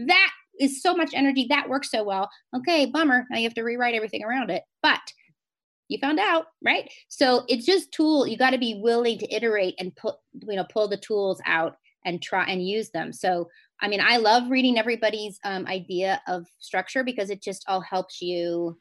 that 0.07 0.29
is 0.59 0.81
so 0.81 0.95
much 0.95 1.11
energy. 1.13 1.45
That 1.49 1.69
works 1.69 1.91
so 1.91 2.03
well. 2.03 2.29
Okay, 2.55 2.85
bummer. 2.85 3.25
Now 3.29 3.37
you 3.37 3.43
have 3.43 3.53
to 3.55 3.63
rewrite 3.63 3.95
everything 3.95 4.23
around 4.23 4.49
it. 4.49 4.63
But 4.81 4.99
you 5.91 5.99
found 5.99 6.19
out, 6.19 6.47
right? 6.63 6.89
So 7.09 7.43
it's 7.47 7.65
just 7.65 7.91
tool. 7.91 8.25
You 8.25 8.37
got 8.37 8.51
to 8.51 8.57
be 8.57 8.79
willing 8.81 9.19
to 9.19 9.35
iterate 9.35 9.75
and 9.77 9.95
put, 9.95 10.15
you 10.47 10.55
know, 10.55 10.65
pull 10.71 10.87
the 10.87 10.97
tools 10.97 11.41
out 11.45 11.75
and 12.05 12.21
try 12.21 12.45
and 12.45 12.65
use 12.65 12.89
them. 12.89 13.11
So 13.13 13.49
I 13.81 13.87
mean, 13.87 14.01
I 14.01 14.17
love 14.17 14.49
reading 14.49 14.77
everybody's 14.77 15.39
um, 15.43 15.65
idea 15.65 16.21
of 16.27 16.45
structure 16.59 17.03
because 17.03 17.29
it 17.29 17.41
just 17.41 17.65
all 17.67 17.81
helps 17.81 18.21
you 18.21 18.79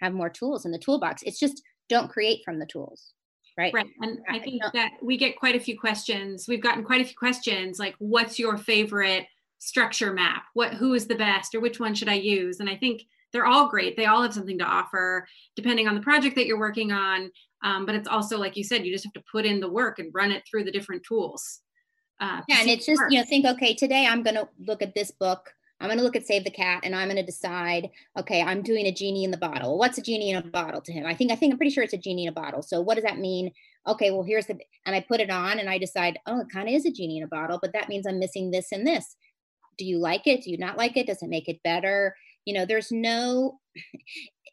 have 0.00 0.12
more 0.12 0.28
tools 0.28 0.66
in 0.66 0.72
the 0.72 0.78
toolbox. 0.78 1.22
It's 1.22 1.40
just 1.40 1.62
don't 1.88 2.10
create 2.10 2.42
from 2.44 2.58
the 2.58 2.66
tools. 2.66 3.14
Right. 3.56 3.72
Right. 3.74 3.86
And 4.00 4.18
I 4.30 4.38
think 4.38 4.62
that 4.72 4.92
we 5.02 5.16
get 5.16 5.38
quite 5.38 5.56
a 5.56 5.60
few 5.60 5.78
questions. 5.78 6.46
We've 6.48 6.62
gotten 6.62 6.84
quite 6.84 7.00
a 7.02 7.04
few 7.04 7.16
questions 7.16 7.78
like, 7.78 7.94
what's 7.98 8.38
your 8.38 8.56
favorite 8.56 9.26
structure 9.58 10.12
map? 10.12 10.44
What, 10.54 10.74
who 10.74 10.94
is 10.94 11.06
the 11.06 11.14
best 11.14 11.54
or 11.54 11.60
which 11.60 11.78
one 11.78 11.94
should 11.94 12.08
I 12.08 12.14
use? 12.14 12.60
And 12.60 12.68
I 12.68 12.76
think 12.76 13.02
they're 13.32 13.46
all 13.46 13.68
great. 13.68 13.96
They 13.96 14.06
all 14.06 14.22
have 14.22 14.34
something 14.34 14.58
to 14.58 14.64
offer 14.64 15.26
depending 15.56 15.88
on 15.88 15.94
the 15.94 16.00
project 16.00 16.36
that 16.36 16.46
you're 16.46 16.58
working 16.58 16.92
on. 16.92 17.30
Um, 17.64 17.86
but 17.86 17.94
it's 17.94 18.08
also, 18.08 18.38
like 18.38 18.56
you 18.56 18.64
said, 18.64 18.84
you 18.84 18.92
just 18.92 19.04
have 19.04 19.12
to 19.14 19.22
put 19.30 19.46
in 19.46 19.60
the 19.60 19.70
work 19.70 19.98
and 19.98 20.12
run 20.12 20.32
it 20.32 20.42
through 20.48 20.64
the 20.64 20.72
different 20.72 21.02
tools. 21.04 21.60
Uh, 22.20 22.40
yeah, 22.48 22.60
and 22.60 22.70
it's 22.70 22.86
just 22.86 23.02
you 23.10 23.18
know 23.18 23.24
think 23.24 23.44
okay 23.44 23.74
today 23.74 24.06
I'm 24.06 24.22
going 24.22 24.36
to 24.36 24.48
look 24.64 24.80
at 24.80 24.94
this 24.94 25.10
book. 25.10 25.50
I'm 25.80 25.88
going 25.88 25.98
to 25.98 26.04
look 26.04 26.14
at 26.14 26.24
Save 26.24 26.44
the 26.44 26.50
Cat, 26.50 26.82
and 26.84 26.94
I'm 26.94 27.08
going 27.08 27.16
to 27.16 27.26
decide. 27.26 27.90
Okay, 28.16 28.40
I'm 28.40 28.62
doing 28.62 28.86
a 28.86 28.92
genie 28.92 29.24
in 29.24 29.32
the 29.32 29.36
bottle. 29.36 29.76
What's 29.76 29.98
a 29.98 30.02
genie 30.02 30.30
in 30.30 30.36
a 30.36 30.42
bottle 30.42 30.80
to 30.82 30.92
him? 30.92 31.04
I 31.04 31.14
think 31.14 31.32
I 31.32 31.36
think 31.36 31.52
I'm 31.52 31.58
pretty 31.58 31.72
sure 31.72 31.82
it's 31.82 31.94
a 31.94 31.98
genie 31.98 32.24
in 32.24 32.28
a 32.28 32.32
bottle. 32.32 32.62
So 32.62 32.80
what 32.80 32.94
does 32.94 33.04
that 33.04 33.18
mean? 33.18 33.50
Okay, 33.88 34.12
well 34.12 34.22
here's 34.22 34.46
the 34.46 34.56
and 34.86 34.94
I 34.94 35.00
put 35.00 35.20
it 35.20 35.30
on, 35.30 35.58
and 35.58 35.68
I 35.68 35.78
decide, 35.78 36.18
oh, 36.26 36.40
it 36.40 36.46
kind 36.52 36.68
of 36.68 36.74
is 36.74 36.86
a 36.86 36.92
genie 36.92 37.18
in 37.18 37.24
a 37.24 37.28
bottle, 37.28 37.58
but 37.60 37.72
that 37.72 37.88
means 37.88 38.06
I'm 38.06 38.20
missing 38.20 38.52
this 38.52 38.70
and 38.70 38.86
this. 38.86 39.16
Do 39.76 39.84
you 39.84 39.98
like 39.98 40.28
it? 40.28 40.44
Do 40.44 40.50
you 40.50 40.58
not 40.58 40.78
like 40.78 40.96
it? 40.96 41.08
Does 41.08 41.22
it 41.22 41.28
make 41.28 41.48
it 41.48 41.62
better? 41.64 42.14
You 42.44 42.54
know, 42.54 42.66
there's 42.66 42.90
no 42.90 43.60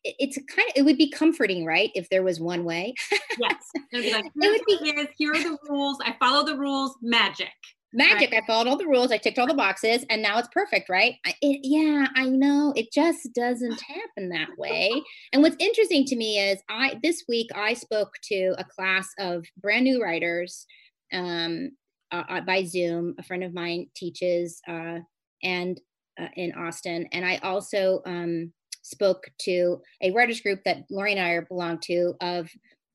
it's 0.04 0.38
kind 0.54 0.68
of 0.70 0.74
it 0.76 0.84
would 0.84 0.98
be 0.98 1.10
comforting 1.10 1.66
right 1.66 1.92
if 1.94 2.10
there 2.10 2.24
was 2.24 2.40
one 2.40 2.64
way. 2.64 2.94
Yes. 3.38 3.56
It 3.92 3.98
would 3.98 4.04
be 4.04 4.14
like 4.14 4.26
it 4.26 4.32
would 4.36 5.08
be, 5.08 5.08
here 5.18 5.32
are 5.32 5.42
the 5.42 5.58
rules 5.68 5.98
i 6.06 6.16
follow 6.20 6.46
the 6.46 6.56
rules 6.58 6.96
magic. 7.02 7.50
Magic 7.92 8.32
right. 8.32 8.44
i 8.44 8.48
followed 8.48 8.68
all 8.68 8.78
the 8.78 8.86
rules 8.86 9.12
i 9.12 9.18
ticked 9.18 9.40
all 9.40 9.48
the 9.48 9.54
boxes 9.54 10.06
and 10.10 10.22
now 10.22 10.38
it's 10.38 10.48
perfect 10.54 10.90
right? 10.90 11.16
It, 11.42 11.62
yeah 11.64 12.08
i 12.16 12.26
know 12.26 12.72
it 12.76 12.94
just 12.94 13.34
doesn't 13.34 13.82
happen 13.88 14.30
that 14.30 14.50
way. 14.58 14.92
And 15.34 15.42
what's 15.42 15.56
interesting 15.60 16.06
to 16.06 16.16
me 16.16 16.40
is 16.40 16.62
i 16.70 17.00
this 17.02 17.24
week 17.28 17.50
i 17.56 17.74
spoke 17.74 18.12
to 18.26 18.54
a 18.58 18.64
class 18.64 19.08
of 19.20 19.46
brand 19.58 19.86
new 19.86 20.02
writers 20.02 20.66
um, 21.12 21.72
uh, 22.12 22.24
uh 22.30 22.42
by 22.42 22.64
zoom 22.64 23.16
a 23.18 23.24
friend 23.24 23.44
of 23.44 23.54
mine 23.54 23.88
teaches 23.96 24.62
uh, 24.68 25.00
and 25.44 25.80
uh, 26.20 26.28
in 26.36 26.54
Austin, 26.54 27.08
and 27.12 27.26
I 27.26 27.38
also 27.38 28.02
um, 28.06 28.52
spoke 28.82 29.30
to 29.42 29.82
a 30.02 30.12
writers 30.12 30.42
group 30.42 30.62
that 30.66 30.84
Lori 30.90 31.14
and 31.14 31.22
I 31.22 31.40
belong 31.48 31.80
to 31.84 32.16
of 32.22 32.50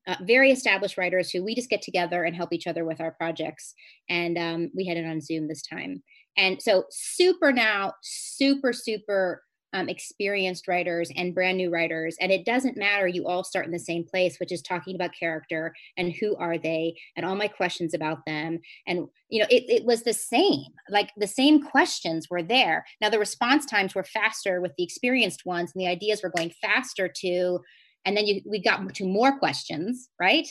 uh, 0.07 0.15
very 0.21 0.51
established 0.51 0.97
writers 0.97 1.31
who 1.31 1.43
we 1.43 1.55
just 1.55 1.69
get 1.69 1.81
together 1.81 2.23
and 2.23 2.35
help 2.35 2.53
each 2.53 2.67
other 2.67 2.85
with 2.85 3.01
our 3.01 3.11
projects. 3.11 3.73
And 4.09 4.37
um, 4.37 4.71
we 4.75 4.85
had 4.85 4.97
it 4.97 5.05
on 5.05 5.21
Zoom 5.21 5.47
this 5.47 5.63
time. 5.63 6.03
And 6.37 6.61
so, 6.61 6.83
super 6.91 7.51
now, 7.51 7.93
super, 8.03 8.73
super 8.73 9.41
um, 9.75 9.89
experienced 9.89 10.69
writers 10.69 11.11
and 11.17 11.35
brand 11.35 11.57
new 11.57 11.69
writers. 11.69 12.15
And 12.21 12.31
it 12.31 12.45
doesn't 12.45 12.77
matter, 12.77 13.07
you 13.07 13.27
all 13.27 13.43
start 13.43 13.65
in 13.65 13.73
the 13.73 13.77
same 13.79 14.05
place, 14.05 14.39
which 14.39 14.53
is 14.53 14.61
talking 14.61 14.95
about 14.95 15.11
character 15.19 15.75
and 15.97 16.13
who 16.13 16.35
are 16.37 16.57
they 16.57 16.95
and 17.17 17.25
all 17.25 17.35
my 17.35 17.49
questions 17.49 17.93
about 17.93 18.25
them. 18.25 18.59
And, 18.87 19.07
you 19.29 19.41
know, 19.41 19.47
it, 19.49 19.65
it 19.67 19.85
was 19.85 20.03
the 20.03 20.13
same, 20.13 20.67
like 20.89 21.11
the 21.17 21.27
same 21.27 21.61
questions 21.61 22.29
were 22.29 22.41
there. 22.41 22.85
Now, 23.01 23.09
the 23.09 23.19
response 23.19 23.65
times 23.65 23.93
were 23.93 24.05
faster 24.05 24.61
with 24.61 24.71
the 24.77 24.83
experienced 24.83 25.45
ones, 25.45 25.73
and 25.75 25.81
the 25.81 25.89
ideas 25.89 26.21
were 26.23 26.31
going 26.35 26.53
faster 26.61 27.09
to 27.17 27.59
and 28.07 28.15
then 28.15 28.27
you, 28.27 28.39
we 28.45 28.61
got 28.61 28.93
to 28.93 29.03
more 29.03 29.39
questions 29.39 30.09
right 30.19 30.47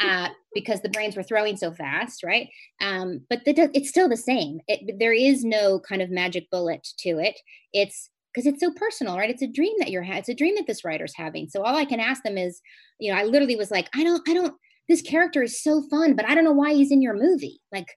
uh, 0.00 0.28
because 0.54 0.82
the 0.82 0.90
brains 0.90 1.16
were 1.16 1.22
throwing 1.22 1.56
so 1.56 1.72
fast 1.72 2.22
right 2.22 2.48
um, 2.82 3.22
but 3.30 3.40
the, 3.46 3.70
it's 3.72 3.88
still 3.88 4.10
the 4.10 4.16
same 4.16 4.60
it, 4.68 4.98
there 4.98 5.14
is 5.14 5.42
no 5.42 5.80
kind 5.80 6.02
of 6.02 6.10
magic 6.10 6.50
bullet 6.50 6.86
to 6.98 7.18
it 7.18 7.40
it's 7.72 8.10
because 8.32 8.46
it's 8.46 8.60
so 8.60 8.70
personal, 8.72 9.16
right? 9.16 9.30
It's 9.30 9.42
a 9.42 9.46
dream 9.46 9.74
that 9.78 9.90
you're 9.90 10.02
having. 10.02 10.20
It's 10.20 10.28
a 10.28 10.34
dream 10.34 10.54
that 10.56 10.66
this 10.66 10.84
writer's 10.84 11.14
having. 11.16 11.48
So 11.48 11.62
all 11.62 11.76
I 11.76 11.84
can 11.84 12.00
ask 12.00 12.22
them 12.22 12.38
is, 12.38 12.60
you 12.98 13.12
know, 13.12 13.18
I 13.18 13.24
literally 13.24 13.56
was 13.56 13.70
like, 13.70 13.88
I 13.94 14.04
don't, 14.04 14.26
I 14.28 14.34
don't. 14.34 14.54
This 14.88 15.02
character 15.02 15.42
is 15.42 15.62
so 15.62 15.82
fun, 15.90 16.14
but 16.16 16.28
I 16.28 16.34
don't 16.34 16.44
know 16.44 16.52
why 16.52 16.72
he's 16.72 16.90
in 16.90 17.02
your 17.02 17.14
movie. 17.14 17.60
Like, 17.72 17.88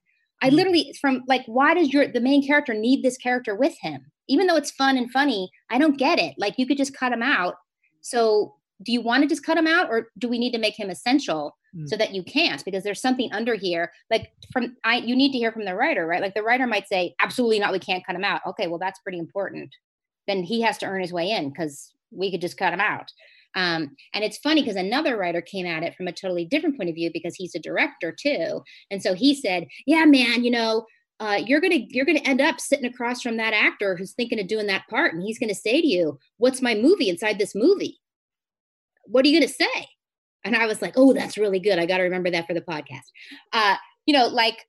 I 0.42 0.50
mm. 0.50 0.54
literally 0.54 0.94
from 1.00 1.22
like, 1.26 1.42
why 1.46 1.74
does 1.74 1.92
your 1.92 2.08
the 2.08 2.20
main 2.20 2.46
character 2.46 2.74
need 2.74 3.02
this 3.02 3.16
character 3.16 3.54
with 3.54 3.74
him? 3.80 4.00
Even 4.28 4.46
though 4.46 4.56
it's 4.56 4.70
fun 4.70 4.96
and 4.96 5.10
funny, 5.10 5.50
I 5.70 5.78
don't 5.78 5.98
get 5.98 6.18
it. 6.18 6.34
Like, 6.38 6.54
you 6.58 6.66
could 6.66 6.76
just 6.76 6.96
cut 6.96 7.12
him 7.12 7.22
out. 7.22 7.54
So, 8.00 8.54
do 8.82 8.92
you 8.92 9.00
want 9.00 9.22
to 9.22 9.28
just 9.28 9.44
cut 9.46 9.58
him 9.58 9.66
out, 9.66 9.90
or 9.90 10.08
do 10.18 10.28
we 10.28 10.38
need 10.38 10.52
to 10.52 10.58
make 10.58 10.78
him 10.78 10.90
essential? 10.90 11.56
Mm. 11.74 11.88
so 11.88 11.96
that 11.96 12.12
you 12.12 12.22
can't 12.22 12.62
because 12.66 12.84
there's 12.84 13.00
something 13.00 13.32
under 13.32 13.54
here 13.54 13.90
like 14.10 14.30
from 14.52 14.76
i 14.84 14.96
you 14.96 15.16
need 15.16 15.32
to 15.32 15.38
hear 15.38 15.50
from 15.50 15.64
the 15.64 15.74
writer 15.74 16.06
right 16.06 16.20
like 16.20 16.34
the 16.34 16.42
writer 16.42 16.66
might 16.66 16.86
say 16.86 17.14
absolutely 17.18 17.58
not 17.58 17.72
we 17.72 17.78
can't 17.78 18.04
cut 18.04 18.14
him 18.14 18.24
out 18.24 18.42
okay 18.46 18.66
well 18.66 18.78
that's 18.78 18.98
pretty 18.98 19.18
important 19.18 19.70
then 20.26 20.42
he 20.42 20.60
has 20.62 20.78
to 20.78 20.86
earn 20.86 21.00
his 21.00 21.12
way 21.12 21.30
in 21.30 21.50
because 21.50 21.92
we 22.10 22.30
could 22.30 22.40
just 22.40 22.56
cut 22.56 22.72
him 22.72 22.80
out. 22.80 23.10
Um, 23.54 23.96
and 24.14 24.24
it's 24.24 24.38
funny 24.38 24.62
because 24.62 24.76
another 24.76 25.16
writer 25.16 25.42
came 25.42 25.66
at 25.66 25.82
it 25.82 25.94
from 25.94 26.08
a 26.08 26.12
totally 26.12 26.44
different 26.44 26.76
point 26.76 26.88
of 26.88 26.94
view 26.94 27.10
because 27.12 27.34
he's 27.34 27.54
a 27.54 27.60
director 27.60 28.12
too. 28.18 28.62
And 28.90 29.02
so 29.02 29.14
he 29.14 29.34
said, 29.34 29.66
"Yeah, 29.86 30.04
man, 30.06 30.44
you 30.44 30.50
know, 30.50 30.86
uh, 31.20 31.40
you're 31.46 31.60
gonna 31.60 31.80
you're 31.88 32.06
gonna 32.06 32.20
end 32.20 32.40
up 32.40 32.60
sitting 32.60 32.86
across 32.86 33.22
from 33.22 33.36
that 33.36 33.54
actor 33.54 33.96
who's 33.96 34.12
thinking 34.12 34.40
of 34.40 34.46
doing 34.46 34.66
that 34.66 34.88
part, 34.88 35.14
and 35.14 35.22
he's 35.22 35.38
gonna 35.38 35.54
say 35.54 35.80
to 35.80 35.86
you, 35.86 36.18
"What's 36.38 36.62
my 36.62 36.74
movie 36.74 37.08
inside 37.08 37.38
this 37.38 37.54
movie? 37.54 38.00
What 39.04 39.24
are 39.24 39.28
you 39.28 39.38
gonna 39.38 39.52
say?" 39.52 39.88
And 40.44 40.56
I 40.56 40.66
was 40.66 40.82
like, 40.82 40.94
"Oh, 40.96 41.12
that's 41.12 41.38
really 41.38 41.60
good. 41.60 41.78
I 41.78 41.86
got 41.86 41.98
to 41.98 42.04
remember 42.04 42.30
that 42.30 42.46
for 42.46 42.54
the 42.54 42.60
podcast." 42.62 43.06
Uh, 43.52 43.76
you 44.06 44.14
know, 44.14 44.26
like 44.26 44.66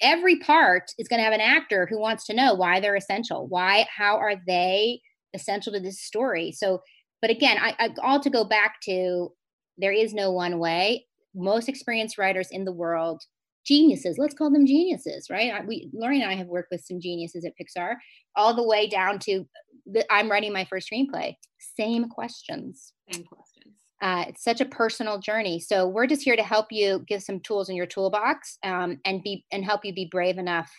every 0.00 0.38
part 0.38 0.90
is 0.98 1.08
going 1.08 1.18
to 1.18 1.24
have 1.24 1.32
an 1.32 1.40
actor 1.40 1.86
who 1.90 2.00
wants 2.00 2.24
to 2.26 2.34
know 2.34 2.54
why 2.54 2.80
they're 2.80 2.96
essential. 2.96 3.46
Why, 3.48 3.86
how 3.94 4.16
are 4.16 4.34
they 4.46 5.00
essential 5.34 5.72
to 5.72 5.80
this 5.80 6.00
story? 6.00 6.52
So, 6.52 6.80
but 7.20 7.30
again, 7.30 7.58
I, 7.60 7.74
I 7.78 7.90
all 8.02 8.20
to 8.20 8.30
go 8.30 8.44
back 8.44 8.76
to 8.84 9.30
there 9.78 9.92
is 9.92 10.14
no 10.14 10.30
one 10.30 10.58
way. 10.58 11.06
Most 11.34 11.68
experienced 11.68 12.18
writers 12.18 12.48
in 12.50 12.64
the 12.64 12.72
world, 12.72 13.22
geniuses, 13.66 14.16
let's 14.18 14.34
call 14.34 14.50
them 14.50 14.66
geniuses, 14.66 15.28
right? 15.30 15.52
We, 15.66 15.90
Lori 15.92 16.20
and 16.20 16.30
I 16.30 16.34
have 16.34 16.46
worked 16.46 16.68
with 16.70 16.84
some 16.84 17.00
geniuses 17.00 17.44
at 17.44 17.52
Pixar, 17.60 17.96
all 18.36 18.54
the 18.54 18.66
way 18.66 18.86
down 18.86 19.18
to 19.20 19.44
the, 19.84 20.04
I'm 20.10 20.30
writing 20.30 20.52
my 20.52 20.64
first 20.64 20.88
screenplay. 20.90 21.34
Same 21.76 22.08
questions. 22.08 22.92
Same 23.12 23.24
questions. 23.24 23.74
Uh, 24.02 24.26
it's 24.28 24.44
such 24.44 24.60
a 24.60 24.66
personal 24.66 25.18
journey. 25.18 25.58
So 25.58 25.88
we're 25.88 26.06
just 26.06 26.22
here 26.22 26.36
to 26.36 26.42
help 26.42 26.66
you 26.70 27.04
give 27.08 27.22
some 27.22 27.40
tools 27.40 27.68
in 27.68 27.76
your 27.76 27.86
toolbox 27.86 28.58
um, 28.62 29.00
and 29.04 29.22
be 29.22 29.44
and 29.50 29.64
help 29.64 29.84
you 29.84 29.94
be 29.94 30.08
brave 30.10 30.38
enough 30.38 30.70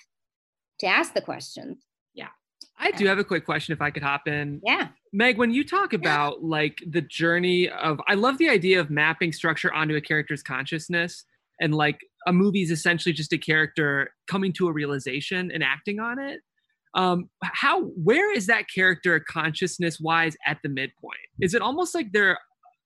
to 0.79 0.87
ask 0.87 1.13
the 1.13 1.21
questions. 1.21 1.83
Yeah. 2.13 2.27
I 2.77 2.91
do 2.91 3.07
have 3.07 3.17
a 3.17 3.23
quick 3.23 3.43
question 3.43 3.73
if 3.73 3.81
I 3.81 3.89
could 3.89 4.03
hop 4.03 4.27
in. 4.27 4.61
Yeah. 4.63 4.89
Meg, 5.13 5.39
when 5.39 5.51
you 5.51 5.65
talk 5.65 5.93
about 5.93 6.43
like 6.43 6.77
the 6.87 7.01
journey 7.01 7.69
of 7.69 7.99
I 8.07 8.13
love 8.13 8.37
the 8.37 8.49
idea 8.49 8.79
of 8.79 8.91
mapping 8.91 9.33
structure 9.33 9.73
onto 9.73 9.95
a 9.95 10.01
character's 10.01 10.43
consciousness 10.43 11.25
and 11.59 11.73
like 11.73 11.99
a 12.27 12.33
movie 12.33 12.61
is 12.61 12.69
essentially 12.69 13.13
just 13.13 13.33
a 13.33 13.37
character 13.37 14.11
coming 14.27 14.53
to 14.53 14.67
a 14.67 14.71
realization 14.71 15.49
and 15.51 15.63
acting 15.63 15.99
on 15.99 16.19
it. 16.19 16.41
Um, 16.93 17.29
how 17.41 17.83
where 17.83 18.33
is 18.33 18.47
that 18.47 18.65
character 18.73 19.19
consciousness 19.19 19.99
wise 19.99 20.35
at 20.45 20.57
the 20.61 20.69
midpoint? 20.69 21.19
Is 21.41 21.53
it 21.53 21.61
almost 21.61 21.95
like 21.95 22.11
they're 22.11 22.37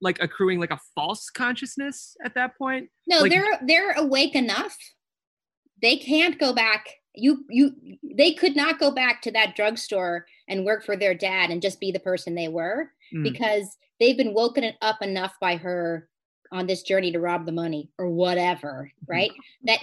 like 0.02 0.22
accruing 0.22 0.60
like 0.60 0.72
a 0.72 0.80
false 0.96 1.30
consciousness 1.30 2.16
at 2.24 2.34
that 2.36 2.58
point? 2.58 2.90
No, 3.08 3.20
like, 3.20 3.32
they're 3.32 3.60
they're 3.66 3.92
awake 3.94 4.36
enough. 4.36 4.76
They 5.82 5.98
can't 5.98 6.40
go 6.40 6.54
back. 6.54 6.90
You 7.16 7.46
you 7.50 7.74
they 8.04 8.34
could 8.34 8.56
not 8.56 8.80
go 8.80 8.92
back 8.92 9.22
to 9.24 9.32
that 9.32 9.56
drugstore 9.56 10.26
and 10.48 10.66
work 10.66 10.86
for 10.86 10.96
their 10.96 11.14
dad 11.14 11.50
and 11.50 11.62
just 11.62 11.80
be 11.80 11.92
the 11.92 12.00
person 12.00 12.36
they 12.36 12.48
were 12.48 12.92
mm. 13.14 13.24
because 13.24 13.78
they've 14.00 14.18
been 14.18 14.34
woken 14.34 14.74
up 14.82 15.02
enough 15.02 15.36
by 15.40 15.56
her 15.58 16.10
on 16.52 16.68
this 16.68 16.84
journey 16.84 17.12
to 17.12 17.20
rob 17.20 17.46
the 17.46 17.52
money 17.52 17.90
or 17.98 18.10
whatever, 18.10 18.92
mm-hmm. 18.92 19.12
right? 19.12 19.32
That 19.64 19.80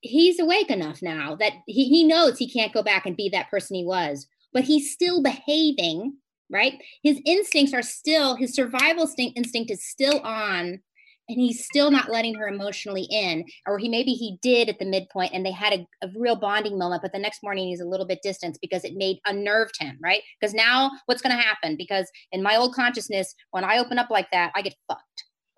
he's 0.00 0.38
awake 0.38 0.70
enough 0.70 1.02
now 1.02 1.34
that 1.36 1.52
he, 1.66 1.88
he 1.88 2.04
knows 2.04 2.38
he 2.38 2.48
can't 2.48 2.72
go 2.72 2.82
back 2.82 3.06
and 3.06 3.16
be 3.16 3.28
that 3.30 3.50
person 3.50 3.74
he 3.74 3.84
was, 3.84 4.26
but 4.52 4.64
he's 4.64 4.92
still 4.92 5.22
behaving 5.22 6.16
right? 6.50 6.74
His 7.02 7.20
instincts 7.24 7.74
are 7.74 7.82
still, 7.82 8.36
his 8.36 8.54
survival 8.54 9.08
instinct 9.16 9.70
is 9.70 9.86
still 9.86 10.20
on, 10.20 10.80
and 11.28 11.40
he's 11.40 11.64
still 11.64 11.90
not 11.90 12.10
letting 12.10 12.34
her 12.36 12.48
emotionally 12.48 13.06
in. 13.10 13.44
Or 13.66 13.78
he 13.78 13.88
maybe 13.88 14.12
he 14.12 14.38
did 14.40 14.68
at 14.68 14.78
the 14.78 14.86
midpoint 14.86 15.32
and 15.34 15.44
they 15.44 15.52
had 15.52 15.74
a, 15.74 15.86
a 16.02 16.08
real 16.16 16.36
bonding 16.36 16.78
moment, 16.78 17.02
but 17.02 17.12
the 17.12 17.18
next 17.18 17.42
morning 17.42 17.68
he's 17.68 17.80
a 17.80 17.86
little 17.86 18.06
bit 18.06 18.20
distant 18.22 18.58
because 18.62 18.84
it 18.84 18.94
made 18.94 19.18
unnerved 19.26 19.74
him, 19.78 19.98
right? 20.02 20.22
Because 20.40 20.54
now 20.54 20.90
what's 21.06 21.20
going 21.20 21.36
to 21.36 21.42
happen? 21.42 21.76
Because 21.76 22.10
in 22.32 22.42
my 22.42 22.56
old 22.56 22.74
consciousness, 22.74 23.34
when 23.50 23.64
I 23.64 23.78
open 23.78 23.98
up 23.98 24.10
like 24.10 24.30
that, 24.32 24.52
I 24.54 24.62
get 24.62 24.74
fucked. 24.88 25.02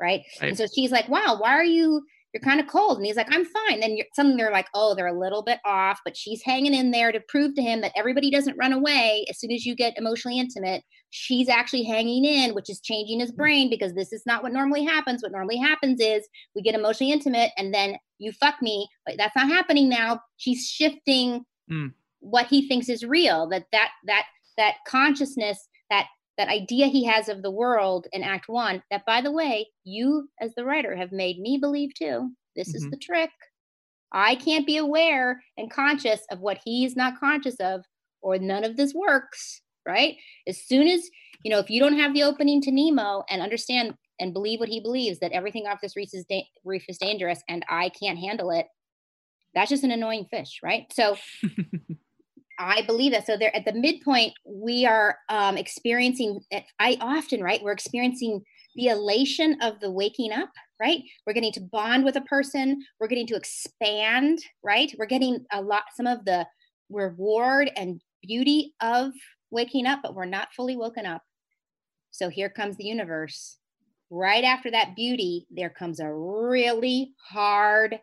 Right? 0.00 0.22
right. 0.40 0.48
And 0.48 0.56
so 0.56 0.66
she's 0.74 0.90
like, 0.90 1.08
wow, 1.10 1.36
why 1.38 1.50
are 1.50 1.64
you 1.64 2.02
you're 2.32 2.40
kind 2.42 2.60
of 2.60 2.66
cold. 2.66 2.96
And 2.98 3.06
he's 3.06 3.16
like, 3.16 3.28
I'm 3.30 3.44
fine. 3.44 3.80
Then 3.80 3.98
suddenly 4.14 4.36
they're 4.36 4.52
like, 4.52 4.68
oh, 4.74 4.94
they're 4.94 5.06
a 5.06 5.18
little 5.18 5.42
bit 5.42 5.58
off, 5.64 6.00
but 6.04 6.16
she's 6.16 6.42
hanging 6.42 6.74
in 6.74 6.90
there 6.90 7.10
to 7.10 7.20
prove 7.28 7.54
to 7.56 7.62
him 7.62 7.80
that 7.80 7.92
everybody 7.96 8.30
doesn't 8.30 8.56
run 8.56 8.72
away 8.72 9.24
as 9.28 9.38
soon 9.40 9.50
as 9.50 9.66
you 9.66 9.74
get 9.74 9.98
emotionally 9.98 10.38
intimate. 10.38 10.82
She's 11.10 11.48
actually 11.48 11.82
hanging 11.82 12.24
in, 12.24 12.54
which 12.54 12.70
is 12.70 12.80
changing 12.80 13.20
his 13.20 13.32
brain 13.32 13.68
because 13.68 13.94
this 13.94 14.12
is 14.12 14.22
not 14.26 14.42
what 14.42 14.52
normally 14.52 14.84
happens. 14.84 15.22
What 15.22 15.32
normally 15.32 15.58
happens 15.58 16.00
is 16.00 16.28
we 16.54 16.62
get 16.62 16.76
emotionally 16.76 17.12
intimate 17.12 17.50
and 17.58 17.74
then 17.74 17.96
you 18.18 18.32
fuck 18.32 18.62
me, 18.62 18.88
but 19.04 19.16
that's 19.18 19.34
not 19.34 19.48
happening 19.48 19.88
now. 19.88 20.20
She's 20.36 20.66
shifting 20.66 21.44
mm. 21.70 21.92
what 22.20 22.46
he 22.46 22.68
thinks 22.68 22.88
is 22.88 23.04
real. 23.04 23.48
That 23.48 23.64
that 23.72 23.90
that 24.06 24.26
that 24.56 24.74
consciousness, 24.86 25.68
that 25.88 26.06
that 26.40 26.48
idea 26.48 26.86
he 26.86 27.04
has 27.04 27.28
of 27.28 27.42
the 27.42 27.50
world 27.50 28.06
in 28.14 28.22
act 28.22 28.48
one 28.48 28.82
that 28.90 29.04
by 29.04 29.20
the 29.20 29.30
way 29.30 29.68
you 29.84 30.26
as 30.40 30.54
the 30.54 30.64
writer 30.64 30.96
have 30.96 31.12
made 31.12 31.38
me 31.38 31.58
believe 31.58 31.92
too. 31.94 32.30
This 32.56 32.68
mm-hmm. 32.68 32.76
is 32.76 32.90
the 32.90 32.96
trick. 32.96 33.28
I 34.10 34.36
can't 34.36 34.66
be 34.66 34.78
aware 34.78 35.42
and 35.58 35.70
conscious 35.70 36.22
of 36.30 36.40
what 36.40 36.58
he's 36.64 36.96
not 36.96 37.20
conscious 37.20 37.56
of 37.60 37.84
or 38.22 38.38
none 38.38 38.64
of 38.64 38.78
this 38.78 38.94
works 38.94 39.60
right? 39.86 40.16
As 40.48 40.62
soon 40.64 40.88
as 40.88 41.08
you 41.44 41.50
know 41.50 41.58
if 41.58 41.68
you 41.68 41.78
don't 41.78 41.98
have 41.98 42.14
the 42.14 42.22
opening 42.22 42.62
to 42.62 42.70
nemo 42.70 43.22
and 43.28 43.42
understand 43.42 43.92
and 44.18 44.32
believe 44.32 44.60
what 44.60 44.70
he 44.70 44.80
believes 44.80 45.18
that 45.18 45.32
everything 45.32 45.66
off 45.66 45.80
this 45.82 45.96
reef 45.96 46.08
is, 46.14 46.24
da- 46.26 46.48
reef 46.64 46.84
is 46.88 46.98
dangerous 46.98 47.42
and 47.48 47.64
i 47.70 47.88
can't 47.88 48.18
handle 48.18 48.50
it 48.50 48.66
that's 49.54 49.70
just 49.70 49.84
an 49.84 49.90
annoying 49.90 50.26
fish 50.30 50.60
right? 50.62 50.86
So 50.92 51.16
I 52.60 52.82
believe 52.82 53.12
that. 53.12 53.26
So 53.26 53.38
there 53.38 53.56
at 53.56 53.64
the 53.64 53.72
midpoint, 53.72 54.34
we 54.44 54.84
are 54.84 55.16
um, 55.30 55.56
experiencing, 55.56 56.40
I 56.78 56.98
often, 57.00 57.42
right, 57.42 57.62
we're 57.62 57.72
experiencing 57.72 58.42
the 58.76 58.88
elation 58.88 59.56
of 59.62 59.80
the 59.80 59.90
waking 59.90 60.30
up, 60.30 60.50
right? 60.78 61.00
We're 61.26 61.32
getting 61.32 61.52
to 61.52 61.62
bond 61.62 62.04
with 62.04 62.16
a 62.16 62.20
person. 62.22 62.82
We're 63.00 63.08
getting 63.08 63.26
to 63.28 63.34
expand, 63.34 64.40
right? 64.62 64.94
We're 64.98 65.06
getting 65.06 65.46
a 65.50 65.62
lot, 65.62 65.84
some 65.96 66.06
of 66.06 66.26
the 66.26 66.46
reward 66.90 67.70
and 67.76 68.02
beauty 68.22 68.74
of 68.82 69.12
waking 69.50 69.86
up, 69.86 70.00
but 70.02 70.14
we're 70.14 70.26
not 70.26 70.52
fully 70.54 70.76
woken 70.76 71.06
up. 71.06 71.22
So 72.10 72.28
here 72.28 72.50
comes 72.50 72.76
the 72.76 72.84
universe. 72.84 73.56
Right 74.10 74.44
after 74.44 74.70
that 74.72 74.94
beauty, 74.96 75.46
there 75.50 75.70
comes 75.70 75.98
a 75.98 76.12
really 76.12 77.14
hard 77.30 77.98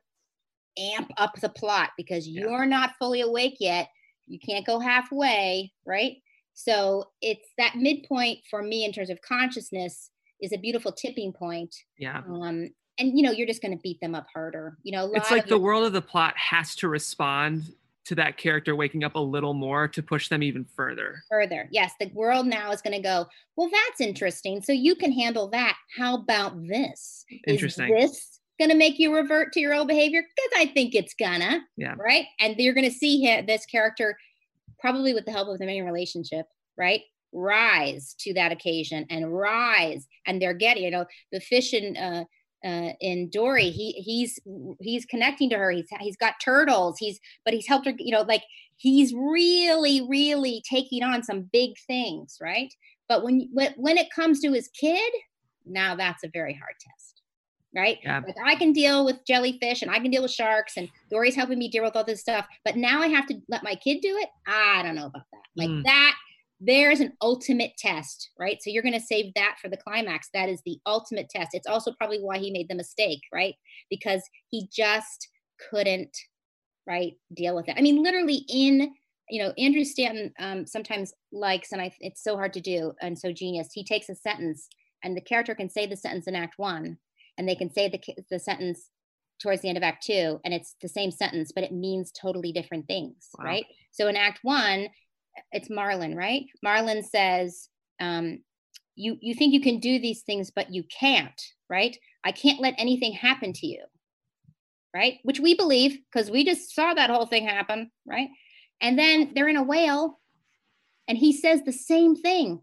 amp 0.95 1.11
up 1.17 1.35
the 1.41 1.49
plot 1.49 1.91
because 1.95 2.27
yeah. 2.27 2.41
you're 2.41 2.65
not 2.65 2.93
fully 2.99 3.21
awake 3.21 3.57
yet 3.59 3.89
you 4.27 4.39
can't 4.39 4.65
go 4.65 4.79
halfway, 4.79 5.71
right? 5.85 6.17
So 6.53 7.05
it's 7.21 7.47
that 7.57 7.75
midpoint 7.75 8.39
for 8.49 8.61
me 8.61 8.83
in 8.83 8.91
terms 8.91 9.09
of 9.09 9.21
consciousness 9.21 10.09
is 10.41 10.53
a 10.53 10.57
beautiful 10.57 10.91
tipping 10.91 11.31
point. 11.31 11.75
Yeah. 11.97 12.21
Um, 12.27 12.69
and 12.99 13.17
you 13.17 13.21
know, 13.21 13.31
you're 13.31 13.47
just 13.47 13.61
going 13.61 13.75
to 13.75 13.81
beat 13.81 13.99
them 14.01 14.15
up 14.15 14.27
harder. 14.33 14.77
You 14.83 14.91
know, 14.91 15.11
it's 15.13 15.31
like 15.31 15.47
the 15.47 15.57
world 15.57 15.85
of 15.85 15.93
the 15.93 16.01
plot 16.01 16.33
has 16.35 16.75
to 16.77 16.87
respond 16.87 17.73
to 18.05 18.15
that 18.15 18.37
character 18.37 18.75
waking 18.75 19.03
up 19.03 19.15
a 19.15 19.19
little 19.19 19.53
more 19.53 19.87
to 19.89 20.01
push 20.01 20.29
them 20.29 20.41
even 20.41 20.63
further. 20.63 21.21
Further. 21.29 21.67
Yes, 21.71 21.91
the 21.99 22.09
world 22.13 22.47
now 22.47 22.71
is 22.71 22.81
going 22.81 22.95
to 22.95 23.01
go, 23.01 23.27
well, 23.57 23.69
that's 23.69 24.01
interesting. 24.01 24.61
So 24.61 24.71
you 24.71 24.95
can 24.95 25.11
handle 25.11 25.49
that. 25.49 25.75
How 25.95 26.15
about 26.15 26.65
this? 26.67 27.25
Interesting. 27.45 27.95
Is 27.97 28.11
this 28.11 28.36
going 28.59 28.69
to 28.69 28.77
make 28.77 28.99
you 28.99 29.13
revert 29.15 29.53
to 29.53 29.59
your 29.59 29.73
old 29.73 29.87
behavior? 29.87 30.23
Because 30.35 30.51
I 30.61 30.71
think 30.71 30.95
it's 30.95 31.13
gonna. 31.13 31.61
Yeah. 31.77 31.95
Right. 31.97 32.25
And 32.39 32.55
you're 32.57 32.73
going 32.73 32.89
to 32.89 32.95
see 32.95 33.21
him, 33.21 33.45
this 33.45 33.65
character, 33.65 34.17
probably 34.79 35.13
with 35.13 35.25
the 35.25 35.31
help 35.31 35.47
of 35.47 35.59
the 35.59 35.65
main 35.65 35.85
relationship, 35.85 36.45
right? 36.77 37.01
Rise 37.33 38.15
to 38.19 38.33
that 38.33 38.51
occasion 38.51 39.05
and 39.09 39.33
rise. 39.33 40.07
And 40.25 40.41
they're 40.41 40.53
getting, 40.53 40.83
you 40.83 40.91
know, 40.91 41.05
the 41.31 41.39
fish 41.39 41.73
in 41.73 41.97
uh, 41.97 42.23
uh, 42.65 42.93
in 42.99 43.29
Dory, 43.29 43.69
he 43.69 43.91
he's 43.91 44.39
he's 44.81 45.05
connecting 45.05 45.49
to 45.51 45.57
her. 45.57 45.71
He's 45.71 45.87
he's 45.99 46.17
got 46.17 46.35
turtles. 46.43 46.97
He's 46.97 47.19
but 47.45 47.53
he's 47.53 47.67
helped 47.67 47.85
her. 47.85 47.93
You 47.97 48.11
know, 48.11 48.23
like 48.23 48.43
he's 48.77 49.13
really 49.13 50.01
really 50.07 50.63
taking 50.69 51.03
on 51.03 51.23
some 51.23 51.49
big 51.53 51.71
things, 51.85 52.37
right? 52.41 52.73
But 53.07 53.23
when 53.23 53.49
when 53.53 53.73
when 53.77 53.97
it 53.97 54.07
comes 54.13 54.39
to 54.41 54.51
his 54.51 54.69
kid, 54.69 55.11
now 55.65 55.95
that's 55.95 56.23
a 56.23 56.29
very 56.33 56.53
hard 56.53 56.75
test, 56.79 57.16
right? 57.77 57.99
Yeah. 58.03 58.21
Like 58.25 58.35
I 58.43 58.55
can 58.55 58.73
deal 58.73 59.05
with 59.05 59.25
jellyfish 59.25 59.81
and 59.81 59.91
I 59.91 59.99
can 59.99 60.11
deal 60.11 60.23
with 60.23 60.31
sharks, 60.31 60.77
and 60.77 60.89
Dory's 61.11 61.35
helping 61.35 61.59
me 61.59 61.69
deal 61.69 61.83
with 61.83 61.95
all 61.95 62.03
this 62.03 62.21
stuff. 62.21 62.45
But 62.65 62.75
now 62.75 63.01
I 63.01 63.07
have 63.07 63.27
to 63.27 63.35
let 63.47 63.63
my 63.63 63.75
kid 63.75 64.01
do 64.01 64.17
it. 64.17 64.29
I 64.47 64.81
don't 64.83 64.95
know 64.95 65.05
about 65.05 65.23
that. 65.31 65.41
Like 65.55 65.69
Mm. 65.69 65.83
that 65.83 66.15
there's 66.59 67.01
an 67.01 67.13
ultimate 67.21 67.73
test, 67.77 68.31
right? 68.39 68.57
So 68.61 68.71
you're 68.71 68.81
going 68.81 68.99
to 68.99 68.99
save 68.99 69.31
that 69.35 69.57
for 69.61 69.69
the 69.69 69.77
climax. 69.77 70.29
That 70.33 70.49
is 70.49 70.59
the 70.65 70.79
ultimate 70.87 71.29
test. 71.29 71.49
It's 71.53 71.67
also 71.67 71.91
probably 71.91 72.19
why 72.19 72.39
he 72.39 72.49
made 72.49 72.67
the 72.67 72.73
mistake, 72.73 73.21
right? 73.31 73.53
Because 73.91 74.23
he 74.49 74.67
just 74.75 75.27
couldn't, 75.69 76.17
right, 76.87 77.13
deal 77.35 77.55
with 77.55 77.69
it. 77.69 77.75
I 77.77 77.81
mean, 77.81 78.01
literally 78.01 78.43
in, 78.49 78.91
you 79.29 79.43
know, 79.43 79.53
Andrew 79.59 79.83
Stanton 79.83 80.33
um, 80.39 80.65
sometimes 80.65 81.13
likes, 81.31 81.73
and 81.73 81.81
I, 81.81 81.91
it's 81.99 82.23
so 82.23 82.35
hard 82.35 82.53
to 82.53 82.61
do 82.61 82.93
and 83.01 83.17
so 83.19 83.31
genius. 83.31 83.69
He 83.71 83.83
takes 83.83 84.09
a 84.09 84.15
sentence, 84.15 84.67
and 85.03 85.15
the 85.15 85.21
character 85.21 85.53
can 85.53 85.69
say 85.69 85.85
the 85.85 85.95
sentence 85.95 86.25
in 86.25 86.33
Act 86.33 86.55
One, 86.57 86.97
and 87.37 87.47
they 87.47 87.55
can 87.55 87.71
say 87.71 87.87
the 87.89 87.99
the 88.29 88.39
sentence 88.39 88.89
towards 89.41 89.61
the 89.61 89.69
end 89.69 89.77
of 89.77 89.83
Act 89.83 90.03
Two, 90.05 90.39
and 90.43 90.53
it's 90.53 90.75
the 90.81 90.89
same 90.89 91.11
sentence, 91.11 91.51
but 91.53 91.63
it 91.63 91.71
means 91.71 92.11
totally 92.11 92.51
different 92.51 92.87
things, 92.87 93.29
Wow. 93.37 93.45
right? 93.45 93.65
So 93.91 94.07
in 94.07 94.15
Act 94.15 94.39
One, 94.41 94.89
it's 95.51 95.69
Marlin, 95.69 96.15
right? 96.15 96.45
Marlin 96.63 97.03
says, 97.03 97.69
um, 97.99 98.43
"You 98.95 99.17
you 99.21 99.35
think 99.35 99.53
you 99.53 99.61
can 99.61 99.79
do 99.79 99.99
these 99.99 100.23
things, 100.23 100.51
but 100.51 100.73
you 100.73 100.83
can't, 100.83 101.39
right? 101.69 101.97
I 102.23 102.31
can't 102.31 102.59
let 102.59 102.75
anything 102.77 103.13
happen 103.13 103.53
to 103.53 103.67
you, 103.67 103.83
right? 104.95 105.19
Which 105.23 105.39
we 105.39 105.53
believe 105.53 105.99
because 106.11 106.31
we 106.31 106.43
just 106.43 106.73
saw 106.73 106.93
that 106.93 107.09
whole 107.11 107.27
thing 107.27 107.45
happen, 107.47 107.91
right? 108.05 108.29
And 108.81 108.97
then 108.97 109.33
they're 109.33 109.47
in 109.47 109.57
a 109.57 109.63
whale, 109.63 110.19
and 111.07 111.17
he 111.17 111.31
says 111.33 111.61
the 111.63 111.73
same 111.73 112.15
thing. 112.15 112.61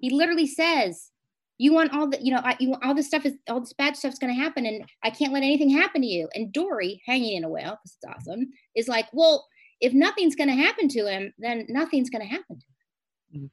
He 0.00 0.10
literally 0.10 0.46
says." 0.46 1.10
You 1.58 1.72
want 1.72 1.94
all 1.94 2.08
the, 2.08 2.22
you 2.22 2.32
know, 2.32 2.40
I, 2.44 2.56
you 2.60 2.74
all 2.82 2.94
this 2.94 3.06
stuff 3.06 3.24
is 3.24 3.34
all 3.48 3.60
this 3.60 3.72
bad 3.72 3.96
stuff's 3.96 4.18
going 4.18 4.34
to 4.34 4.40
happen, 4.40 4.66
and 4.66 4.84
I 5.02 5.10
can't 5.10 5.32
let 5.32 5.42
anything 5.42 5.70
happen 5.70 6.02
to 6.02 6.06
you. 6.06 6.28
And 6.34 6.52
Dory, 6.52 7.02
hanging 7.06 7.36
in 7.36 7.44
a 7.44 7.48
whale, 7.48 7.78
because 7.82 7.96
it's 7.96 8.04
awesome, 8.28 8.50
is 8.74 8.88
like, 8.88 9.06
well, 9.12 9.46
if 9.80 9.92
nothing's 9.92 10.36
going 10.36 10.48
to 10.48 10.54
happen 10.54 10.88
to 10.88 11.06
him, 11.06 11.32
then 11.38 11.66
nothing's 11.68 12.10
going 12.10 12.22
to 12.22 12.28
happen 12.28 12.58
to 12.58 13.38
him. 13.38 13.44
Mhm. 13.44 13.50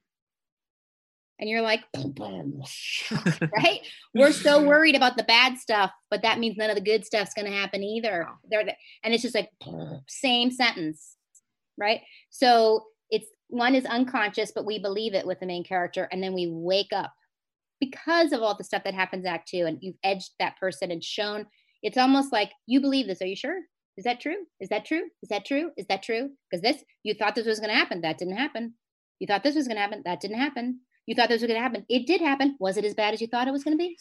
And 1.39 1.49
you're 1.49 1.61
like, 1.61 1.81
right? 3.57 3.81
We're 4.13 4.31
so 4.31 4.63
worried 4.63 4.95
about 4.95 5.17
the 5.17 5.23
bad 5.23 5.57
stuff, 5.57 5.91
but 6.09 6.21
that 6.21 6.39
means 6.39 6.57
none 6.57 6.69
of 6.69 6.75
the 6.75 6.81
good 6.81 7.05
stuff's 7.05 7.33
going 7.33 7.51
to 7.51 7.57
happen 7.57 7.83
either. 7.83 8.27
They're 8.49 8.63
the, 8.65 8.75
and 9.03 9.13
it's 9.13 9.23
just 9.23 9.35
like 9.35 9.49
same 10.07 10.51
sentence, 10.51 11.15
right? 11.77 12.01
So 12.29 12.85
it's 13.09 13.27
one 13.47 13.75
is 13.75 13.85
unconscious, 13.85 14.51
but 14.53 14.65
we 14.65 14.79
believe 14.79 15.13
it 15.13 15.25
with 15.25 15.39
the 15.39 15.45
main 15.45 15.63
character, 15.63 16.07
and 16.11 16.23
then 16.23 16.33
we 16.33 16.47
wake 16.49 16.93
up 16.93 17.13
because 17.85 18.31
of 18.31 18.41
all 18.41 18.55
the 18.55 18.63
stuff 18.63 18.83
that 18.83 18.93
happens 18.93 19.25
act 19.25 19.49
two, 19.49 19.65
and 19.65 19.77
you've 19.81 19.97
edged 20.03 20.31
that 20.39 20.57
person 20.59 20.91
and 20.91 21.03
shown. 21.03 21.45
It's 21.81 21.97
almost 21.97 22.31
like 22.31 22.51
you 22.65 22.79
believe 22.79 23.07
this. 23.07 23.21
Are 23.21 23.25
you 23.25 23.35
sure? 23.35 23.59
Is 23.97 24.05
that 24.05 24.21
true? 24.21 24.37
Is 24.59 24.69
that 24.69 24.85
true? 24.85 25.03
Is 25.21 25.29
that 25.29 25.45
true? 25.45 25.71
Is 25.77 25.85
that 25.87 26.01
true? 26.01 26.29
Because 26.49 26.61
this, 26.61 26.83
you 27.03 27.13
thought 27.13 27.35
this 27.35 27.45
was 27.45 27.59
going 27.59 27.69
to 27.69 27.75
happen. 27.75 28.01
That 28.01 28.17
didn't 28.17 28.37
happen. 28.37 28.73
You 29.19 29.27
thought 29.27 29.43
this 29.43 29.55
was 29.55 29.67
going 29.67 29.75
to 29.75 29.81
happen. 29.81 30.01
That 30.05 30.21
didn't 30.21 30.39
happen. 30.39 30.79
You 31.05 31.15
thought 31.15 31.29
this 31.29 31.41
was 31.41 31.47
going 31.47 31.59
to 31.59 31.63
happen. 31.63 31.85
It 31.89 32.07
did 32.07 32.21
happen. 32.21 32.55
Was 32.59 32.77
it 32.77 32.85
as 32.85 32.93
bad 32.93 33.13
as 33.13 33.21
you 33.21 33.27
thought 33.27 33.47
it 33.47 33.51
was 33.51 33.63
going 33.63 33.77
to 33.77 33.83
be? 33.83 33.97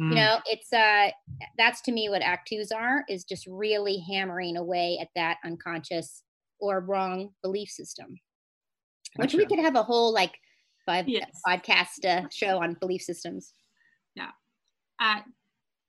Mm. 0.00 0.10
You 0.10 0.14
know, 0.14 0.38
it's 0.46 0.72
uh 0.72 1.10
that's 1.58 1.82
to 1.82 1.92
me 1.92 2.08
what 2.08 2.22
act 2.22 2.48
twos 2.48 2.70
are 2.70 3.04
is 3.08 3.24
just 3.24 3.46
really 3.46 4.02
hammering 4.08 4.56
away 4.56 4.98
at 5.00 5.08
that 5.16 5.38
unconscious 5.44 6.22
or 6.60 6.80
wrong 6.80 7.30
belief 7.42 7.68
system. 7.68 8.18
Which 9.16 9.34
we 9.34 9.44
could 9.44 9.58
have 9.58 9.74
a 9.74 9.82
whole 9.82 10.14
like 10.14 10.32
five 10.90 11.08
Yes. 11.08 11.40
podcast 11.46 12.04
uh, 12.04 12.28
show 12.30 12.62
on 12.62 12.74
belief 12.74 13.02
systems. 13.02 13.52
Yeah. 14.14 14.30
Uh, 15.00 15.20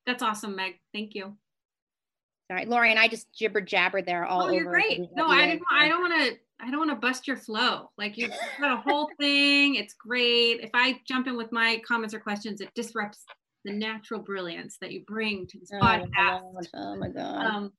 that's 0.06 0.24
awesome, 0.24 0.56
Meg. 0.56 0.80
Thank 0.94 1.16
you. 1.16 1.26
All 1.26 2.58
right, 2.58 2.68
Lori 2.68 2.92
and 2.92 3.00
I 3.00 3.08
just 3.08 3.34
jibber 3.34 3.62
jabber 3.62 4.02
there 4.02 4.26
all 4.26 4.42
oh, 4.42 4.46
over. 4.46 4.54
you're 4.54 4.70
great. 4.70 5.00
No, 5.16 5.28
I 5.28 5.48
didn't. 5.48 5.62
I 5.72 5.88
don't 5.88 6.02
want 6.02 6.22
to. 6.22 6.38
I 6.60 6.70
don't 6.70 6.80
want 6.80 6.92
to 6.92 6.96
bust 6.96 7.28
your 7.28 7.38
flow. 7.38 7.90
Like 7.98 8.18
you've 8.18 8.34
got 8.60 8.78
a 8.78 8.82
whole 8.82 9.10
thing. 9.20 9.76
It's 9.76 9.94
great. 9.94 10.60
If 10.62 10.70
I 10.74 11.00
jump 11.08 11.28
in 11.28 11.38
with 11.38 11.52
my 11.52 11.82
comments 11.88 12.14
or 12.14 12.20
questions, 12.20 12.62
it 12.62 12.70
disrupts 12.76 13.24
the 13.64 13.72
natural 13.72 14.20
brilliance 14.20 14.78
that 14.82 14.92
you 14.92 15.04
bring 15.08 15.48
to 15.48 15.60
this 15.60 15.70
Oh 15.74 15.80
my 15.80 16.00
podcast. 16.00 16.42
God. 16.42 16.68
Oh 16.76 16.96
my 16.98 17.10
god. 17.10 17.46
Um, 17.46 17.72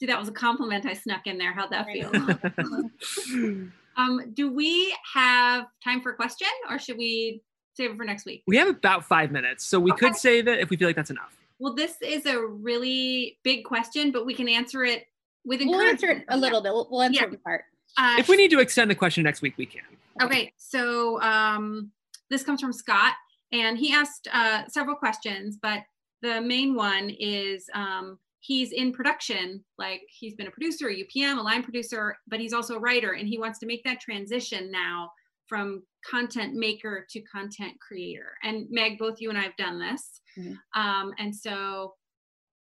see, 0.00 0.06
that 0.06 0.18
was 0.18 0.28
a 0.28 0.32
compliment 0.32 0.84
I 0.84 0.94
snuck 0.94 1.26
in 1.26 1.38
there. 1.38 1.52
How'd 1.54 1.70
that 1.70 1.86
feel? 1.86 2.10
um, 3.96 4.32
do 4.34 4.52
we 4.52 4.94
have 5.14 5.66
time 5.82 6.00
for 6.00 6.12
a 6.12 6.14
question, 6.14 6.48
or 6.70 6.78
should 6.78 6.98
we 6.98 7.42
save 7.74 7.90
it 7.92 7.96
for 7.96 8.04
next 8.04 8.26
week? 8.26 8.42
we 8.46 8.56
have 8.56 8.68
about 8.68 9.04
five 9.04 9.30
minutes, 9.30 9.64
so 9.64 9.78
we 9.80 9.92
could 9.92 10.14
save 10.16 10.48
it 10.48 10.60
if 10.60 10.70
we 10.70 10.76
feel 10.76 10.88
like 10.88 10.96
that's 10.96 11.10
enough. 11.10 11.36
Well, 11.58 11.74
this 11.74 12.00
is 12.02 12.26
a 12.26 12.38
really 12.44 13.38
big 13.42 13.64
question, 13.64 14.10
but 14.10 14.26
we 14.26 14.34
can 14.34 14.48
answer 14.48 14.84
it 14.84 15.06
with 15.44 15.60
we'll 15.64 15.80
answer 15.80 16.08
it 16.10 16.24
a 16.28 16.36
little 16.36 16.60
bit. 16.60 16.72
We'll, 16.72 16.88
we'll 16.90 17.02
answer 17.02 17.20
Yeah. 17.22 17.28
it 17.28 17.32
in 17.34 17.38
part. 17.38 17.64
Uh, 17.98 18.16
If 18.18 18.28
we 18.28 18.36
need 18.36 18.50
to 18.50 18.60
extend 18.60 18.90
the 18.90 18.94
question 18.94 19.22
next 19.24 19.42
week, 19.42 19.54
we 19.56 19.66
can. 19.66 19.82
Okay, 20.20 20.52
so 20.56 21.20
um, 21.22 21.90
this 22.30 22.42
comes 22.42 22.60
from 22.60 22.72
Scott, 22.72 23.14
and 23.52 23.76
he 23.78 23.92
asked 23.92 24.28
uh, 24.32 24.62
several 24.68 24.96
questions, 24.96 25.58
but 25.60 25.80
the 26.22 26.40
main 26.40 26.74
one 26.74 27.10
is 27.10 27.68
um, 27.74 28.18
he's 28.42 28.72
in 28.72 28.92
production, 28.92 29.64
like 29.78 30.02
he's 30.08 30.34
been 30.34 30.48
a 30.48 30.50
producer, 30.50 30.88
a 30.88 30.94
UPM, 31.04 31.38
a 31.38 31.42
line 31.42 31.62
producer, 31.62 32.16
but 32.26 32.40
he's 32.40 32.52
also 32.52 32.74
a 32.76 32.80
writer, 32.80 33.12
and 33.12 33.26
he 33.28 33.38
wants 33.38 33.58
to 33.60 33.66
make 33.66 33.82
that 33.84 34.00
transition 34.00 34.70
now 34.70 35.10
from 35.48 35.82
content 36.08 36.54
maker 36.54 37.06
to 37.10 37.20
content 37.22 37.72
creator. 37.86 38.32
And 38.42 38.66
Meg, 38.70 38.98
both 38.98 39.20
you 39.20 39.28
and 39.30 39.38
I 39.38 39.42
have 39.42 39.56
done 39.56 39.78
this, 39.78 40.20
Mhm. 40.38 40.58
um, 40.74 41.12
and 41.18 41.34
so. 41.34 41.94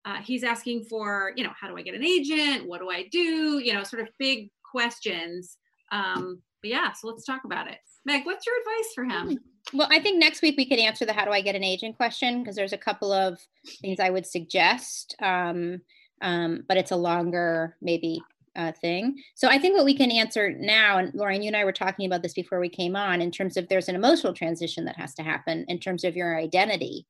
Uh, 0.09 0.23
he's 0.23 0.45
asking 0.45 0.85
for, 0.85 1.33
you 1.35 1.43
know, 1.43 1.53
how 1.61 1.67
do 1.67 1.77
I 1.77 1.83
get 1.83 1.97
an 1.97 2.05
agent? 2.05 2.65
What 2.69 2.79
do 2.81 2.89
I 2.89 3.09
do? 3.11 3.59
You 3.59 3.73
know, 3.75 3.83
sort 3.83 4.03
of 4.03 4.09
big 4.21 4.51
questions. 4.71 5.59
Um, 5.91 6.41
but 6.63 6.71
yeah, 6.71 6.93
so 6.93 7.09
let's 7.09 7.25
talk 7.25 7.43
about 7.45 7.69
it. 7.69 7.79
Meg, 8.05 8.25
what's 8.25 8.47
your 8.47 8.55
advice 8.61 8.93
for 8.95 9.03
him? 9.05 9.37
Well, 9.73 9.89
I 9.91 9.99
think 9.99 10.19
next 10.19 10.43
week 10.43 10.57
we 10.57 10.67
could 10.67 10.79
answer 10.79 11.05
the 11.05 11.13
how 11.13 11.25
do 11.25 11.33
I 11.33 11.41
get 11.41 11.57
an 11.57 11.65
agent 11.65 11.97
question 11.97 12.43
because 12.43 12.55
there's 12.55 12.73
a 12.73 12.79
couple 12.79 13.13
of 13.13 13.41
things 13.81 13.99
I 13.99 14.11
would 14.11 14.27
suggest, 14.27 15.17
um, 15.21 15.81
um, 16.23 16.65
but 16.69 16.77
it's 16.77 16.93
a 16.93 16.97
longer 16.97 17.77
maybe 17.83 18.23
uh, 18.55 18.73
thing. 18.73 19.17
So 19.35 19.49
I 19.49 19.59
think 19.59 19.77
what 19.77 19.85
we 19.85 19.97
can 19.97 20.11
answer 20.11 20.51
now, 20.51 20.99
and 20.99 21.13
Lorien, 21.15 21.43
you 21.43 21.49
and 21.49 21.57
I 21.57 21.65
were 21.65 21.73
talking 21.73 22.07
about 22.07 22.23
this 22.23 22.33
before 22.33 22.61
we 22.61 22.69
came 22.69 22.95
on, 22.95 23.21
in 23.21 23.31
terms 23.31 23.57
of 23.57 23.69
there's 23.69 23.89
an 23.89 23.97
emotional 23.97 24.33
transition 24.33 24.85
that 24.85 24.97
has 24.97 25.15
to 25.15 25.23
happen 25.23 25.65
in 25.69 25.79
terms 25.79 26.05
of 26.05 26.17
your 26.17 26.39
identity, 26.39 27.07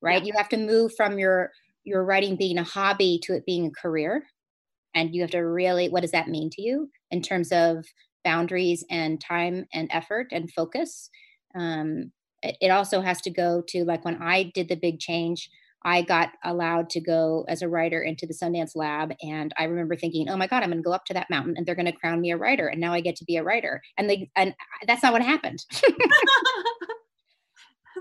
right? 0.00 0.24
You 0.24 0.32
have 0.36 0.48
to 0.50 0.56
move 0.56 0.92
from 0.96 1.18
your 1.18 1.50
your 1.84 2.04
writing 2.04 2.36
being 2.36 2.58
a 2.58 2.64
hobby 2.64 3.20
to 3.24 3.34
it 3.34 3.46
being 3.46 3.66
a 3.66 3.80
career, 3.80 4.24
and 4.94 5.14
you 5.14 5.22
have 5.22 5.30
to 5.32 5.40
really 5.40 5.88
what 5.88 6.02
does 6.02 6.12
that 6.12 6.28
mean 6.28 6.50
to 6.50 6.62
you 6.62 6.88
in 7.10 7.20
terms 7.20 7.52
of 7.52 7.84
boundaries 8.24 8.84
and 8.90 9.20
time 9.20 9.66
and 9.74 9.88
effort 9.92 10.28
and 10.32 10.52
focus 10.52 11.10
um, 11.56 12.12
it, 12.42 12.56
it 12.60 12.68
also 12.68 13.00
has 13.00 13.20
to 13.22 13.30
go 13.30 13.62
to 13.68 13.84
like 13.84 14.04
when 14.04 14.22
i 14.22 14.50
did 14.54 14.68
the 14.68 14.76
big 14.76 14.98
change 14.98 15.50
i 15.84 16.02
got 16.02 16.30
allowed 16.44 16.88
to 16.90 17.00
go 17.00 17.44
as 17.48 17.62
a 17.62 17.68
writer 17.68 18.02
into 18.02 18.26
the 18.26 18.34
sundance 18.34 18.72
lab 18.74 19.12
and 19.22 19.52
i 19.58 19.64
remember 19.64 19.96
thinking 19.96 20.28
oh 20.28 20.36
my 20.36 20.46
god 20.46 20.62
i'm 20.62 20.70
going 20.70 20.82
to 20.82 20.86
go 20.86 20.92
up 20.92 21.04
to 21.04 21.14
that 21.14 21.30
mountain 21.30 21.54
and 21.56 21.66
they're 21.66 21.74
going 21.74 21.86
to 21.86 21.92
crown 21.92 22.20
me 22.20 22.30
a 22.30 22.36
writer 22.36 22.68
and 22.68 22.80
now 22.80 22.92
i 22.92 23.00
get 23.00 23.16
to 23.16 23.24
be 23.24 23.36
a 23.36 23.42
writer. 23.42 23.82
And 23.96 24.08
they 24.08 24.30
and 24.36 24.54
that's 24.86 25.02
not 25.02 25.12
what 25.12 25.22
happened. 25.22 25.64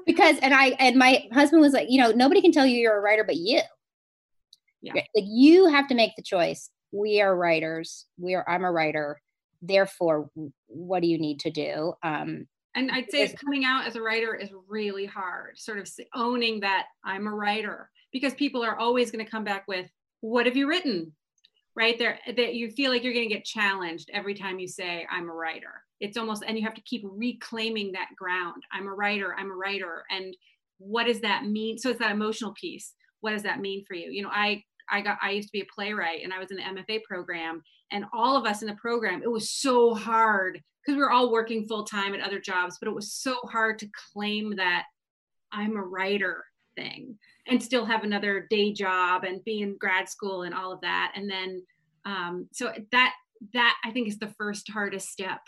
Because 0.06 0.38
and 0.40 0.54
i 0.54 0.68
and 0.78 0.98
my 0.98 1.24
husband 1.34 1.62
was 1.62 1.74
like 1.74 1.88
you 1.90 2.00
know 2.00 2.12
nobody 2.12 2.40
can 2.40 2.52
tell 2.52 2.66
you 2.66 2.78
you're 2.78 2.98
a 2.98 3.02
writer 3.02 3.24
but 3.24 3.38
you. 3.38 3.60
Yeah. 4.82 4.94
like 4.94 5.06
you 5.16 5.68
have 5.68 5.88
to 5.88 5.96
make 5.96 6.12
the 6.16 6.22
choice. 6.22 6.70
We 6.92 7.22
are 7.22 7.36
writers. 7.36 8.06
We 8.20 8.36
are 8.36 8.48
i'm 8.48 8.64
a 8.64 8.72
writer. 8.72 9.20
Therefore 9.64 10.30
what 10.68 11.02
do 11.02 11.08
you 11.08 11.18
need 11.18 11.40
to 11.40 11.50
do? 11.50 11.94
Um 12.04 12.46
and 12.76 12.92
I'd 12.92 13.10
say 13.10 13.24
it's 13.24 13.42
coming 13.42 13.66
out 13.66 13.88
as 13.88 13.96
a 13.96 14.02
writer 14.02 14.36
is 14.36 14.50
really 14.68 15.06
hard, 15.06 15.58
sort 15.58 15.80
of 15.80 15.90
owning 16.14 16.60
that 16.62 16.86
I'm 17.04 17.28
a 17.28 17.34
writer 17.34 17.90
because 18.12 18.34
people 18.34 18.64
are 18.64 18.78
always 18.78 19.12
going 19.12 19.24
to 19.24 19.32
come 19.32 19.44
back 19.44 19.66
with, 19.68 19.90
What 20.22 20.46
have 20.46 20.58
you 20.58 20.68
written? 20.68 21.14
right? 21.76 21.98
There 22.00 22.20
that 22.26 22.56
you 22.56 22.72
feel 22.72 22.92
like 22.92 23.04
you're 23.04 23.14
going 23.14 23.28
to 23.28 23.34
get 23.36 23.44
challenged 23.46 24.10
every 24.14 24.34
time 24.34 24.60
you 24.60 24.68
say 24.68 25.06
i'm 25.12 25.30
a 25.30 25.34
writer. 25.34 25.84
It's 26.00 26.18
almost 26.18 26.44
and 26.48 26.58
you 26.58 26.64
have 26.64 26.74
to 26.76 26.82
keep 26.82 27.04
reclaiming 27.06 27.92
that 27.94 28.10
ground. 28.18 28.64
I'm 28.72 28.88
a 28.88 28.94
writer 28.94 29.36
i'm 29.38 29.52
a 29.52 29.56
writer 29.56 30.04
and 30.10 30.36
what 30.78 31.06
does 31.06 31.22
that 31.22 31.46
mean? 31.46 31.78
So 31.78 31.90
it's 31.90 32.00
that 32.00 32.12
emotional 32.12 32.54
piece. 32.54 32.94
What 33.22 33.32
does 33.32 33.44
that 33.44 33.60
mean 33.62 33.86
for 33.88 33.96
you? 33.96 34.12
You 34.12 34.24
know 34.24 34.32
i 34.32 34.64
i 34.90 35.02
got 35.02 35.18
i 35.22 35.32
used 35.32 35.48
to 35.48 35.54
be 35.54 35.62
a 35.62 35.74
playwright 35.74 36.24
and 36.24 36.34
i 36.34 36.40
was 36.40 36.52
in 36.52 36.58
the 36.58 36.64
mfa 36.64 37.02
program 37.04 37.62
and 37.92 38.06
all 38.14 38.36
of 38.38 38.46
us 38.46 38.62
in 38.62 38.68
the 38.68 38.76
program 38.76 39.22
it 39.24 39.32
was 39.32 39.52
so 39.52 39.94
hard 39.94 40.62
because 40.84 40.98
we 40.98 41.02
were 41.02 41.12
all 41.12 41.32
working 41.32 41.68
full 41.68 41.84
time 41.84 42.14
at 42.14 42.22
other 42.22 42.40
jobs 42.40 42.78
but 42.80 42.88
it 42.88 42.96
was 42.96 43.14
so 43.14 43.38
hard 43.52 43.80
to 43.80 43.90
claim 44.14 44.56
that 44.56 44.86
i'm 45.52 45.76
a 45.78 45.82
writer 45.82 46.44
thing 46.76 47.18
and 47.48 47.62
still 47.62 47.86
have 47.86 48.04
another 48.04 48.48
day 48.50 48.74
job 48.74 49.24
and 49.24 49.44
be 49.44 49.62
in 49.62 49.78
grad 49.78 50.10
school 50.10 50.44
and 50.44 50.54
all 50.54 50.72
of 50.72 50.82
that. 50.82 51.14
And 51.16 51.30
then 51.30 51.64
um, 52.06 52.48
so 52.52 52.72
that 52.92 53.14
that 53.54 53.76
i 53.84 53.92
think 53.92 54.08
is 54.08 54.18
the 54.18 54.34
first 54.38 54.70
hardest 54.70 55.10
step. 55.10 55.40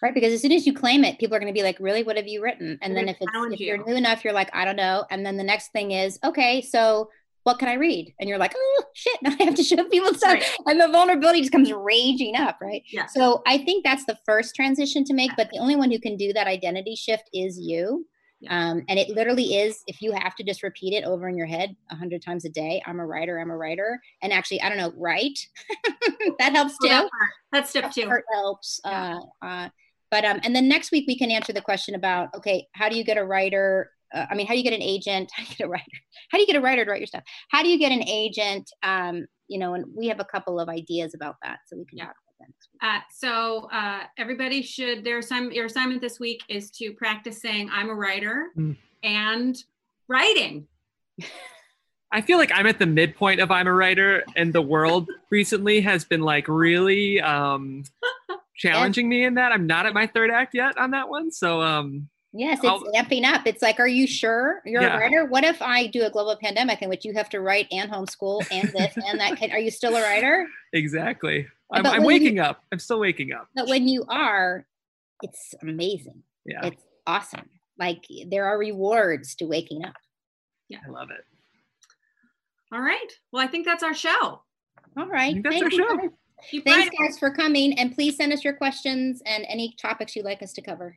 Right 0.00 0.14
because 0.14 0.32
as 0.32 0.40
soon 0.40 0.52
as 0.52 0.66
you 0.66 0.72
claim 0.72 1.04
it 1.04 1.18
people 1.18 1.36
are 1.36 1.40
going 1.40 1.52
to 1.52 1.58
be 1.58 1.64
like 1.64 1.78
really? 1.80 2.02
What 2.02 2.16
have 2.16 2.28
you 2.28 2.42
written? 2.42 2.78
And 2.82 2.96
then 2.96 3.08
if 3.08 3.16
it's 3.20 3.32
if 3.52 3.60
you're 3.60 3.84
new 3.84 3.96
enough 3.96 4.24
you're 4.24 4.32
like 4.32 4.50
i 4.52 4.64
don't 4.64 4.76
know. 4.76 5.04
And 5.10 5.24
then 5.24 5.36
the 5.36 5.44
next 5.44 5.72
thing 5.72 5.92
is 5.92 6.18
okay 6.24 6.60
so 6.62 7.10
what 7.44 7.58
can 7.58 7.68
I 7.68 7.74
read? 7.74 8.14
And 8.18 8.28
you're 8.28 8.38
like, 8.38 8.54
oh 8.56 8.84
shit, 8.94 9.18
now 9.22 9.34
I 9.38 9.44
have 9.44 9.54
to 9.56 9.62
show 9.62 9.82
people 9.84 10.14
stuff. 10.14 10.34
Right. 10.34 10.44
And 10.66 10.80
the 10.80 10.88
vulnerability 10.88 11.40
just 11.40 11.52
comes 11.52 11.72
raging 11.72 12.36
up, 12.36 12.58
right? 12.60 12.82
Yeah. 12.90 13.06
So 13.06 13.42
I 13.46 13.58
think 13.58 13.84
that's 13.84 14.04
the 14.04 14.18
first 14.24 14.54
transition 14.54 15.04
to 15.04 15.14
make, 15.14 15.32
but 15.36 15.50
the 15.50 15.58
only 15.58 15.76
one 15.76 15.90
who 15.90 15.98
can 15.98 16.16
do 16.16 16.32
that 16.32 16.46
identity 16.46 16.94
shift 16.94 17.28
is 17.32 17.58
you. 17.58 18.06
Um, 18.48 18.82
and 18.88 18.98
it 18.98 19.08
literally 19.08 19.54
is 19.56 19.84
if 19.86 20.02
you 20.02 20.12
have 20.12 20.34
to 20.34 20.42
just 20.42 20.62
repeat 20.62 20.94
it 20.94 21.04
over 21.04 21.28
in 21.28 21.36
your 21.36 21.46
head 21.46 21.76
a 21.90 21.96
hundred 21.96 22.22
times 22.22 22.44
a 22.44 22.48
day. 22.48 22.82
I'm 22.86 22.98
a 22.98 23.06
writer. 23.06 23.38
I'm 23.38 23.50
a 23.50 23.56
writer. 23.56 24.00
And 24.20 24.32
actually, 24.32 24.60
I 24.62 24.68
don't 24.68 24.78
know, 24.78 24.92
write 24.96 25.38
that 26.40 26.52
helps 26.52 26.76
too. 26.82 26.88
that 26.88 27.08
That's 27.52 27.70
step 27.70 27.84
that 27.84 27.92
two. 27.92 28.10
helps. 28.32 28.80
Yeah. 28.84 29.20
Uh, 29.40 29.46
uh, 29.46 29.68
but 30.10 30.24
um, 30.24 30.40
and 30.42 30.54
then 30.54 30.68
next 30.68 30.90
week 30.92 31.04
we 31.06 31.16
can 31.16 31.30
answer 31.30 31.52
the 31.52 31.60
question 31.60 31.94
about 31.94 32.34
okay, 32.34 32.66
how 32.72 32.88
do 32.88 32.96
you 32.96 33.04
get 33.04 33.16
a 33.16 33.24
writer? 33.24 33.90
Uh, 34.12 34.26
I 34.30 34.34
mean, 34.34 34.46
how 34.46 34.52
do 34.52 34.58
you 34.58 34.64
get 34.64 34.72
an 34.72 34.82
agent? 34.82 35.30
How 35.36 35.44
do 35.44 35.50
you 35.50 35.56
get 35.56 35.66
a 35.66 35.68
writer? 35.68 35.84
How 36.30 36.38
do 36.38 36.42
you 36.42 36.46
get 36.46 36.56
a 36.56 36.60
writer 36.60 36.84
to 36.84 36.90
write 36.90 37.00
your 37.00 37.06
stuff? 37.06 37.22
How 37.50 37.62
do 37.62 37.68
you 37.68 37.78
get 37.78 37.92
an 37.92 38.02
agent? 38.06 38.70
Um, 38.82 39.26
you 39.48 39.58
know, 39.58 39.74
and 39.74 39.84
we 39.94 40.08
have 40.08 40.20
a 40.20 40.24
couple 40.24 40.58
of 40.58 40.68
ideas 40.68 41.14
about 41.14 41.36
that, 41.42 41.58
so 41.66 41.76
we 41.76 41.84
can 41.84 41.98
yeah. 41.98 42.08
Uh, 42.82 42.98
so 43.12 43.68
uh, 43.72 44.00
everybody 44.18 44.62
should 44.62 45.04
their 45.04 45.18
assignment 45.18 45.54
your 45.54 45.66
assignment 45.66 46.00
this 46.00 46.18
week 46.18 46.42
is 46.48 46.70
to 46.72 46.92
practice 46.92 47.40
saying 47.40 47.70
I'm 47.72 47.88
a 47.88 47.94
writer 47.94 48.48
mm. 48.56 48.76
and 49.04 49.56
writing. 50.08 50.66
I 52.10 52.20
feel 52.20 52.38
like 52.38 52.50
I'm 52.52 52.66
at 52.66 52.78
the 52.78 52.86
midpoint 52.86 53.40
of 53.40 53.50
I'm 53.50 53.66
a 53.66 53.72
writer, 53.72 54.24
and 54.36 54.52
the 54.52 54.62
world 54.62 55.08
recently 55.30 55.80
has 55.82 56.04
been 56.04 56.20
like 56.20 56.46
really 56.48 57.20
um, 57.20 57.84
challenging 58.56 59.08
me 59.08 59.24
in 59.24 59.34
that. 59.34 59.52
I'm 59.52 59.66
not 59.66 59.86
at 59.86 59.94
my 59.94 60.06
third 60.06 60.30
act 60.30 60.54
yet 60.54 60.76
on 60.76 60.90
that 60.90 61.08
one, 61.08 61.30
so 61.30 61.62
um, 61.62 62.08
Yes, 62.34 62.60
it's 62.62 62.66
I'll, 62.66 62.82
amping 62.94 63.24
up. 63.24 63.46
It's 63.46 63.60
like, 63.60 63.78
are 63.78 63.86
you 63.86 64.06
sure 64.06 64.62
you're 64.64 64.80
yeah. 64.80 64.96
a 64.96 64.98
writer? 64.98 65.24
What 65.26 65.44
if 65.44 65.60
I 65.60 65.86
do 65.86 66.04
a 66.04 66.10
global 66.10 66.36
pandemic 66.36 66.80
in 66.80 66.88
which 66.88 67.04
you 67.04 67.12
have 67.12 67.28
to 67.30 67.40
write 67.40 67.66
and 67.70 67.90
homeschool 67.90 68.46
and 68.50 68.70
this 68.70 68.96
and 69.06 69.20
that? 69.20 69.36
Can, 69.36 69.50
are 69.52 69.58
you 69.58 69.70
still 69.70 69.94
a 69.96 70.02
writer? 70.02 70.46
Exactly. 70.72 71.46
I'm, 71.70 71.84
I'm 71.84 72.04
waking 72.04 72.36
you, 72.36 72.42
up. 72.42 72.64
I'm 72.72 72.78
still 72.78 73.00
waking 73.00 73.32
up. 73.32 73.48
But 73.54 73.68
when 73.68 73.86
you 73.86 74.06
are, 74.08 74.64
it's 75.22 75.54
amazing. 75.60 76.22
Yeah. 76.46 76.66
It's 76.66 76.82
awesome. 77.06 77.48
Like 77.78 78.04
there 78.28 78.46
are 78.46 78.58
rewards 78.58 79.34
to 79.36 79.44
waking 79.44 79.84
up. 79.84 79.96
Yeah. 80.68 80.78
I 80.86 80.90
love 80.90 81.10
it. 81.10 81.24
All 82.72 82.80
right. 82.80 83.12
Well, 83.30 83.44
I 83.44 83.46
think 83.46 83.66
that's 83.66 83.82
our 83.82 83.94
show. 83.94 84.42
All 84.96 85.06
right. 85.06 85.42
That's 85.42 85.54
Thank 85.54 85.64
our 85.64 85.70
you. 85.70 86.12
show. 86.50 86.60
Thanks, 86.64 86.96
guys, 86.98 87.18
for 87.18 87.30
coming. 87.30 87.78
And 87.78 87.94
please 87.94 88.16
send 88.16 88.32
us 88.32 88.42
your 88.42 88.54
questions 88.54 89.22
and 89.26 89.44
any 89.48 89.74
topics 89.78 90.16
you'd 90.16 90.24
like 90.24 90.42
us 90.42 90.52
to 90.54 90.62
cover. 90.62 90.96